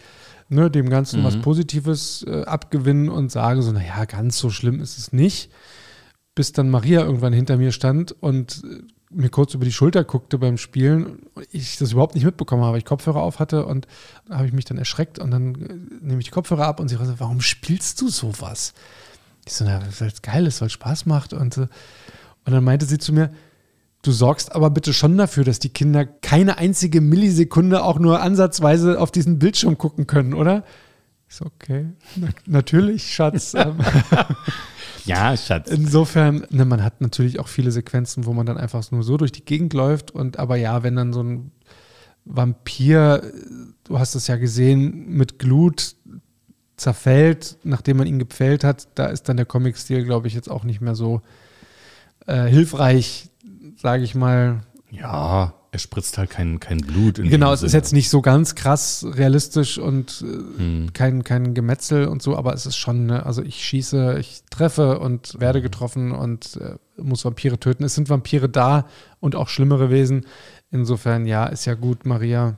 ne, 0.49 0.71
dem 0.71 0.89
Ganzen 0.89 1.23
was 1.23 1.37
Positives 1.37 2.23
äh, 2.27 2.43
abgewinnen 2.45 3.09
und 3.09 3.31
sagen 3.31 3.61
so, 3.61 3.71
naja, 3.71 4.05
ganz 4.05 4.37
so 4.39 4.49
schlimm 4.49 4.81
ist 4.81 4.97
es 4.97 5.13
nicht. 5.13 5.51
Bis 6.33 6.51
dann 6.51 6.69
Maria 6.71 7.01
irgendwann 7.01 7.33
hinter 7.33 7.57
mir 7.57 7.71
stand 7.71 8.11
und 8.11 8.63
äh, 8.63 8.81
mir 9.09 9.29
kurz 9.29 9.53
über 9.53 9.65
die 9.65 9.71
Schulter 9.71 10.03
guckte 10.03 10.37
beim 10.37 10.57
Spielen 10.57 11.27
und 11.33 11.47
ich 11.51 11.77
das 11.77 11.91
überhaupt 11.91 12.15
nicht 12.15 12.25
mitbekommen 12.25 12.61
habe, 12.61 12.73
weil 12.73 12.79
ich 12.79 12.85
Kopfhörer 12.85 13.21
auf 13.21 13.39
hatte 13.39 13.65
und 13.65 13.87
habe 14.29 14.45
ich 14.45 14.53
mich 14.53 14.65
dann 14.65 14.77
erschreckt 14.77 15.19
und 15.19 15.31
dann 15.31 15.55
äh, 15.55 16.05
nehme 16.05 16.19
ich 16.19 16.25
die 16.25 16.31
Kopfhörer 16.31 16.67
ab 16.67 16.79
und 16.79 16.89
sie 16.89 16.95
so, 16.95 17.19
warum 17.19 17.41
spielst 17.41 17.99
du 18.01 18.09
sowas? 18.09 18.73
Ich 19.45 19.53
so, 19.53 19.65
na, 19.65 19.81
weil 19.99 20.07
es 20.07 20.21
geil 20.21 20.45
ist, 20.45 20.61
weil 20.61 20.67
es 20.67 20.73
Spaß 20.73 21.05
macht 21.05 21.33
und 21.33 21.57
äh, 21.57 21.67
und 22.45 22.53
dann 22.53 22.63
meinte 22.63 22.85
sie 22.85 22.97
zu 22.97 23.13
mir, 23.13 23.31
du 24.01 24.11
sorgst 24.11 24.55
aber 24.55 24.71
bitte 24.71 24.91
schon 24.93 25.17
dafür, 25.17 25.43
dass 25.43 25.59
die 25.59 25.69
Kinder 25.69 26.05
keine 26.05 26.57
einzige 26.57 26.99
Millisekunde 27.01 27.83
auch 27.83 27.99
nur 27.99 28.21
ansatzweise 28.21 28.99
auf 28.99 29.11
diesen 29.11 29.37
Bildschirm 29.37 29.77
gucken 29.77 30.07
können, 30.07 30.33
oder? 30.33 30.63
So, 31.29 31.45
okay. 31.45 31.85
Na, 32.15 32.27
natürlich, 32.45 33.13
Schatz. 33.13 33.53
Ähm, 33.57 33.77
Ja, 35.05 35.35
Schatz. 35.35 35.71
Insofern, 35.71 36.45
ne, 36.49 36.65
man 36.65 36.83
hat 36.83 37.01
natürlich 37.01 37.39
auch 37.39 37.47
viele 37.47 37.71
Sequenzen, 37.71 38.25
wo 38.25 38.33
man 38.33 38.45
dann 38.45 38.57
einfach 38.57 38.89
nur 38.91 39.03
so 39.03 39.17
durch 39.17 39.31
die 39.31 39.45
Gegend 39.45 39.73
läuft. 39.73 40.11
Und 40.11 40.37
aber 40.37 40.55
ja, 40.55 40.83
wenn 40.83 40.95
dann 40.95 41.13
so 41.13 41.23
ein 41.23 41.51
Vampir, 42.25 43.23
du 43.85 43.97
hast 43.97 44.15
es 44.15 44.27
ja 44.27 44.35
gesehen, 44.35 45.09
mit 45.09 45.39
Glut 45.39 45.95
zerfällt, 46.77 47.57
nachdem 47.63 47.97
man 47.97 48.07
ihn 48.07 48.19
gepfählt 48.19 48.63
hat, 48.63 48.87
da 48.95 49.07
ist 49.07 49.27
dann 49.29 49.37
der 49.37 49.45
Comic-Stil, 49.45 50.03
glaube 50.03 50.27
ich, 50.27 50.33
jetzt 50.33 50.49
auch 50.49 50.63
nicht 50.63 50.81
mehr 50.81 50.95
so 50.95 51.21
äh, 52.27 52.45
hilfreich, 52.45 53.29
sage 53.77 54.03
ich 54.03 54.15
mal. 54.15 54.61
Ja, 54.91 55.53
er 55.71 55.79
spritzt 55.79 56.17
halt 56.17 56.29
kein, 56.31 56.59
kein 56.59 56.79
Blut. 56.79 57.19
in 57.19 57.29
Genau, 57.29 57.53
es 57.53 57.61
ist 57.63 57.71
Sinne. 57.71 57.81
jetzt 57.83 57.93
nicht 57.93 58.09
so 58.09 58.21
ganz 58.21 58.55
krass 58.55 59.05
realistisch 59.07 59.77
und 59.77 60.23
äh, 60.23 60.59
Hm. 60.59 60.93
kein, 60.93 61.23
kein 61.23 61.53
Gemetzel 61.53 62.07
und 62.07 62.21
so, 62.21 62.35
aber 62.35 62.53
es 62.53 62.65
ist 62.65 62.77
schon, 62.77 63.05
ne, 63.05 63.25
also 63.25 63.43
ich 63.43 63.63
schieße, 63.63 64.17
ich 64.19 64.41
treffe 64.49 64.99
und 64.99 65.39
werde 65.39 65.61
getroffen 65.61 66.11
und 66.11 66.57
äh, 66.57 66.75
muss 67.01 67.23
Vampire 67.23 67.59
töten. 67.59 67.83
Es 67.83 67.95
sind 67.95 68.09
Vampire 68.09 68.49
da 68.49 68.85
und 69.19 69.35
auch 69.35 69.47
schlimmere 69.47 69.89
Wesen. 69.89 70.25
Insofern, 70.71 71.25
ja, 71.25 71.45
ist 71.45 71.65
ja 71.65 71.75
gut, 71.75 72.05
Maria. 72.05 72.57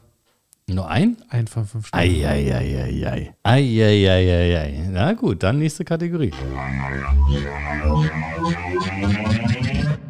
Nur 0.70 0.90
ein? 0.90 1.18
Ein 1.30 1.48
von 1.48 1.66
fünf 1.66 1.88
Stunden. 1.88 2.06
Eieieiei. 2.06 3.34
Eieieiei. 3.44 4.88
Na 4.90 5.12
gut, 5.14 5.44
dann 5.44 5.60
nächste 5.60 5.84
Kategorie. 5.84 6.32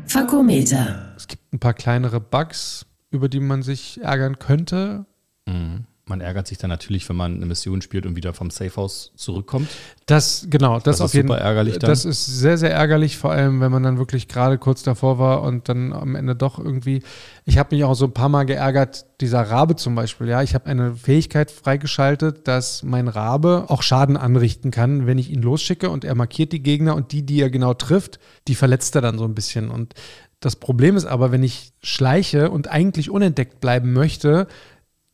Fakometer. 0.07 1.13
Es 1.15 1.27
gibt 1.27 1.53
ein 1.53 1.59
paar 1.59 1.73
kleinere 1.73 2.19
Bugs, 2.19 2.85
über 3.11 3.29
die 3.29 3.39
man 3.39 3.61
sich 3.61 4.01
ärgern 4.01 4.39
könnte. 4.39 5.05
Mhm. 5.45 5.85
Man 6.11 6.19
ärgert 6.19 6.45
sich 6.45 6.57
dann 6.57 6.69
natürlich, 6.69 7.07
wenn 7.07 7.15
man 7.15 7.35
eine 7.35 7.45
Mission 7.45 7.81
spielt 7.81 8.05
und 8.05 8.17
wieder 8.17 8.33
vom 8.33 8.49
Safehouse 8.51 9.13
zurückkommt. 9.15 9.69
Das, 10.07 10.45
genau, 10.49 10.75
das, 10.75 10.83
Das 10.83 11.01
auf 11.01 11.05
ist 11.07 11.13
jeden 11.13 11.29
super 11.29 11.39
ärgerlich 11.39 11.79
dann. 11.79 11.89
Das 11.89 12.03
ist 12.03 12.25
sehr, 12.25 12.57
sehr 12.57 12.73
ärgerlich, 12.73 13.17
vor 13.17 13.31
allem, 13.31 13.61
wenn 13.61 13.71
man 13.71 13.81
dann 13.81 13.97
wirklich 13.97 14.27
gerade 14.27 14.57
kurz 14.57 14.83
davor 14.83 15.19
war 15.19 15.41
und 15.41 15.69
dann 15.69 15.93
am 15.93 16.15
Ende 16.15 16.35
doch 16.35 16.59
irgendwie. 16.59 17.01
Ich 17.45 17.57
habe 17.57 17.73
mich 17.73 17.85
auch 17.85 17.93
so 17.93 18.05
ein 18.05 18.13
paar 18.13 18.27
Mal 18.27 18.43
geärgert, 18.43 19.05
dieser 19.21 19.41
Rabe 19.41 19.77
zum 19.77 19.95
Beispiel. 19.95 20.27
Ja, 20.27 20.43
ich 20.43 20.53
habe 20.53 20.65
eine 20.65 20.95
Fähigkeit 20.95 21.49
freigeschaltet, 21.49 22.45
dass 22.45 22.83
mein 22.83 23.07
Rabe 23.07 23.65
auch 23.69 23.81
Schaden 23.81 24.17
anrichten 24.17 24.69
kann, 24.69 25.07
wenn 25.07 25.17
ich 25.17 25.31
ihn 25.31 25.41
losschicke 25.41 25.89
und 25.89 26.03
er 26.03 26.15
markiert 26.15 26.51
die 26.51 26.61
Gegner 26.61 26.93
und 26.95 27.13
die, 27.13 27.25
die 27.25 27.41
er 27.41 27.49
genau 27.49 27.73
trifft, 27.73 28.19
die 28.49 28.55
verletzt 28.55 28.95
er 28.95 29.01
dann 29.01 29.17
so 29.17 29.23
ein 29.23 29.33
bisschen. 29.33 29.71
Und 29.71 29.93
das 30.41 30.57
Problem 30.57 30.97
ist 30.97 31.05
aber, 31.05 31.31
wenn 31.31 31.43
ich 31.43 31.71
schleiche 31.81 32.49
und 32.49 32.69
eigentlich 32.69 33.09
unentdeckt 33.09 33.61
bleiben 33.61 33.93
möchte, 33.93 34.47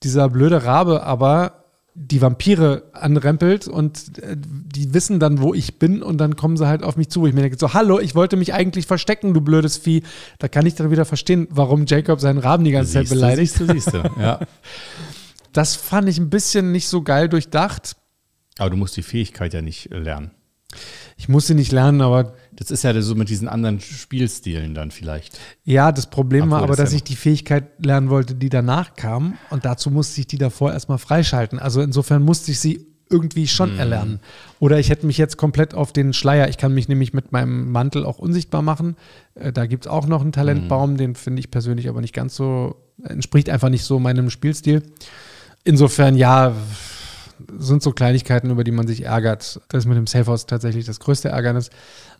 dieser 0.03 0.29
blöde 0.29 0.63
Rabe 0.63 1.03
aber 1.03 1.63
die 1.99 2.21
Vampire 2.21 2.83
anrempelt 2.93 3.67
und 3.67 4.19
äh, 4.19 4.37
die 4.37 4.93
wissen 4.93 5.19
dann, 5.19 5.41
wo 5.41 5.55
ich 5.55 5.79
bin 5.79 6.03
und 6.03 6.19
dann 6.19 6.35
kommen 6.35 6.55
sie 6.55 6.67
halt 6.67 6.83
auf 6.83 6.95
mich 6.95 7.09
zu. 7.09 7.25
Ich 7.25 7.33
mir 7.33 7.41
denke 7.41 7.57
so, 7.59 7.73
hallo, 7.73 7.99
ich 7.99 8.13
wollte 8.13 8.37
mich 8.37 8.53
eigentlich 8.53 8.85
verstecken, 8.85 9.33
du 9.33 9.41
blödes 9.41 9.77
Vieh. 9.77 10.03
Da 10.37 10.47
kann 10.47 10.67
ich 10.67 10.75
dann 10.75 10.91
wieder 10.91 11.05
verstehen, 11.05 11.47
warum 11.49 11.87
Jacob 11.87 12.21
seinen 12.21 12.37
Raben 12.37 12.63
die 12.65 12.71
ganze 12.71 12.93
Zeit 12.93 13.07
Siehste, 13.07 13.15
beleidigt. 13.15 13.53
Siehste, 13.53 13.73
siehste. 13.73 14.11
Ja. 14.19 14.39
Das 15.53 15.75
fand 15.75 16.07
ich 16.07 16.19
ein 16.19 16.29
bisschen 16.29 16.71
nicht 16.71 16.87
so 16.87 17.01
geil 17.01 17.29
durchdacht. 17.29 17.95
Aber 18.59 18.69
du 18.69 18.77
musst 18.77 18.95
die 18.95 19.01
Fähigkeit 19.01 19.55
ja 19.55 19.63
nicht 19.63 19.91
äh, 19.91 19.97
lernen. 19.97 20.29
Ich 21.15 21.29
muss 21.29 21.47
sie 21.47 21.55
nicht 21.55 21.71
lernen, 21.71 22.01
aber 22.01 22.35
Das 22.57 22.69
ist 22.71 22.83
ja 22.83 22.99
so 23.01 23.15
mit 23.15 23.29
diesen 23.29 23.47
anderen 23.47 23.79
Spielstilen 23.79 24.73
dann 24.75 24.91
vielleicht. 24.91 25.39
ja, 25.63 25.91
das 25.91 26.07
Problem 26.09 26.49
war 26.49 26.57
Obwohl 26.59 26.63
aber, 26.63 26.75
das 26.75 26.85
dass 26.85 26.91
ja 26.91 26.97
ich 26.97 27.03
die 27.03 27.15
Fähigkeit 27.15 27.65
lernen 27.85 28.09
wollte, 28.09 28.35
die 28.35 28.49
danach 28.49 28.95
kam 28.95 29.37
und 29.51 29.63
dazu 29.63 29.89
musste 29.89 30.19
ich 30.21 30.27
die 30.27 30.37
davor 30.37 30.73
erstmal 30.73 30.97
freischalten. 30.97 31.59
Also 31.59 31.81
insofern 31.81 32.23
musste 32.23 32.51
ich 32.51 32.59
sie 32.59 32.85
irgendwie 33.09 33.47
schon 33.47 33.73
Mhm. 33.73 33.79
erlernen. 33.79 34.19
Oder 34.59 34.79
ich 34.79 34.89
hätte 34.89 35.05
mich 35.05 35.17
jetzt 35.17 35.37
komplett 35.37 35.73
auf 35.73 35.93
den 35.93 36.11
Schleier, 36.11 36.49
ich 36.49 36.57
kann 36.57 36.73
mich 36.73 36.89
nämlich 36.89 37.13
mit 37.13 37.31
meinem 37.31 37.71
Mantel 37.71 38.05
auch 38.05 38.17
unsichtbar 38.19 38.61
machen. 38.61 38.97
Äh, 39.35 39.53
Da 39.53 39.65
gibt 39.65 39.85
es 39.85 39.91
auch 39.91 40.07
noch 40.07 40.21
einen 40.21 40.33
Talentbaum, 40.33 40.93
Mhm. 40.93 40.97
den 40.97 41.15
finde 41.15 41.39
ich 41.39 41.49
persönlich 41.49 41.87
aber 41.87 42.01
nicht 42.01 42.13
ganz 42.13 42.35
so, 42.35 42.75
entspricht 43.03 43.49
einfach 43.49 43.69
nicht 43.69 43.85
so 43.85 43.97
meinem 43.99 44.29
Spielstil. 44.29 44.81
Insofern, 45.63 46.15
ja, 46.17 46.53
sind 47.57 47.83
so 47.83 47.91
Kleinigkeiten, 47.91 48.49
über 48.49 48.63
die 48.63 48.71
man 48.71 48.87
sich 48.87 49.03
ärgert. 49.05 49.61
Das 49.69 49.83
ist 49.83 49.85
mit 49.87 49.95
dem 49.97 50.07
Safehouse 50.07 50.47
tatsächlich 50.47 50.85
das 50.85 50.99
größte 50.99 51.29
Ärgernis. 51.29 51.69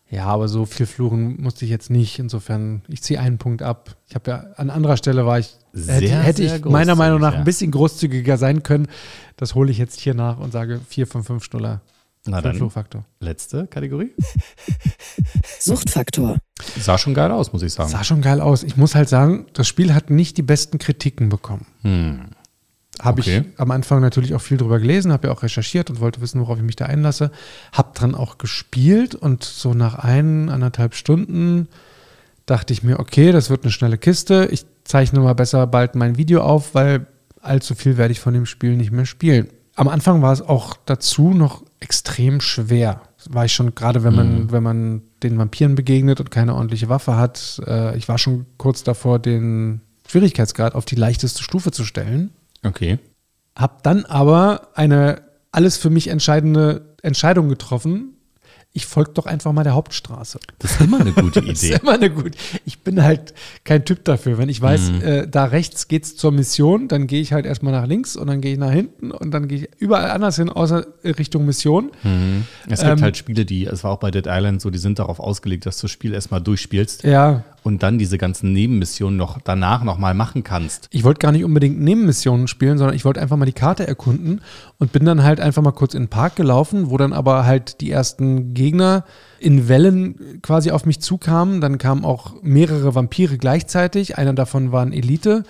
Ja, 0.09 0.25
aber 0.25 0.47
so 0.47 0.65
viel 0.65 0.85
fluchen 0.85 1.41
musste 1.41 1.65
ich 1.65 1.71
jetzt 1.71 1.89
nicht. 1.89 2.17
Insofern, 2.19 2.81
ich 2.87 3.01
ziehe 3.03 3.19
einen 3.19 3.37
Punkt 3.37 3.61
ab. 3.61 3.97
Ich 4.07 4.15
habe 4.15 4.31
ja 4.31 4.37
an 4.55 4.69
anderer 4.69 4.95
Stelle 4.95 5.25
war 5.25 5.39
ich, 5.39 5.55
Sehr, 5.73 5.95
hätte, 5.95 6.15
hätte 6.23 6.47
sehr 6.47 6.55
ich 6.57 6.65
meiner 6.65 6.95
Meinung 6.95 7.19
nach 7.19 7.33
ja. 7.33 7.39
ein 7.39 7.43
bisschen 7.45 7.71
großzügiger 7.71 8.37
sein 8.37 8.63
können. 8.63 8.87
Das 9.35 9.53
hole 9.53 9.69
ich 9.69 9.77
jetzt 9.77 9.99
hier 9.99 10.13
nach 10.13 10.39
und 10.39 10.51
sage 10.53 10.79
4 10.87 11.07
von 11.07 11.23
5 11.25 11.43
Schnuller 11.43 11.81
Na 12.25 12.41
dann, 12.41 12.55
Fluchfaktor. 12.55 13.03
letzte 13.19 13.67
Kategorie. 13.67 14.11
Suchtfaktor. 15.59 16.37
Sah 16.79 16.97
schon 16.97 17.13
geil 17.13 17.31
aus, 17.31 17.51
muss 17.51 17.61
ich 17.61 17.73
sagen. 17.73 17.89
Sah 17.89 18.03
schon 18.05 18.21
geil 18.21 18.39
aus. 18.39 18.63
Ich 18.63 18.77
muss 18.77 18.95
halt 18.95 19.09
sagen, 19.09 19.47
das 19.53 19.67
Spiel 19.67 19.93
hat 19.93 20.09
nicht 20.09 20.37
die 20.37 20.41
besten 20.41 20.77
Kritiken 20.77 21.27
bekommen. 21.27 21.65
Hm. 21.81 22.29
Habe 23.01 23.21
Okay. 23.21 23.43
ich 23.53 23.59
am 23.59 23.71
Anfang 23.71 24.01
natürlich 24.01 24.33
auch 24.33 24.41
viel 24.41 24.57
drüber 24.57 24.79
gelesen, 24.79 25.11
habe 25.11 25.27
ja 25.27 25.33
auch 25.33 25.43
recherchiert 25.43 25.89
und 25.89 25.99
wollte 25.99 26.19
wissen, 26.21 26.41
worauf 26.41 26.57
ich 26.57 26.63
mich 26.63 26.75
da 26.75 26.85
einlasse. 26.85 27.31
Habe 27.71 27.89
dran 27.93 28.15
auch 28.15 28.37
gespielt 28.37 29.13
und 29.15 29.43
so 29.43 29.73
nach 29.73 29.95
ein, 29.95 30.49
anderthalb 30.49 30.95
Stunden 30.95 31.67
dachte 32.47 32.73
ich 32.73 32.81
mir, 32.81 32.99
okay, 32.99 33.31
das 33.31 33.49
wird 33.49 33.63
eine 33.63 33.71
schnelle 33.71 33.97
Kiste. 33.97 34.47
Ich 34.51 34.65
zeichne 34.83 35.19
mal 35.19 35.33
besser 35.35 35.67
bald 35.67 35.95
mein 35.95 36.17
Video 36.17 36.41
auf, 36.41 36.73
weil 36.73 37.05
allzu 37.41 37.75
viel 37.75 37.97
werde 37.97 38.13
ich 38.13 38.19
von 38.19 38.33
dem 38.33 38.45
Spiel 38.45 38.75
nicht 38.77 38.91
mehr 38.91 39.05
spielen. 39.05 39.47
Am 39.75 39.87
Anfang 39.89 40.21
war 40.21 40.33
es 40.33 40.41
auch 40.41 40.75
dazu 40.85 41.31
noch 41.33 41.63
extrem 41.79 42.41
schwer. 42.41 43.01
war 43.29 43.45
ich 43.45 43.53
schon, 43.53 43.75
gerade 43.75 44.03
wenn 44.03 44.15
man, 44.15 44.51
wenn 44.51 44.63
man 44.63 45.01
den 45.21 45.37
Vampiren 45.37 45.75
begegnet 45.75 46.19
und 46.19 46.31
keine 46.31 46.55
ordentliche 46.55 46.89
Waffe 46.89 47.15
hat, 47.17 47.61
äh, 47.67 47.95
ich 47.97 48.07
war 48.07 48.17
schon 48.17 48.45
kurz 48.57 48.81
davor, 48.83 49.19
den 49.19 49.81
Schwierigkeitsgrad 50.07 50.73
auf 50.73 50.85
die 50.85 50.95
leichteste 50.95 51.43
Stufe 51.43 51.71
zu 51.71 51.83
stellen. 51.83 52.31
Okay. 52.63 52.99
Hab 53.55 53.83
dann 53.83 54.05
aber 54.05 54.69
eine 54.75 55.21
alles 55.51 55.77
für 55.77 55.89
mich 55.89 56.09
entscheidende 56.09 56.95
Entscheidung 57.01 57.49
getroffen. 57.49 58.13
Ich 58.73 58.85
folge 58.85 59.11
doch 59.15 59.25
einfach 59.25 59.53
mal 59.53 59.63
der 59.63 59.73
Hauptstraße. 59.73 60.39
Das 60.59 60.71
ist 60.71 60.81
immer 60.81 60.99
eine 60.99 61.11
gute 61.13 61.41
Das 61.41 61.49
ist 61.53 61.63
Idee. 61.63 61.79
immer 61.81 61.93
eine 61.93 62.11
gute. 62.11 62.37
Ich 62.65 62.81
bin 62.83 63.01
halt 63.03 63.33
kein 63.63 63.85
Typ 63.85 64.05
dafür. 64.05 64.37
Wenn 64.37 64.49
ich 64.49 64.61
weiß, 64.61 64.91
Mhm. 64.91 65.01
äh, 65.01 65.27
da 65.27 65.45
rechts 65.45 65.87
geht's 65.87 66.15
zur 66.15 66.31
Mission, 66.31 66.87
dann 66.87 67.07
gehe 67.07 67.19
ich 67.21 67.33
halt 67.33 67.47
erstmal 67.47 67.73
nach 67.73 67.87
links 67.87 68.15
und 68.15 68.27
dann 68.27 68.39
gehe 68.39 68.51
ich 68.53 68.59
nach 68.59 68.69
hinten 68.71 69.09
und 69.09 69.31
dann 69.31 69.47
gehe 69.47 69.59
ich 69.59 69.69
überall 69.79 70.11
anders 70.11 70.35
hin, 70.35 70.49
außer 70.49 70.85
Richtung 71.03 71.45
Mission. 71.47 71.89
Es 72.69 72.81
gibt 72.81 72.91
Ähm, 72.91 73.01
halt 73.01 73.17
Spiele, 73.17 73.45
die, 73.45 73.65
es 73.65 73.83
war 73.83 73.91
auch 73.91 73.99
bei 73.99 74.11
Dead 74.11 74.27
Island 74.27 74.61
so, 74.61 74.69
die 74.69 74.77
sind 74.77 74.99
darauf 74.99 75.19
ausgelegt, 75.19 75.65
dass 75.65 75.77
du 75.77 75.83
das 75.83 75.91
Spiel 75.91 76.13
erstmal 76.13 76.41
durchspielst 76.41 77.03
Ja, 77.03 77.43
und 77.67 77.83
dann 77.83 77.97
diese 77.97 78.17
ganzen 78.17 78.53
Nebenmissionen 78.53 79.17
noch 79.17 79.41
danach 79.41 79.83
nochmal 79.83 80.13
machen 80.13 80.43
kannst. 80.43 80.87
ich 80.89 81.03
wollte 81.03 81.19
gar 81.19 81.33
nicht 81.33 81.43
unbedingt 81.43 81.77
Nebenmissionen 81.77 82.47
spielen, 82.47 82.77
sondern 82.77 82.95
ich 82.95 83.03
wollte 83.03 83.21
einfach 83.21 83.35
mal 83.35 83.45
die 83.45 83.51
Karte 83.51 83.85
erkunden 83.85 84.39
und 84.79 84.93
bin 84.93 85.03
dann 85.03 85.21
halt 85.21 85.41
einfach 85.41 85.61
mal 85.61 85.73
kurz 85.73 85.93
in 85.93 86.03
den 86.03 86.09
Park 86.09 86.37
gelaufen, 86.37 86.89
wo 86.89 86.97
dann 86.97 87.11
aber 87.11 87.45
halt 87.45 87.81
die 87.81 87.91
ersten 87.91 88.53
Gegner 88.53 89.03
in 89.39 89.67
Wellen 89.67 90.41
quasi 90.41 90.71
auf 90.71 90.85
mich 90.85 91.01
zukamen. 91.01 91.59
Dann 91.59 91.77
kamen 91.77 92.05
auch 92.05 92.41
mehrere 92.41 92.95
Vampire 92.95 93.37
gleichzeitig. 93.37 94.17
Einer 94.17 94.33
davon 94.33 94.71
war 94.71 94.83
ein 94.83 94.93
Elite. 94.93 95.43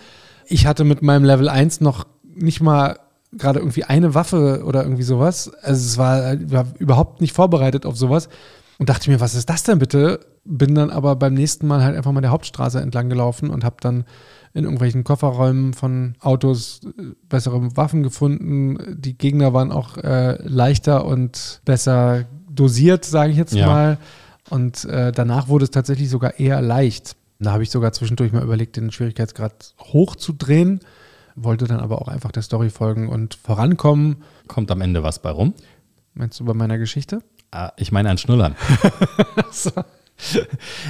Ich 0.48 0.66
hatte 0.66 0.86
mit 0.86 1.04
meinem 1.04 1.24
Level 1.24 1.50
1 1.50 1.82
noch 1.82 2.08
nicht 2.24 2.62
mal 2.62 2.98
gerade 3.32 3.60
irgendwie 3.60 3.84
eine 3.84 4.16
Waffe 4.16 4.64
oder 4.66 4.82
irgendwie 4.82 5.04
sowas. 5.04 5.52
Also 5.62 5.86
es 5.86 5.98
war, 6.00 6.36
war 6.50 6.66
überhaupt 6.80 7.22
nicht 7.22 7.34
vorbereitet 7.34 7.86
auf 7.86 7.96
sowas. 7.96 8.28
Und 8.80 8.90
dachte 8.90 9.10
mir, 9.10 9.20
was 9.20 9.34
ist 9.34 9.50
das 9.50 9.63
denn 9.63 9.80
bitte? 9.80 10.20
Bin 10.46 10.76
dann 10.76 10.92
aber 10.92 11.16
beim 11.16 11.34
nächsten 11.34 11.66
Mal 11.68 11.84
halt 11.84 11.96
einfach 11.98 12.12
mal 12.12 12.22
der 12.22 12.32
Hauptstraße 12.32 12.80
entlang 12.80 13.10
gelaufen 13.10 13.50
und 13.50 13.63
habe 13.63 13.78
dann 13.82 14.06
in 14.54 14.63
irgendwelchen 14.63 15.04
Kofferräumen 15.04 15.74
von 15.74 16.16
Autos 16.20 16.82
äh, 16.86 17.02
bessere 17.28 17.76
Waffen 17.76 18.04
gefunden. 18.04 18.78
Die 19.00 19.18
Gegner 19.18 19.54
waren 19.54 19.72
auch 19.72 19.98
äh, 19.98 20.42
leichter 20.48 21.06
und 21.06 21.62
besser 21.66 22.26
dosiert, 22.50 23.04
sage 23.06 23.32
ich 23.32 23.38
jetzt 23.38 23.54
Ja. 23.54 23.66
mal. 23.68 23.98
Und 24.50 24.86
äh, 24.86 25.12
danach 25.12 25.48
wurde 25.48 25.66
es 25.66 25.72
tatsächlich 25.72 26.10
sogar 26.10 26.40
eher 26.40 26.62
leicht. 26.62 27.16
Da 27.40 27.52
habe 27.52 27.63
ich 27.63 27.70
sogar 27.70 27.92
zwischendurch 27.94 28.32
mal 28.32 28.44
überlegt, 28.44 28.78
den 28.78 28.92
Schwierigkeitsgrad 28.92 29.76
hochzudrehen, 29.80 30.80
wollte 31.36 31.66
dann 31.68 31.80
aber 31.80 32.02
auch 32.02 32.08
einfach 32.08 32.32
der 32.32 32.42
Story 32.44 32.70
folgen 32.70 33.10
und 33.10 33.36
vorankommen. 33.36 34.18
Kommt 34.48 34.72
am 34.72 34.82
Ende 34.82 35.04
was 35.04 35.20
bei 35.22 35.30
rum? 35.30 35.54
Meinst 36.13 36.40
du 36.40 36.46
bei 36.46 36.54
meiner 36.54 36.78
Geschichte? 36.80 37.22
Ah, 37.52 37.72
Ich 37.78 37.92
meine 37.92 38.10
an 38.10 38.18
Schnullern. 38.18 38.56
So. 39.52 39.72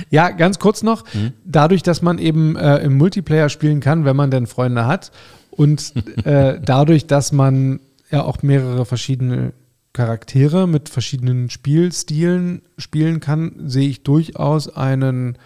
Ja, 0.09 0.29
ganz 0.29 0.57
kurz 0.57 0.83
noch. 0.83 1.03
Dadurch, 1.43 1.83
dass 1.83 2.01
man 2.01 2.17
eben 2.17 2.55
äh, 2.55 2.77
im 2.77 2.97
Multiplayer 2.97 3.49
spielen 3.49 3.81
kann, 3.81 4.05
wenn 4.05 4.15
man 4.15 4.31
denn 4.31 4.47
Freunde 4.47 4.85
hat, 4.85 5.11
und 5.51 5.93
äh, 6.25 6.59
dadurch, 6.63 7.07
dass 7.07 7.31
man 7.31 7.79
ja 8.09 8.23
auch 8.23 8.41
mehrere 8.41 8.85
verschiedene 8.85 9.51
Charaktere 9.91 10.67
mit 10.67 10.87
verschiedenen 10.89 11.49
Spielstilen 11.49 12.61
spielen 12.77 13.19
kann, 13.19 13.53
sehe 13.65 13.89
ich 13.89 14.03
durchaus 14.03 14.69
einen 14.73 15.37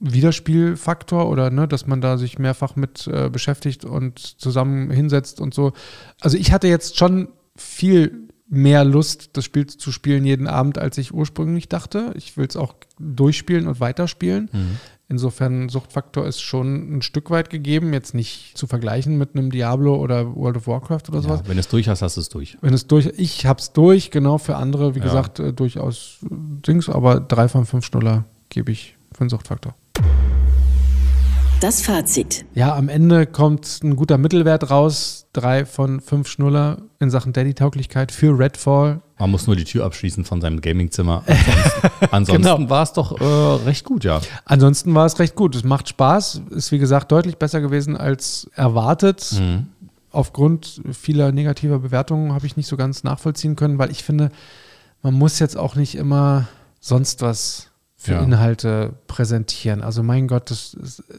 Wiederspielfaktor 0.00 1.28
oder 1.28 1.50
ne, 1.50 1.68
dass 1.68 1.86
man 1.86 2.00
da 2.00 2.18
sich 2.18 2.38
mehrfach 2.38 2.74
mit 2.74 3.06
äh, 3.06 3.28
beschäftigt 3.30 3.84
und 3.84 4.18
zusammen 4.18 4.90
hinsetzt 4.90 5.40
und 5.40 5.54
so. 5.54 5.72
Also 6.20 6.36
ich 6.36 6.52
hatte 6.52 6.66
jetzt 6.68 6.96
schon 6.98 7.28
viel 7.56 8.28
mehr 8.52 8.84
Lust, 8.84 9.30
das 9.36 9.44
Spiel 9.44 9.66
zu 9.66 9.92
spielen 9.92 10.24
jeden 10.26 10.46
Abend, 10.48 10.76
als 10.76 10.98
ich 10.98 11.14
ursprünglich 11.14 11.68
dachte. 11.68 12.12
Ich 12.16 12.36
will 12.36 12.46
es 12.46 12.56
auch 12.56 12.74
durchspielen 12.98 13.66
und 13.68 13.80
weiterspielen. 13.80 14.50
Insofern 15.08 15.68
Suchtfaktor 15.68 16.26
ist 16.26 16.40
schon 16.40 16.96
ein 16.98 17.02
Stück 17.02 17.30
weit 17.30 17.48
gegeben, 17.50 17.92
jetzt 17.92 18.14
nicht 18.14 18.56
zu 18.56 18.66
vergleichen 18.66 19.18
mit 19.18 19.34
einem 19.34 19.50
Diablo 19.50 19.96
oder 19.96 20.36
World 20.36 20.56
of 20.58 20.66
Warcraft 20.66 21.02
oder 21.08 21.22
sowas. 21.22 21.40
Ja, 21.42 21.48
wenn 21.48 21.56
du 21.56 21.60
es 21.60 21.68
durch 21.68 21.88
hast, 21.88 22.02
hast 22.02 22.16
du 22.16 22.20
es 22.20 22.28
durch. 22.28 22.58
Wenn 22.60 22.74
es 22.74 22.86
durch, 22.86 23.06
ich 23.16 23.46
hab's 23.46 23.72
durch, 23.72 24.10
genau 24.10 24.38
für 24.38 24.56
andere, 24.56 24.94
wie 24.94 24.98
Ja. 25.00 25.04
gesagt, 25.06 25.38
äh, 25.40 25.52
durchaus 25.52 26.18
äh, 26.24 26.28
Dings, 26.66 26.88
aber 26.88 27.18
drei 27.20 27.48
von 27.48 27.66
fünf 27.66 27.84
Schnuller 27.86 28.24
gebe 28.50 28.70
ich 28.70 28.96
für 29.12 29.24
den 29.24 29.30
Suchtfaktor. 29.30 29.74
Das 31.60 31.82
Fazit. 31.82 32.46
Ja, 32.54 32.74
am 32.74 32.88
Ende 32.88 33.26
kommt 33.26 33.80
ein 33.84 33.94
guter 33.94 34.16
Mittelwert 34.16 34.70
raus. 34.70 35.26
Drei 35.34 35.66
von 35.66 36.00
fünf 36.00 36.26
Schnuller 36.26 36.78
in 37.00 37.10
Sachen 37.10 37.34
Daddy-Tauglichkeit 37.34 38.12
für 38.12 38.38
Redfall. 38.38 39.02
Man 39.18 39.30
muss 39.30 39.46
nur 39.46 39.56
die 39.56 39.64
Tür 39.64 39.84
abschließen 39.84 40.24
von 40.24 40.40
seinem 40.40 40.62
Gamingzimmer. 40.62 41.22
Ansonsten, 41.26 42.06
ansonsten 42.10 42.42
Genau. 42.42 42.70
war 42.70 42.82
es 42.82 42.94
doch 42.94 43.20
äh, 43.20 43.24
recht 43.66 43.84
gut, 43.84 44.04
ja. 44.04 44.22
Ansonsten 44.46 44.94
war 44.94 45.04
es 45.04 45.18
recht 45.18 45.34
gut. 45.34 45.54
Es 45.54 45.62
macht 45.62 45.90
Spaß. 45.90 46.40
Ist 46.50 46.72
wie 46.72 46.78
gesagt 46.78 47.12
deutlich 47.12 47.36
besser 47.36 47.60
gewesen 47.60 47.94
als 47.94 48.50
erwartet. 48.54 49.30
Mhm. 49.38 49.66
Aufgrund 50.12 50.80
vieler 50.92 51.30
negativer 51.30 51.78
Bewertungen 51.80 52.32
habe 52.32 52.46
ich 52.46 52.56
nicht 52.56 52.66
so 52.68 52.78
ganz 52.78 53.04
nachvollziehen 53.04 53.54
können, 53.54 53.78
weil 53.78 53.90
ich 53.90 54.02
finde, 54.02 54.30
man 55.02 55.12
muss 55.14 55.38
jetzt 55.38 55.58
auch 55.58 55.74
nicht 55.74 55.94
immer 55.94 56.48
sonst 56.80 57.20
was 57.20 57.66
für 58.02 58.12
Ja. 58.12 58.22
Inhalte 58.22 58.94
präsentieren. 59.08 59.82
Also 59.82 60.02
mein 60.02 60.26
Gott, 60.26 60.50
das, 60.50 60.74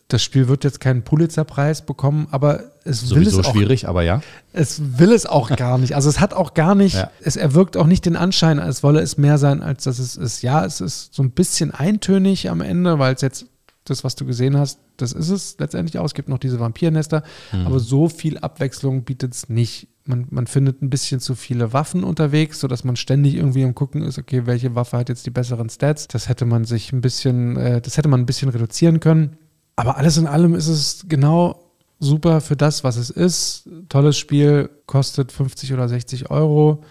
das 0.07 0.23
Spiel 0.23 0.47
wird 0.47 0.63
jetzt 0.63 0.79
keinen 0.79 1.03
Pulitzer-Preis 1.03 1.83
bekommen, 1.83 2.27
aber 2.31 2.63
es 2.85 3.03
will 3.03 3.19
Sowieso 3.23 3.39
es 3.41 3.45
auch 3.45 3.53
schwierig, 3.53 3.87
aber 3.87 4.01
ja. 4.01 4.21
es 4.51 4.81
will 4.97 5.11
es 5.11 5.27
auch 5.27 5.55
gar 5.55 5.77
nicht. 5.77 5.93
Also 5.93 6.09
es 6.09 6.19
hat 6.19 6.33
auch 6.33 6.55
gar 6.55 6.73
nicht, 6.73 6.95
Ja. 6.95 7.11
es 7.23 7.35
erwirkt 7.35 7.77
auch 7.77 7.85
nicht 7.85 8.03
den 8.07 8.15
Anschein, 8.15 8.59
als 8.59 8.81
wolle 8.81 8.99
es 9.01 9.19
mehr 9.19 9.37
sein, 9.37 9.61
als 9.61 9.83
dass 9.83 9.99
es 9.99 10.15
ist. 10.15 10.41
Ja, 10.41 10.65
es 10.65 10.81
ist 10.81 11.13
so 11.13 11.21
ein 11.21 11.29
bisschen 11.29 11.69
eintönig 11.69 12.49
am 12.49 12.61
Ende, 12.61 12.97
weil 12.97 13.13
es 13.13 13.21
jetzt 13.21 13.45
das, 13.85 14.03
was 14.03 14.15
du 14.15 14.25
gesehen 14.25 14.57
hast, 14.57 14.79
das 14.97 15.11
ist 15.11 15.29
es 15.29 15.57
letztendlich 15.57 15.97
auch. 15.97 16.05
Es 16.05 16.13
gibt 16.13 16.29
noch 16.29 16.37
diese 16.37 16.59
Vampirnester, 16.59 17.23
aber 17.65 17.79
so 17.79 18.09
viel 18.09 18.37
Abwechslung 18.37 19.03
bietet 19.03 19.33
es 19.33 19.49
nicht. 19.49 19.87
Man, 20.05 20.27
man 20.29 20.47
findet 20.47 20.81
ein 20.81 20.89
bisschen 20.89 21.19
zu 21.19 21.35
viele 21.35 21.73
Waffen 21.73 22.03
unterwegs, 22.03 22.59
sodass 22.59 22.83
man 22.83 22.95
ständig 22.95 23.35
irgendwie 23.35 23.63
am 23.63 23.75
Gucken 23.75 24.03
ist, 24.03 24.17
okay, 24.17 24.45
welche 24.45 24.75
Waffe 24.75 24.97
hat 24.97 25.09
jetzt 25.09 25.25
die 25.25 25.31
besseren 25.31 25.69
Stats. 25.69 26.07
Das 26.07 26.27
hätte 26.27 26.45
man 26.45 26.65
sich 26.65 26.91
ein 26.91 27.01
bisschen, 27.01 27.57
äh, 27.57 27.81
das 27.81 27.97
hätte 27.97 28.09
man 28.09 28.19
ein 28.19 28.25
bisschen 28.25 28.49
reduzieren 28.49 28.99
können. 28.99 29.37
Aber 29.75 29.97
alles 29.97 30.17
in 30.17 30.27
allem 30.27 30.53
ist 30.53 30.67
es 30.67 31.05
genau 31.07 31.71
super 31.99 32.41
für 32.41 32.55
das, 32.55 32.83
was 32.83 32.97
es 32.97 33.09
ist. 33.09 33.69
Tolles 33.89 34.17
Spiel, 34.17 34.69
kostet 34.85 35.31
50 35.31 35.73
oder 35.73 35.87
60 35.87 36.29
Euro. 36.29 36.83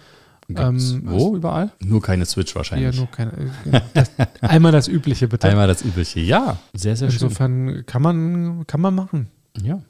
Gibt's 0.47 0.91
Ähm, 0.91 1.01
wo 1.05 1.35
überall? 1.35 1.71
Nur 1.79 2.01
keine 2.01 2.25
Switch 2.25 2.55
wahrscheinlich. 2.55 2.97
nur 2.97 3.07
keine, 3.09 3.31
äh, 3.31 3.81
das, 3.93 4.11
einmal 4.41 4.71
das 4.71 4.87
Übliche 4.87 5.27
bitte. 5.27 5.47
Einmal 5.47 5.67
das 5.67 5.83
Übliche. 5.83 6.19
Ja, 6.19 6.57
sehr, 6.73 6.95
sehr 6.95 7.09
schön. 7.09 7.21
Insofern 7.21 7.85
kann 7.85 8.01
man, 8.01 8.67
kann 8.67 8.81
man 8.81 8.95
machen. 8.95 9.27
Ja. 9.61 9.81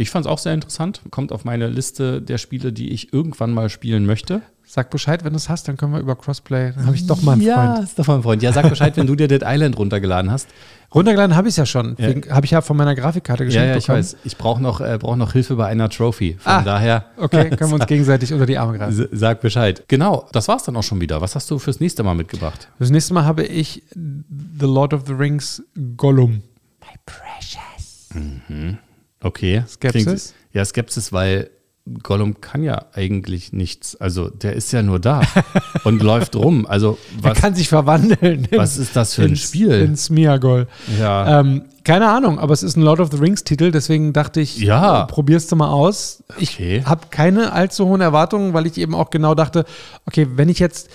Ich 0.00 0.10
fand 0.10 0.24
es 0.26 0.30
auch 0.32 0.38
sehr 0.38 0.54
interessant. 0.54 1.02
Kommt 1.10 1.30
auf 1.32 1.44
meine 1.44 1.68
Liste 1.68 2.22
der 2.22 2.38
Spiele, 2.38 2.72
die 2.72 2.90
ich 2.90 3.12
irgendwann 3.12 3.52
mal 3.52 3.68
spielen 3.68 4.06
möchte. 4.06 4.40
Sag 4.66 4.90
Bescheid, 4.90 5.24
wenn 5.24 5.32
du 5.32 5.36
es 5.36 5.48
hast, 5.48 5.66
dann 5.66 5.76
können 5.76 5.92
wir 5.92 5.98
über 6.00 6.14
Crossplay. 6.16 6.72
Dann 6.74 6.86
habe 6.86 6.94
ich 6.94 7.04
doch 7.06 7.20
mal 7.22 7.32
einen 7.32 7.42
ja, 7.42 7.74
Freund. 7.74 7.84
ist 7.88 7.98
doch 7.98 8.06
mal 8.06 8.14
ein 8.16 8.22
Freund. 8.22 8.42
Ja, 8.42 8.52
sag 8.52 8.68
Bescheid, 8.70 8.96
wenn 8.96 9.06
du 9.08 9.16
dir 9.16 9.26
Dead 9.26 9.42
Island 9.44 9.76
runtergeladen 9.76 10.30
hast. 10.30 10.48
Runtergeladen 10.94 11.34
habe 11.36 11.48
ich 11.48 11.52
es 11.52 11.56
ja 11.56 11.66
schon. 11.66 11.96
Ja. 11.98 12.08
Habe 12.34 12.46
ich 12.46 12.52
ja 12.52 12.60
von 12.62 12.76
meiner 12.76 12.94
Grafikkarte 12.94 13.42
Ja, 13.42 13.46
geschenkt 13.48 13.68
ja, 13.68 13.76
ich 13.76 13.84
bekommen. 13.86 13.98
weiß. 13.98 14.16
Ich 14.24 14.36
brauche 14.38 14.62
noch, 14.62 14.80
äh, 14.80 14.96
brauch 14.98 15.16
noch 15.16 15.32
Hilfe 15.32 15.56
bei 15.56 15.66
einer 15.66 15.88
Trophy. 15.90 16.36
Von 16.38 16.52
Ah. 16.52 16.62
daher 16.62 17.04
Okay, 17.16 17.50
können 17.50 17.70
wir 17.72 17.74
uns 17.76 17.86
gegenseitig 17.86 18.32
unter 18.32 18.46
die 18.46 18.58
Arme 18.58 18.78
greifen. 18.78 19.08
sag 19.12 19.40
Bescheid. 19.40 19.84
Genau, 19.88 20.28
das 20.32 20.46
war's 20.48 20.62
dann 20.62 20.76
auch 20.76 20.82
schon 20.84 21.00
wieder. 21.00 21.20
Was 21.20 21.34
hast 21.34 21.50
du 21.50 21.58
fürs 21.58 21.80
nächste 21.80 22.02
Mal 22.04 22.14
mitgebracht? 22.14 22.68
Das 22.78 22.90
nächste 22.90 23.12
Mal 23.12 23.24
habe 23.24 23.42
ich 23.44 23.82
The 23.94 24.66
Lord 24.66 24.94
of 24.94 25.02
the 25.06 25.12
Rings 25.14 25.62
Gollum. 25.96 26.42
My 26.80 26.96
precious. 27.06 28.08
Okay. 29.22 29.62
Skepsis? 29.68 30.04
Klingt- 30.04 30.34
ja, 30.52 30.64
Skepsis, 30.64 31.12
weil 31.12 31.50
Gollum 32.02 32.40
kann 32.40 32.62
ja 32.62 32.86
eigentlich 32.92 33.52
nichts. 33.52 33.96
Also 33.96 34.28
der 34.28 34.52
ist 34.54 34.70
ja 34.72 34.82
nur 34.82 35.00
da 35.00 35.22
und 35.84 36.02
läuft 36.02 36.36
rum. 36.36 36.66
Also 36.66 36.98
Er 37.22 37.30
was, 37.30 37.38
kann 37.38 37.54
sich 37.54 37.68
verwandeln. 37.68 38.46
was 38.54 38.76
ist 38.76 38.94
das 38.94 39.14
für 39.14 39.22
ein 39.22 39.30
ins, 39.30 39.42
Spiel? 39.42 39.72
Ins 39.72 40.10
Miagol. 40.10 40.68
ja. 40.98 41.40
Ähm, 41.40 41.62
keine 41.82 42.08
Ahnung, 42.10 42.38
aber 42.38 42.52
es 42.52 42.62
ist 42.62 42.76
ein 42.76 42.82
Lord 42.82 43.00
of 43.00 43.10
the 43.10 43.16
Rings 43.16 43.42
Titel, 43.42 43.70
deswegen 43.70 44.12
dachte 44.12 44.40
ich, 44.40 44.58
Ja. 44.58 45.06
probierst 45.06 45.50
du 45.50 45.56
mal 45.56 45.70
aus. 45.70 46.22
Ich 46.38 46.54
Okay. 46.54 46.82
habe 46.84 47.06
keine 47.10 47.52
allzu 47.52 47.86
hohen 47.86 48.02
Erwartungen, 48.02 48.52
weil 48.52 48.66
ich 48.66 48.76
eben 48.78 48.94
auch 48.94 49.08
genau 49.10 49.34
dachte, 49.34 49.64
okay, 50.06 50.28
wenn 50.36 50.48
ich 50.50 50.58
jetzt 50.58 50.90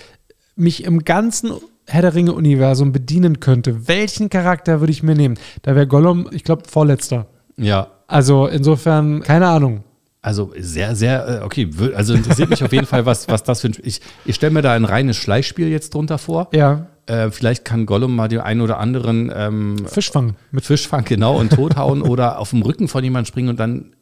mich 0.55 0.83
im 0.83 1.03
ganzen 1.03 1.51
Herr 1.87 2.03
der 2.03 2.13
Ringe-Universum 2.15 2.91
bedienen 2.91 3.39
könnte, 3.39 3.87
welchen 3.87 4.29
Charakter 4.29 4.79
würde 4.79 4.91
ich 4.91 5.03
mir 5.03 5.15
nehmen? 5.15 5.37
Da 5.63 5.75
wäre 5.75 5.87
Gollum, 5.87 6.29
ich 6.31 6.43
glaube, 6.43 6.63
vorletzter. 6.69 7.25
ja. 7.57 7.87
Also 8.07 8.47
insofern, 8.47 9.21
keine 9.21 9.47
Ahnung. 9.47 9.83
Also 10.21 10.51
sehr, 10.57 10.95
sehr, 10.95 11.41
äh, 11.41 11.45
okay, 11.45 11.69
also 11.95 12.13
interessiert 12.15 12.49
mich 12.49 12.63
auf 12.63 12.73
jeden 12.73 12.87
Fall, 12.87 13.05
was, 13.05 13.27
was 13.27 13.43
das 13.43 13.61
für 13.61 13.67
ein 13.67 13.73
Spiel 13.73 13.87
Ich, 13.87 14.01
ich 14.25 14.35
stelle 14.35 14.53
mir 14.53 14.61
da 14.63 14.73
ein 14.73 14.85
reines 14.85 15.17
Schleichspiel 15.17 15.67
jetzt 15.67 15.93
drunter 15.93 16.17
vor. 16.17 16.49
Ja, 16.53 16.87
Äh, 17.07 17.29
vielleicht 17.29 17.63
kann 17.65 17.85
Gollum 17.85 18.15
mal 18.15 18.27
den 18.27 18.39
einen 18.39 18.61
oder 18.61 18.79
anderen 18.79 19.31
ähm, 19.35 19.85
Fischfang. 19.87 20.35
mit 20.49 20.65
Fisch 20.65 20.87
fangen, 20.87 21.05
genau, 21.05 21.37
und 21.37 21.51
tothauen 21.53 22.01
oder 22.11 22.39
auf 22.39 22.49
dem 22.49 22.63
Rücken 22.63 22.87
von 22.87 23.03
jemandem 23.03 23.27
springen 23.27 23.49
und 23.49 23.59
dann 23.59 23.93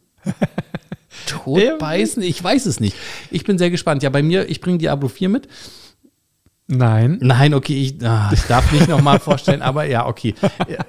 totbeißen. 1.27 2.23
Ich 2.23 2.41
weiß 2.41 2.65
es 2.65 2.79
nicht. 2.79 2.95
Ich 3.29 3.43
bin 3.43 3.57
sehr 3.57 3.69
gespannt. 3.69 4.03
Ja, 4.03 4.09
bei 4.09 4.23
mir, 4.23 4.49
ich 4.49 4.61
bringe 4.61 4.77
Diablo 4.77 5.09
4 5.09 5.27
mit. 5.29 5.47
Nein. 6.67 7.17
Nein, 7.21 7.53
okay, 7.53 7.73
ich, 7.73 8.05
ah, 8.07 8.29
ich 8.33 8.41
darf 8.43 8.71
nicht 8.71 8.87
nochmal 8.87 9.19
vorstellen, 9.19 9.61
aber 9.61 9.83
ja, 9.83 10.05
okay. 10.07 10.33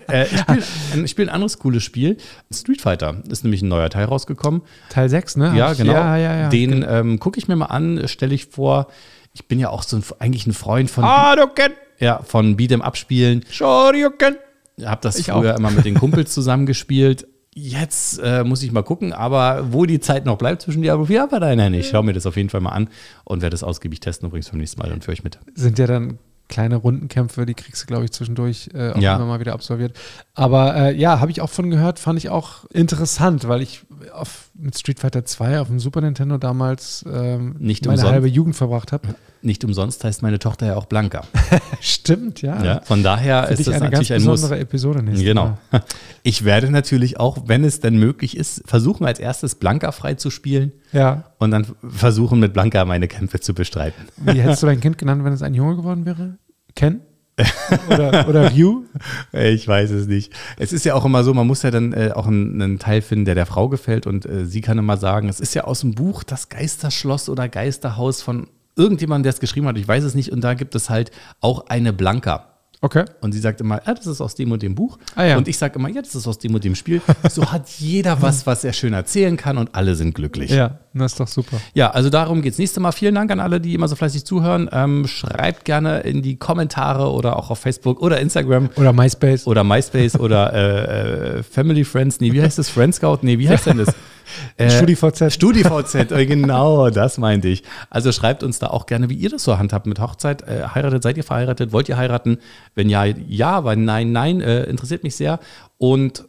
Äh, 0.09 0.25
ich 0.25 0.39
spiele 0.41 0.63
ein, 0.93 1.09
spiel 1.09 1.29
ein 1.29 1.35
anderes 1.35 1.59
cooles 1.59 1.83
Spiel. 1.83 2.17
Street 2.53 2.81
Fighter 2.81 3.23
ist 3.29 3.43
nämlich 3.43 3.63
ein 3.63 3.69
neuer 3.69 3.91
Teil 3.91 4.05
rausgekommen. 4.05 4.63
Teil 4.89 5.09
6, 5.09 5.37
ne? 5.37 5.53
Ja, 5.57 5.71
Hab 5.71 5.77
genau. 5.77 5.93
Ja, 5.93 6.17
ja, 6.17 6.37
ja. 6.37 6.49
Den 6.49 6.85
ähm, 6.89 7.19
gucke 7.19 7.39
ich 7.39 7.49
mir 7.49 7.57
mal 7.57 7.67
an, 7.67 8.07
stelle 8.07 8.35
ich 8.35 8.47
vor. 8.47 8.87
Ich 9.33 9.49
bin 9.49 9.59
ja 9.59 9.71
auch 9.71 9.83
so 9.83 9.97
ein, 9.97 10.05
eigentlich 10.21 10.47
ein 10.47 10.53
Freund 10.53 10.91
von, 10.91 11.05
Hadouken! 11.05 11.73
ja, 11.99 12.21
von 12.23 12.57
Beat'em 12.57 12.81
Up 12.81 12.97
spielen. 12.97 13.45
Shoryuken! 13.51 14.37
Habe 14.85 15.01
das 15.03 15.19
Ich 15.19 15.27
früher 15.27 15.55
auch. 15.55 15.59
immer 15.59 15.71
mit 15.73 15.85
den 15.85 15.95
Kumpels 15.97 16.33
zusammengespielt. 16.33 17.27
Jetzt 17.55 18.19
äh, 18.23 18.43
muss 18.45 18.63
ich 18.63 18.73
mal 18.73 18.83
gucken, 18.83 19.13
aber 19.13 19.73
wo 19.73 19.87
die 19.87 20.01
Zeit 20.01 20.27
noch 20.27 20.37
bleibt 20.39 20.63
zwischen 20.63 20.83
Diablo 20.83 21.05
4, 21.07 21.23
aber 21.23 21.39
nein, 21.41 21.57
nein, 21.59 21.75
ich 21.75 21.89
schaue 21.89 22.03
mir 22.05 22.13
das 22.13 22.27
auf 22.27 22.37
jeden 22.37 22.51
Fall 22.51 22.61
mal 22.61 22.71
an 22.73 22.89
und 23.25 23.43
werde 23.43 23.55
das 23.55 23.63
ausgiebig 23.63 24.01
testen 24.01 24.27
übrigens 24.29 24.51
beim 24.51 24.59
nächsten 24.59 24.81
Mal 24.81 24.89
dann 24.91 25.03
für 25.03 25.13
euch 25.13 25.23
mit. 25.23 25.39
Sind 25.55 25.79
ja 25.79 25.87
dann 25.87 26.19
kleine 26.49 26.77
Rundenkämpfe, 26.77 27.47
die 27.47 27.55
kriegst 27.55 27.83
du, 27.83 27.87
glaube 27.87 28.05
ich, 28.05 28.13
zwischendurch 28.13 28.69
äh, 28.75 28.91
auch 28.91 28.99
Ja. 29.01 29.17
immer 29.17 29.27
mal 29.27 29.41
wieder 29.41 29.53
absolviert. 29.55 29.97
Aber 30.35 30.75
äh, 30.77 30.97
ja, 30.97 31.21
habe 31.21 31.31
ich 31.31 31.41
auch 31.41 31.49
von 31.51 31.71
gehört, 31.71 31.99
fand 31.99 32.19
ich 32.19 32.29
auch 32.29 32.65
interessant, 32.71 33.49
weil 33.49 33.63
ich 33.63 33.83
auf, 34.13 34.51
mit 34.55 34.77
Street 34.77 34.99
Fighter 35.01 35.25
2 35.25 35.61
auf 35.61 35.69
dem 35.69 35.79
Super 35.79 36.01
Nintendo 36.01 36.37
damals 36.39 37.05
ähm, 37.11 37.57
Nicht 37.61 37.87
meine 37.87 38.03
halbe 38.03 38.29
Jugend 38.29 38.57
verbracht 38.57 38.93
habe. 38.93 39.15
Nicht 39.45 39.63
umsonst 39.65 40.03
heißt 40.05 40.23
meine 40.23 40.39
Tochter 40.39 40.67
ja 40.67 40.77
auch 40.77 40.87
Blanca. 40.87 41.23
Stimmt, 41.81 42.41
ja. 42.43 42.65
Ja, 42.65 42.81
von 42.83 43.03
daher 43.03 43.45
Für 43.49 43.53
ist 43.53 43.67
das 43.67 43.75
eine 43.75 43.91
ganz 43.91 43.93
natürlich 44.09 44.13
ein 44.15 44.23
Muss. 44.23 44.41
besondere 44.41 44.61
Episode 44.61 45.03
nächstes 45.03 45.25
Genau. 45.25 45.59
Mal. 45.71 45.83
Ich 46.23 46.45
werde 46.47 46.71
natürlich 46.71 47.21
auch, 47.21 47.37
wenn 47.47 47.65
es 47.65 47.81
denn 47.81 47.97
möglich 47.99 48.35
ist, 48.37 48.63
versuchen 48.65 49.05
als 49.05 49.21
erstes 49.21 49.57
Blanca 49.57 49.93
frei 49.93 50.15
zu 50.15 50.31
spielen 50.31 50.73
Ja. 50.93 51.25
und 51.39 51.51
dann 51.51 51.67
versuchen 51.87 52.41
mit 52.41 52.55
Blanca 52.55 52.85
meine 52.87 53.07
Kämpfe 53.09 53.41
zu 53.41 53.53
bestreiten. 53.53 54.03
Wie 54.17 54.41
hättest 54.41 54.63
du 54.63 54.67
dein 54.69 54.81
Kind 54.81 54.97
genannt, 54.97 55.23
wenn 55.25 55.35
es 55.35 55.43
ein 55.43 55.53
Junge 55.53 55.77
geworden 55.77 56.07
wäre? 56.07 56.39
Ken? 56.75 57.01
Oder, 57.91 58.29
oder 58.29 58.53
Ryu? 58.53 58.85
Ich 59.33 59.67
weiß 59.69 59.91
es 59.91 60.07
nicht. 60.07 60.33
Es 60.57 60.73
ist 60.73 60.85
ja 60.85 60.95
auch 60.95 61.05
immer 61.05 61.25
so, 61.25 61.35
man 61.35 61.47
muss 61.47 61.63
ja 61.63 61.71
dann 61.71 61.93
äh, 61.93 62.13
auch 62.15 62.27
einen, 62.29 62.63
einen 62.63 62.79
Teil 62.79 63.03
finden, 63.03 63.25
der 63.25 63.35
der 63.35 63.45
Frau 63.47 63.69
gefällt 63.69 64.07
und 64.07 64.25
äh, 64.25 64.47
sie 64.47 64.61
kann 64.61 64.79
immer 64.79 64.97
sagen, 64.97 65.29
es 65.29 65.41
ist 65.41 65.53
ja 65.55 65.65
aus 65.65 65.81
dem 65.81 65.95
Buch 65.95 66.23
das 66.23 66.49
Geisterschloss 66.49 67.29
oder 67.29 67.49
Geisterhaus 67.49 68.23
von 68.23 68.47
irgendjemandem, 68.77 69.25
der 69.25 69.33
es 69.33 69.41
geschrieben 69.41 69.67
hat, 69.67 69.77
ich 69.79 69.87
weiß 69.87 70.05
es 70.05 70.15
nicht 70.15 70.31
und 70.33 70.43
da 70.43 70.55
gibt 70.55 70.75
es 70.75 70.91
halt 70.91 71.11
auch 71.41 71.67
eine 71.69 71.93
Blanca. 71.93 72.51
Okay. 72.81 73.07
Und 73.23 73.33
sie 73.33 73.39
sagt 73.39 73.63
immer, 73.63 73.81
ja, 73.87 73.95
das 73.95 74.07
ist 74.07 74.21
aus 74.21 74.35
dem 74.35 74.53
und 74.53 74.61
dem 74.61 74.75
Buch. 74.75 74.99
Ah, 75.15 75.25
ja. 75.25 75.37
Und 75.39 75.49
ich 75.49 75.57
sage 75.57 75.79
immer, 75.79 75.89
ja, 75.89 76.03
das 76.03 76.15
ist 76.15 76.27
aus 76.29 76.37
dem 76.39 76.55
und 76.55 76.65
dem 76.65 76.75
Spiel. 76.75 77.01
So 77.31 77.51
hat 77.51 77.67
jeder 77.79 78.21
was, 78.21 78.47
was 78.47 78.63
er 78.63 78.75
schön 78.75 78.93
erzählen 78.93 79.39
kann 79.39 79.57
und 79.57 79.75
alle 79.75 79.95
sind 79.95 80.15
glücklich. 80.15 80.51
Ja, 80.51 80.81
das 80.93 81.13
ist 81.13 81.21
doch 81.21 81.29
super. 81.29 81.57
Ja, 81.73 81.93
also 81.93 82.11
darum 82.11 82.43
geht's 82.43 82.59
nächste 82.59 82.81
Mal. 82.81 82.93
Vielen 82.93 83.15
Dank 83.15 83.31
an 83.31 83.41
alle, 83.41 83.59
die 83.59 83.73
immer 83.73 83.89
so 83.89 83.97
fleißig 83.97 84.27
zuhören. 84.27 84.69
Ähm, 84.71 85.07
schreibt 85.07 85.65
gerne 85.65 86.01
in 86.01 86.21
die 86.21 86.37
Kommentare 86.37 87.11
oder 87.11 87.39
auch 87.39 87.51
auf 87.51 87.59
Facebook 87.59 88.03
oder 88.03 88.21
Instagram 88.21 88.69
Oder 88.77 88.93
MySpace. 88.93 89.47
oder 89.47 89.65
MySpace 89.65 90.21
oder 90.21 90.53
äh, 90.53 91.39
äh, 91.39 91.43
Family 91.43 91.85
Friends. 91.85 92.21
Nee, 92.21 92.33
wie 92.33 92.43
heißt 92.43 92.59
das? 92.59 92.69
Friend 92.69 92.95
Scout? 92.95 93.21
Nee, 93.23 93.39
wie 93.39 93.49
heißt 93.49 93.65
denn 93.65 93.79
das? 93.79 93.95
Äh, 94.57 94.71
StudiVZ. 94.71 95.33
StudiVZ, 95.33 95.95
äh, 96.13 96.27
genau, 96.27 96.91
das 96.91 97.19
meinte 97.19 97.49
ich. 97.49 97.63
Also 97.91 98.13
schreibt 98.13 98.43
uns 98.43 98.59
da 98.59 98.69
auch 98.69 98.87
gerne, 98.87 99.11
wie 99.11 99.15
ihr 99.15 99.31
das 99.31 99.45
so 99.45 99.59
handhabt 99.59 99.87
mit 99.87 100.01
Hochzeit. 100.01 100.43
Äh, 100.43 100.69
heiratet, 100.75 101.03
seid 101.03 101.17
ihr 101.17 101.25
verheiratet? 101.25 101.73
Wollt 101.73 101.89
ihr 101.89 101.97
heiraten? 101.97 102.39
Wenn 102.75 102.89
ja, 102.89 103.05
ja, 103.05 103.65
wenn 103.65 103.85
nein, 103.85 104.13
nein, 104.13 104.41
äh, 104.41 104.65
interessiert 104.65 105.03
mich 105.03 105.17
sehr. 105.17 105.41
Und 105.79 106.25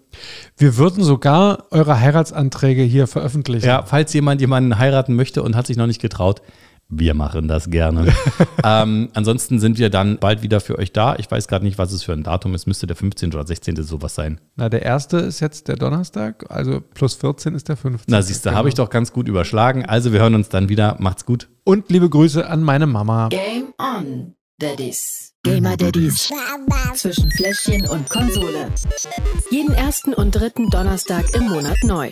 Wir 0.58 0.78
würden 0.78 1.04
sogar 1.04 1.66
eure 1.72 2.00
Heiratsanträge 2.00 2.84
hier 2.84 3.08
veröffentlichen. 3.08 3.68
Ja, 3.68 3.84
falls 3.84 4.14
jemand 4.14 4.42
jemanden 4.42 4.78
heiraten 4.78 5.14
möchte 5.16 5.44
und 5.44 5.56
hat 5.56 5.68
sich 5.68 5.78
noch 5.78 5.88
nicht 5.88 6.02
getraut, 6.02 6.42
wir 6.88 7.14
machen 7.14 7.48
das 7.48 7.70
gerne. 7.70 8.14
ähm, 8.64 9.10
ansonsten 9.14 9.60
sind 9.60 9.78
wir 9.80 9.90
dann 9.90 10.18
bald 10.18 10.44
wieder 10.44 10.60
für 10.60 10.78
euch 10.78 10.94
da. 10.94 11.16
Ich 11.18 11.30
weiß 11.30 11.48
gerade 11.48 11.66
nicht, 11.66 11.78
was 11.78 11.92
es 11.92 12.04
für 12.04 12.14
ein 12.14 12.24
Datum 12.24 12.54
ist. 12.54 12.68
Müsste 12.68 12.88
der 12.88 12.96
15. 12.96 13.34
oder 13.34 13.46
16. 13.46 13.82
sowas 13.84 14.16
sein. 14.16 14.40
Na, 14.56 14.70
der 14.70 14.84
erste 14.84 15.18
ist 15.18 15.40
jetzt 15.40 15.68
der 15.68 15.78
Donnerstag, 15.78 16.46
also 16.50 16.82
plus 16.94 17.16
14 17.16 17.56
ist 17.56 17.70
der 17.70 17.78
15. 17.78 18.06
Na, 18.08 18.22
siehst 18.22 18.46
du, 18.46 18.52
habe 18.52 18.70
ich 18.70 18.76
doch 18.76 18.90
ganz 18.90 19.12
gut 19.12 19.28
überschlagen. 19.28 19.86
Also, 19.86 20.14
wir 20.14 20.20
hören 20.20 20.36
uns 20.36 20.50
dann 20.50 20.70
wieder. 20.70 20.98
Macht's 21.00 21.26
gut. 21.26 21.50
Und 21.64 21.90
liebe 21.90 22.10
Grüße 22.10 22.48
an 22.48 22.62
meine 22.62 22.86
Mama. 22.86 23.30
Game 23.30 23.74
on, 23.80 24.36
Daddies. 24.60 25.34
Gamer 25.44 25.78
Daddies. 25.78 26.32
Zwischen 26.96 27.30
Fläschchen 27.32 27.88
und 27.88 28.10
Konsole. 28.10 28.72
Jeden 29.52 29.74
ersten 29.74 30.14
und 30.14 30.32
dritten 30.32 30.70
Donnerstag 30.70 31.36
im 31.36 31.50
Monat 31.50 31.78
neu. 31.84 32.12